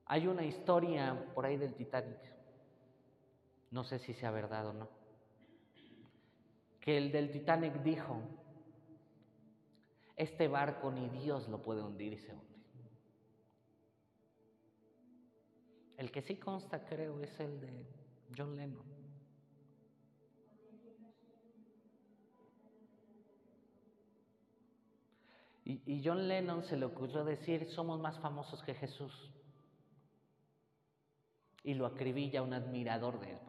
Hay 0.05 0.27
una 0.27 0.45
historia 0.45 1.33
por 1.33 1.47
ahí 1.47 1.57
del 1.57 1.73
Titanic, 1.73 2.31
no 3.71 3.83
sé 3.83 3.97
si 3.97 4.13
sea 4.13 4.29
verdad 4.29 4.67
o 4.67 4.73
no, 4.73 4.87
que 6.79 6.95
el 6.95 7.11
del 7.11 7.31
Titanic 7.31 7.81
dijo, 7.81 8.21
este 10.18 10.47
barco 10.47 10.91
ni 10.91 11.07
Dios 11.09 11.47
lo 11.47 11.61
puede 11.61 11.84
hundir 11.84 12.13
y 12.13 12.18
se 12.18 12.34
hunde. 12.34 12.57
El 15.97 16.11
que 16.11 16.22
sí 16.22 16.36
consta, 16.36 16.86
creo, 16.86 17.22
es 17.22 17.39
el 17.39 17.61
de 17.61 17.86
John 18.36 18.55
Lennon. 18.55 18.97
Y, 25.70 26.01
John 26.03 26.30
Lennon 26.30 26.63
se 26.63 26.78
le 26.78 26.86
ocurrió 26.86 27.26
decir, 27.26 27.70
somos 27.72 27.99
más 27.99 28.18
famosos 28.20 28.63
que 28.63 28.74
Jesús. 28.74 29.30
Y 31.61 31.74
lo 31.74 31.86
acribilla 31.86 32.41
un 32.41 32.53
admirador 32.53 33.20
de 33.20 33.32
él. 33.34 33.39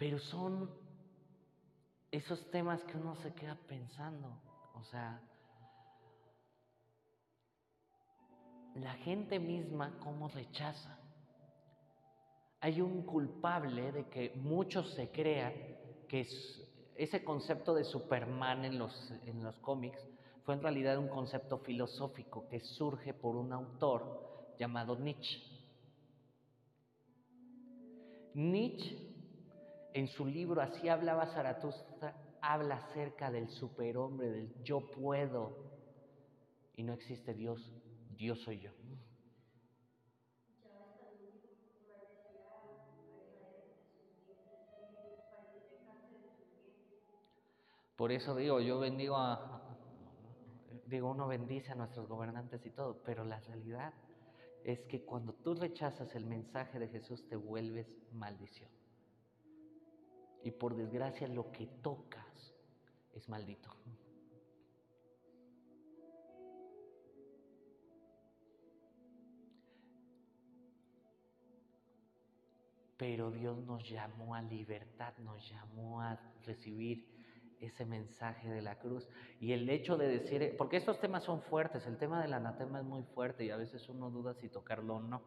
Pero 0.00 0.18
son 0.18 0.70
esos 2.10 2.50
temas 2.50 2.82
que 2.84 2.96
uno 2.96 3.14
se 3.16 3.34
queda 3.34 3.54
pensando. 3.68 4.28
O 4.74 4.82
sea, 4.84 5.20
la 8.76 8.94
gente 8.94 9.38
misma 9.38 9.98
cómo 10.02 10.28
rechaza. 10.28 10.98
Hay 12.60 12.80
un 12.80 13.02
culpable 13.02 13.92
de 13.92 14.08
que 14.08 14.32
muchos 14.36 14.90
se 14.94 15.10
crean 15.10 15.52
que 16.08 16.26
ese 16.96 17.22
concepto 17.22 17.74
de 17.74 17.84
Superman 17.84 18.64
en 18.64 18.78
los, 18.78 19.12
en 19.26 19.44
los 19.44 19.58
cómics 19.58 20.00
fue 20.44 20.54
en 20.54 20.62
realidad 20.62 20.96
un 20.96 21.08
concepto 21.08 21.58
filosófico 21.58 22.48
que 22.48 22.60
surge 22.60 23.12
por 23.12 23.36
un 23.36 23.52
autor 23.52 24.54
llamado 24.58 24.96
Nietzsche. 24.96 25.42
Nietzsche 28.32 29.09
en 29.92 30.08
su 30.08 30.26
libro 30.26 30.60
Así 30.60 30.88
hablaba 30.88 31.26
Zaratustra, 31.26 32.14
habla 32.40 32.76
acerca 32.76 33.30
del 33.30 33.48
superhombre, 33.48 34.30
del 34.30 34.62
yo 34.62 34.90
puedo. 34.90 35.70
Y 36.76 36.82
no 36.82 36.92
existe 36.92 37.34
Dios, 37.34 37.72
Dios 38.16 38.40
soy 38.40 38.60
yo. 38.60 38.70
Por 47.96 48.12
eso 48.12 48.34
digo, 48.34 48.60
yo 48.60 48.78
bendigo 48.78 49.14
a, 49.14 49.60
digo, 50.86 51.10
uno 51.10 51.28
bendice 51.28 51.72
a 51.72 51.74
nuestros 51.74 52.08
gobernantes 52.08 52.64
y 52.64 52.70
todo, 52.70 53.02
pero 53.04 53.24
la 53.24 53.40
realidad 53.40 53.92
es 54.64 54.80
que 54.84 55.04
cuando 55.04 55.34
tú 55.34 55.54
rechazas 55.54 56.14
el 56.14 56.24
mensaje 56.24 56.78
de 56.78 56.88
Jesús 56.88 57.28
te 57.28 57.36
vuelves 57.36 57.86
maldición. 58.12 58.79
Y 60.42 60.50
por 60.50 60.74
desgracia 60.74 61.28
lo 61.28 61.50
que 61.52 61.66
tocas 61.82 62.54
es 63.14 63.28
maldito. 63.28 63.70
Pero 72.96 73.30
Dios 73.30 73.56
nos 73.64 73.88
llamó 73.88 74.34
a 74.34 74.42
libertad, 74.42 75.14
nos 75.24 75.48
llamó 75.48 76.02
a 76.02 76.20
recibir 76.44 77.06
ese 77.58 77.86
mensaje 77.86 78.50
de 78.50 78.60
la 78.60 78.78
cruz. 78.78 79.08
Y 79.40 79.52
el 79.52 79.70
hecho 79.70 79.96
de 79.96 80.06
decir, 80.06 80.54
porque 80.58 80.76
estos 80.76 81.00
temas 81.00 81.24
son 81.24 81.40
fuertes, 81.40 81.86
el 81.86 81.96
tema 81.96 82.20
del 82.20 82.34
anatema 82.34 82.80
es 82.80 82.84
muy 82.84 83.02
fuerte 83.02 83.44
y 83.44 83.50
a 83.50 83.56
veces 83.56 83.88
uno 83.88 84.10
duda 84.10 84.34
si 84.34 84.50
tocarlo 84.50 84.96
o 84.96 85.00
no. 85.00 85.22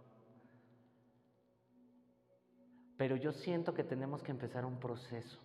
Pero 3.04 3.18
yo 3.18 3.34
siento 3.34 3.74
que 3.74 3.84
tenemos 3.84 4.24
que 4.24 4.32
empezar 4.32 4.64
un 4.64 4.80
proceso. 4.80 5.38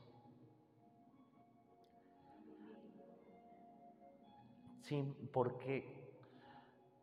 Sí, 4.83 5.03
porque 5.33 5.93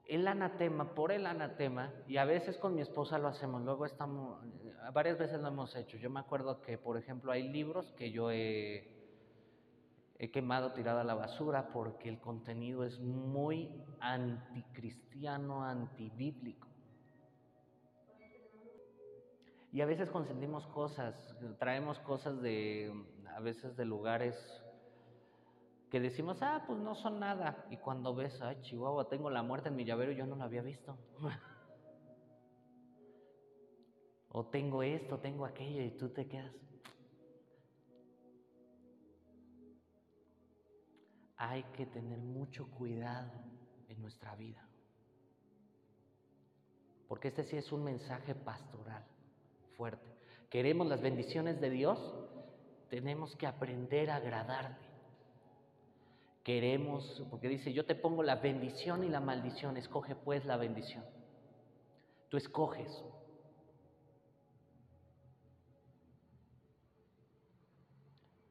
el 0.06 0.26
anatema, 0.26 0.96
por 0.96 1.12
el 1.12 1.28
anatema, 1.28 1.92
y 2.08 2.16
a 2.16 2.24
veces 2.24 2.56
con 2.58 2.74
mi 2.74 2.82
esposa 2.82 3.18
lo 3.18 3.28
hacemos, 3.28 3.64
luego 3.64 3.86
estamos, 3.86 4.40
varias 4.94 5.18
veces 5.18 5.42
lo 5.42 5.50
hemos 5.50 5.76
hecho. 5.76 5.98
Yo 5.98 6.10
me 6.10 6.22
acuerdo 6.22 6.62
que, 6.62 6.78
por 6.78 6.98
ejemplo, 6.98 7.34
hay 7.34 7.50
libros 7.50 7.92
que 7.98 8.12
yo 8.12 8.32
he, 8.32 8.88
he 10.18 10.32
quemado, 10.32 10.72
tirado 10.72 11.02
a 11.02 11.04
la 11.04 11.16
basura, 11.16 11.68
porque 11.74 12.08
el 12.08 12.22
contenido 12.22 12.86
es 12.86 12.98
muy 13.02 13.70
anticristiano, 14.00 15.66
antibíblico. 15.66 16.75
Y 19.76 19.82
a 19.82 19.86
veces 19.86 20.10
consentimos 20.10 20.66
cosas, 20.68 21.14
traemos 21.60 22.00
cosas 22.00 22.42
de, 22.42 22.94
a 23.36 23.42
veces 23.42 23.76
de 23.76 23.84
lugares 23.84 24.34
que 25.92 26.00
decimos, 26.00 26.42
ah, 26.42 26.64
pues 26.66 26.80
no 26.80 26.96
son 26.96 27.20
nada. 27.20 27.68
Y 27.70 27.76
cuando 27.76 28.16
ves, 28.16 28.42
ay, 28.42 28.58
Chihuahua, 28.62 29.10
tengo 29.10 29.30
la 29.30 29.44
muerte 29.44 29.68
en 29.68 29.76
mi 29.76 29.84
llavero 29.84 30.14
yo 30.14 30.26
no 30.26 30.38
la 30.38 30.46
había 30.46 30.62
visto. 30.62 30.98
o 34.30 34.46
tengo 34.46 34.82
esto, 34.82 35.20
tengo 35.20 35.46
aquello 35.46 35.84
y 35.84 35.92
tú 35.92 36.08
te 36.08 36.26
quedas. 36.26 36.56
Hay 41.36 41.64
que 41.74 41.86
tener 41.86 42.20
mucho 42.20 42.72
cuidado 42.72 43.44
en 43.90 44.02
nuestra 44.02 44.38
vida. 44.38 44.66
Porque 47.10 47.28
este 47.28 47.44
sí 47.44 47.58
es 47.58 47.74
un 47.74 47.84
mensaje 47.84 48.34
pastoral 48.34 49.04
fuerte. 49.78 50.06
Queremos 50.50 50.88
las 50.88 51.02
bendiciones 51.02 51.60
de 51.62 51.70
Dios, 51.70 52.00
tenemos 52.90 53.36
que 53.36 53.48
aprender 53.48 54.10
a 54.10 54.18
agradarle. 54.18 54.86
Queremos, 56.44 57.24
porque 57.30 57.50
dice, 57.50 57.74
yo 57.74 57.86
te 57.86 57.96
pongo 57.96 58.22
la 58.22 58.36
bendición 58.36 59.04
y 59.04 59.10
la 59.10 59.20
maldición, 59.20 59.78
escoge 59.78 60.16
pues 60.16 60.46
la 60.46 60.58
bendición. 60.58 61.04
Tú 62.30 62.38
escoges. 62.38 63.04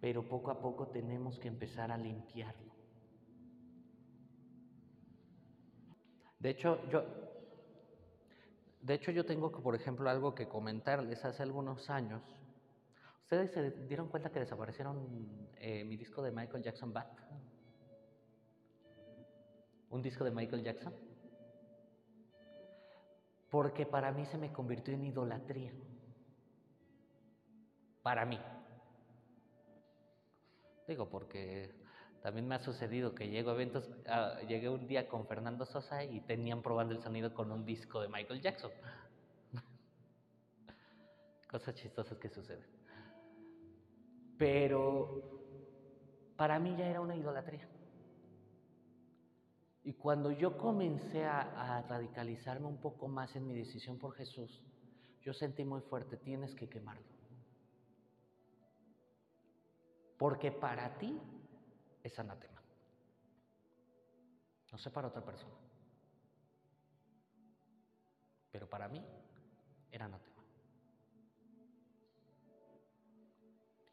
Pero 0.01 0.29
poco 0.29 0.51
a 0.51 0.61
poco 0.61 0.89
tenemos 0.89 1.39
que 1.39 1.49
empezar 1.49 1.93
a 1.93 1.97
limpiarlo. 1.97 2.75
De 6.41 6.51
hecho, 6.51 6.79
yo, 6.91 7.24
de 8.85 8.93
hecho, 8.93 9.11
yo 9.11 9.25
tengo, 9.25 9.51
por 9.51 9.75
ejemplo, 9.75 10.11
algo 10.11 10.35
que 10.35 10.47
comentarles. 10.47 11.25
Hace 11.25 11.43
algunos 11.43 11.89
años, 11.89 12.23
¿ustedes 13.23 13.51
se 13.53 13.71
dieron 13.87 14.09
cuenta 14.09 14.31
que 14.31 14.41
desaparecieron 14.41 15.49
eh, 15.57 15.85
mi 15.85 15.97
disco 15.97 16.21
de 16.21 16.31
Michael 16.31 16.63
Jackson 16.63 16.93
Bat? 16.93 17.09
¿Un 19.89 20.03
disco 20.03 20.23
de 20.23 20.33
Michael 20.33 20.63
Jackson? 20.63 20.95
Porque 23.51 23.87
para 23.87 24.13
mí 24.13 24.27
se 24.27 24.37
me 24.37 24.53
convirtió 24.53 24.93
en 24.93 25.05
idolatría. 25.05 25.73
Para 28.03 28.27
mí. 28.27 28.39
Digo, 30.87 31.09
porque 31.09 31.75
también 32.25 32.49
me 32.49 32.55
ha 32.55 32.59
sucedido 32.59 33.15
que 33.15 33.29
llego 33.29 33.51
a 33.51 33.53
eventos, 33.53 33.87
ah, 34.07 34.39
llegué 34.49 34.71
un 34.71 34.87
día 34.87 35.07
con 35.07 35.27
Fernando 35.27 35.67
Sosa 35.67 36.05
y 36.05 36.23
tenían 36.23 36.63
probando 36.63 36.95
el 36.95 37.03
sonido 37.03 37.35
con 37.35 37.53
un 37.53 37.67
disco 37.67 38.01
de 38.01 38.09
Michael 38.09 38.41
Jackson. 38.41 38.71
Cosas 41.51 41.75
chistosas 41.75 42.17
que 42.17 42.31
suceden. 42.31 42.65
Pero 44.39 45.21
para 46.35 46.59
mí 46.59 46.75
ya 46.79 46.87
era 46.87 47.03
una 47.03 47.15
idolatría. 47.15 47.69
Y 49.83 49.93
cuando 49.93 50.31
yo 50.31 50.57
comencé 50.57 51.27
a, 51.27 51.43
a 51.43 51.83
radicalizarme 51.83 52.67
un 52.67 52.81
poco 52.81 53.07
más 53.07 53.37
en 53.37 53.47
mi 53.47 53.55
decisión 53.55 53.99
por 53.99 54.15
Jesús, 54.15 54.65
yo 55.21 55.35
sentí 55.35 55.63
muy 55.63 55.83
fuerte, 55.83 56.17
tienes 56.17 56.55
que 56.55 56.71
quemarlo. 56.71 57.05
Porque 60.17 60.51
para 60.53 60.97
ti 60.97 61.21
es 62.05 62.19
anatema. 62.19 62.63
No 64.71 64.79
sé 64.79 64.91
para 64.91 65.09
otra 65.09 65.25
persona. 65.25 65.55
Pero 68.53 68.69
para 68.69 68.89
mí 68.89 69.05
era 69.91 70.05
anatema. 70.05 70.43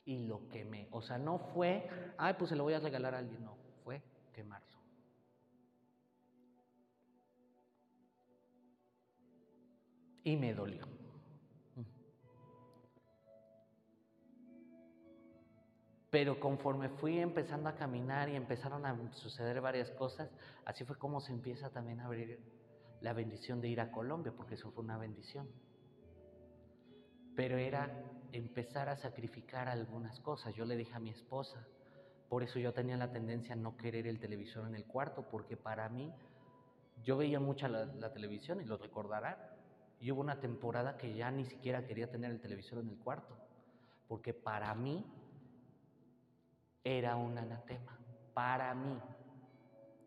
Y 0.06 0.28
lo 0.28 0.48
quemé. 0.50 0.88
O 0.92 1.02
sea, 1.02 1.18
no 1.18 1.40
fue, 1.40 1.90
ay, 2.18 2.36
pues 2.38 2.50
se 2.50 2.56
lo 2.56 2.64
voy 2.64 2.74
a 2.74 2.80
regalar 2.80 3.16
a 3.16 3.20
alguien. 3.20 3.44
No, 3.44 3.56
fue 3.84 4.04
quemarlo. 4.34 4.68
Y 10.24 10.36
me 10.36 10.54
dolió. 10.54 11.01
Pero 16.12 16.42
conforme 16.42 16.90
fui 16.90 17.20
empezando 17.20 17.70
a 17.70 17.76
caminar 17.76 18.28
y 18.28 18.36
empezaron 18.36 18.86
a 18.86 19.14
suceder 19.14 19.62
varias 19.62 19.90
cosas, 19.92 20.30
así 20.66 20.84
fue 20.84 20.98
como 20.98 21.22
se 21.22 21.32
empieza 21.32 21.70
también 21.70 22.02
a 22.02 22.06
abrir 22.06 22.38
la 23.00 23.14
bendición 23.14 23.62
de 23.62 23.70
ir 23.70 23.80
a 23.80 23.92
Colombia, 23.92 24.34
porque 24.36 24.56
eso 24.56 24.72
fue 24.72 24.84
una 24.84 24.98
bendición. 24.98 25.48
Pero 27.34 27.58
era 27.58 27.90
empezar 28.34 28.90
a 28.90 28.98
sacrificar 28.98 29.70
algunas 29.70 30.20
cosas. 30.20 30.54
Yo 30.54 30.66
le 30.66 30.76
dije 30.76 30.94
a 30.94 31.00
mi 31.00 31.12
esposa, 31.12 31.66
por 32.28 32.44
eso 32.44 32.60
yo 32.60 32.74
tenía 32.74 32.98
la 32.98 33.14
tendencia 33.14 33.54
a 33.54 33.58
no 33.58 33.78
querer 33.78 34.06
el 34.06 34.20
televisor 34.20 34.68
en 34.68 34.76
el 34.76 34.84
cuarto, 34.84 35.26
porque 35.32 35.56
para 35.56 35.88
mí 35.88 36.14
yo 37.04 37.16
veía 37.16 37.40
mucha 37.40 37.70
la, 37.70 38.14
televisión 38.14 38.60
y 38.60 38.66
lo 38.66 38.78
recordarán. 38.78 39.38
Y 40.02 40.12
hubo 40.12 40.20
una 40.20 40.42
temporada 40.42 40.98
que 40.98 41.16
ya 41.16 41.32
ni 41.32 41.46
siquiera 41.46 41.86
quería 41.86 42.12
tener 42.12 42.32
el 42.32 42.42
televisor 42.42 42.80
en 42.80 42.90
el 42.90 42.98
cuarto 42.98 43.38
porque 44.12 44.34
para 44.34 44.76
mí 44.76 45.06
era 46.84 47.16
un 47.16 47.38
anatema, 47.38 47.98
para 48.34 48.74
mí. 48.74 48.98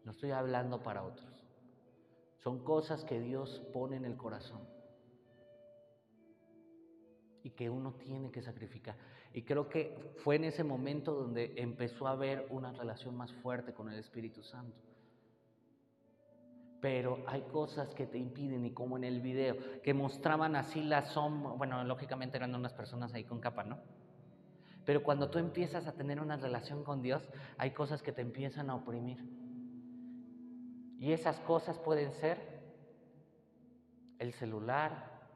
No 0.04 0.10
estoy 0.10 0.32
hablando 0.32 0.82
para 0.82 1.02
otros. 1.02 1.28
Son 2.38 2.62
cosas 2.62 3.04
que 3.04 3.20
Dios 3.20 3.62
pone 3.72 3.96
en 3.96 4.04
el 4.04 4.16
corazón 4.16 4.60
y 7.42 7.50
que 7.50 7.70
uno 7.70 7.92
tiene 7.94 8.30
que 8.30 8.42
sacrificar. 8.42 8.96
Y 9.32 9.42
creo 9.42 9.68
que 9.68 10.14
fue 10.22 10.36
en 10.36 10.44
ese 10.44 10.64
momento 10.64 11.12
donde 11.14 11.54
empezó 11.56 12.06
a 12.06 12.12
haber 12.12 12.46
una 12.50 12.72
relación 12.72 13.16
más 13.16 13.32
fuerte 13.32 13.72
con 13.72 13.88
el 13.90 13.98
Espíritu 13.98 14.42
Santo. 14.42 14.76
Pero 16.80 17.24
hay 17.26 17.42
cosas 17.42 17.94
que 17.94 18.06
te 18.06 18.18
impiden, 18.18 18.66
y 18.66 18.72
como 18.72 18.96
en 18.98 19.04
el 19.04 19.20
video, 19.20 19.56
que 19.82 19.94
mostraban 19.94 20.54
así 20.54 20.82
la 20.82 21.02
sombra, 21.02 21.52
bueno, 21.52 21.82
lógicamente 21.84 22.36
eran 22.36 22.54
unas 22.54 22.74
personas 22.74 23.14
ahí 23.14 23.24
con 23.24 23.40
capa, 23.40 23.64
¿no? 23.64 23.78
Pero 24.84 25.02
cuando 25.02 25.30
tú 25.30 25.38
empiezas 25.38 25.86
a 25.86 25.92
tener 25.92 26.20
una 26.20 26.36
relación 26.36 26.84
con 26.84 27.00
Dios, 27.00 27.22
hay 27.56 27.70
cosas 27.70 28.02
que 28.02 28.12
te 28.12 28.22
empiezan 28.22 28.68
a 28.70 28.74
oprimir. 28.74 29.18
Y 30.98 31.12
esas 31.12 31.38
cosas 31.40 31.78
pueden 31.78 32.12
ser 32.14 32.54
el 34.18 34.32
celular, 34.34 35.28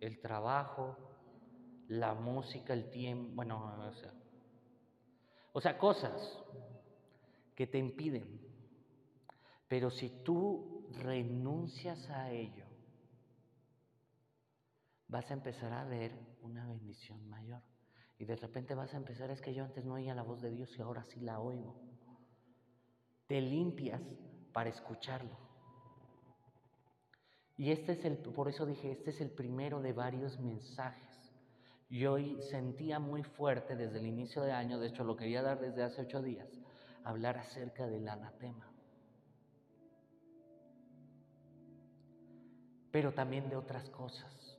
el 0.00 0.20
trabajo, 0.20 0.96
la 1.88 2.14
música, 2.14 2.72
el 2.72 2.90
tiempo, 2.90 3.32
bueno, 3.34 3.74
o 3.88 3.92
sea, 3.94 4.12
o 5.52 5.60
sea, 5.60 5.78
cosas 5.78 6.38
que 7.54 7.66
te 7.66 7.78
impiden. 7.78 8.40
Pero 9.68 9.90
si 9.90 10.10
tú 10.22 10.86
renuncias 11.02 12.08
a 12.10 12.30
ello, 12.30 12.66
vas 15.08 15.30
a 15.30 15.34
empezar 15.34 15.72
a 15.72 15.84
ver 15.84 16.12
una 16.42 16.66
bendición 16.66 17.26
mayor. 17.28 17.62
Y 18.18 18.24
de 18.24 18.36
repente 18.36 18.74
vas 18.74 18.94
a 18.94 18.96
empezar, 18.96 19.30
es 19.30 19.40
que 19.40 19.52
yo 19.52 19.64
antes 19.64 19.84
no 19.84 19.94
oía 19.94 20.14
la 20.14 20.22
voz 20.22 20.40
de 20.40 20.50
Dios 20.50 20.76
y 20.78 20.82
ahora 20.82 21.04
sí 21.04 21.20
la 21.20 21.40
oigo. 21.40 21.76
Te 23.26 23.40
limpias 23.40 24.00
para 24.52 24.70
escucharlo. 24.70 25.36
Y 27.58 27.70
este 27.70 27.92
es 27.92 28.04
el, 28.04 28.18
por 28.18 28.48
eso 28.48 28.66
dije, 28.66 28.92
este 28.92 29.10
es 29.10 29.20
el 29.20 29.30
primero 29.30 29.80
de 29.80 29.92
varios 29.92 30.38
mensajes. 30.38 31.06
Y 31.88 32.04
hoy 32.06 32.40
sentía 32.50 32.98
muy 32.98 33.22
fuerte 33.22 33.76
desde 33.76 33.98
el 33.98 34.06
inicio 34.06 34.42
de 34.42 34.52
año, 34.52 34.78
de 34.78 34.88
hecho 34.88 35.04
lo 35.04 35.16
quería 35.16 35.42
dar 35.42 35.60
desde 35.60 35.82
hace 35.84 36.02
ocho 36.02 36.20
días, 36.20 36.48
hablar 37.04 37.38
acerca 37.38 37.86
del 37.86 38.08
anatema. 38.08 38.70
Pero 42.90 43.12
también 43.12 43.48
de 43.48 43.56
otras 43.56 43.88
cosas. 43.90 44.55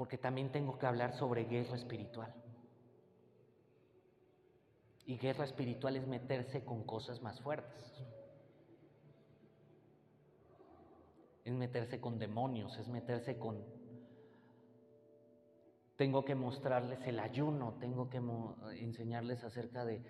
Porque 0.00 0.16
también 0.16 0.50
tengo 0.50 0.78
que 0.78 0.86
hablar 0.86 1.12
sobre 1.12 1.44
guerra 1.44 1.76
espiritual. 1.76 2.32
Y 5.04 5.18
guerra 5.18 5.44
espiritual 5.44 5.94
es 5.94 6.06
meterse 6.06 6.64
con 6.64 6.84
cosas 6.84 7.20
más 7.20 7.38
fuertes. 7.42 8.02
Es 11.44 11.52
meterse 11.52 12.00
con 12.00 12.18
demonios, 12.18 12.78
es 12.78 12.88
meterse 12.88 13.38
con... 13.38 13.62
Tengo 15.96 16.24
que 16.24 16.34
mostrarles 16.34 17.06
el 17.06 17.20
ayuno, 17.20 17.74
tengo 17.78 18.08
que 18.08 18.22
enseñarles 18.80 19.44
acerca 19.44 19.84
de, 19.84 20.02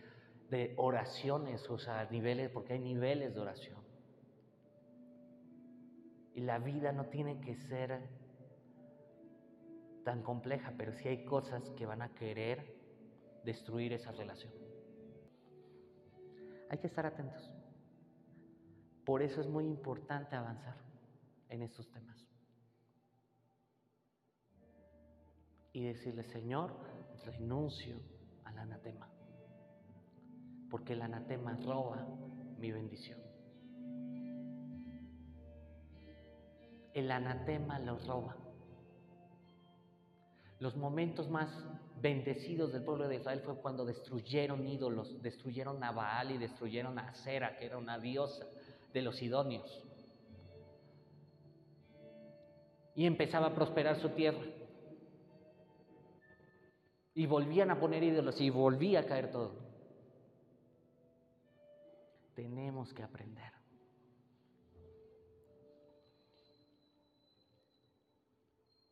oraciones, 0.76 1.68
o 1.68 1.78
sea, 1.78 2.04
niveles, 2.12 2.48
porque 2.50 2.74
hay 2.74 2.78
niveles 2.78 3.34
de 3.34 3.40
oración. 3.40 3.80
Y 6.36 6.42
la 6.42 6.60
vida 6.60 6.92
no 6.92 7.06
tiene 7.06 7.40
que 7.40 7.56
ser 7.56 8.19
tan 10.10 10.22
compleja, 10.24 10.74
pero 10.76 10.92
sí 10.92 11.06
hay 11.06 11.24
cosas 11.24 11.70
que 11.76 11.86
van 11.86 12.02
a 12.02 12.12
querer 12.16 12.76
destruir 13.44 13.92
esa 13.92 14.10
relación. 14.10 14.52
Hay 16.68 16.78
que 16.78 16.88
estar 16.88 17.06
atentos. 17.06 17.48
Por 19.04 19.22
eso 19.22 19.40
es 19.40 19.46
muy 19.46 19.64
importante 19.66 20.34
avanzar 20.34 20.74
en 21.48 21.62
estos 21.62 21.88
temas. 21.92 22.26
Y 25.72 25.84
decirle, 25.84 26.24
Señor, 26.24 26.74
renuncio 27.24 27.94
al 28.42 28.58
anatema. 28.58 29.08
Porque 30.70 30.94
el 30.94 31.02
anatema 31.02 31.54
roba 31.54 32.04
mi 32.58 32.72
bendición. 32.72 33.20
El 36.94 37.12
anatema 37.12 37.78
lo 37.78 37.96
roba. 37.98 38.39
Los 40.60 40.76
momentos 40.76 41.28
más 41.30 41.48
bendecidos 42.02 42.72
del 42.72 42.84
pueblo 42.84 43.08
de 43.08 43.16
Israel 43.16 43.40
fue 43.40 43.56
cuando 43.56 43.86
destruyeron 43.86 44.66
ídolos, 44.66 45.20
destruyeron 45.22 45.82
a 45.82 45.90
Baal 45.90 46.32
y 46.32 46.38
destruyeron 46.38 46.98
a 46.98 47.08
Acera, 47.08 47.56
que 47.56 47.64
era 47.64 47.78
una 47.78 47.98
diosa 47.98 48.46
de 48.92 49.00
los 49.02 49.20
idóneos. 49.22 49.82
Y 52.94 53.06
empezaba 53.06 53.48
a 53.48 53.54
prosperar 53.54 54.00
su 54.00 54.10
tierra. 54.10 54.44
Y 57.14 57.24
volvían 57.24 57.70
a 57.70 57.80
poner 57.80 58.02
ídolos 58.02 58.38
y 58.40 58.50
volvía 58.50 59.00
a 59.00 59.06
caer 59.06 59.30
todo. 59.30 59.54
Tenemos 62.34 62.92
que 62.92 63.02
aprender. 63.02 63.59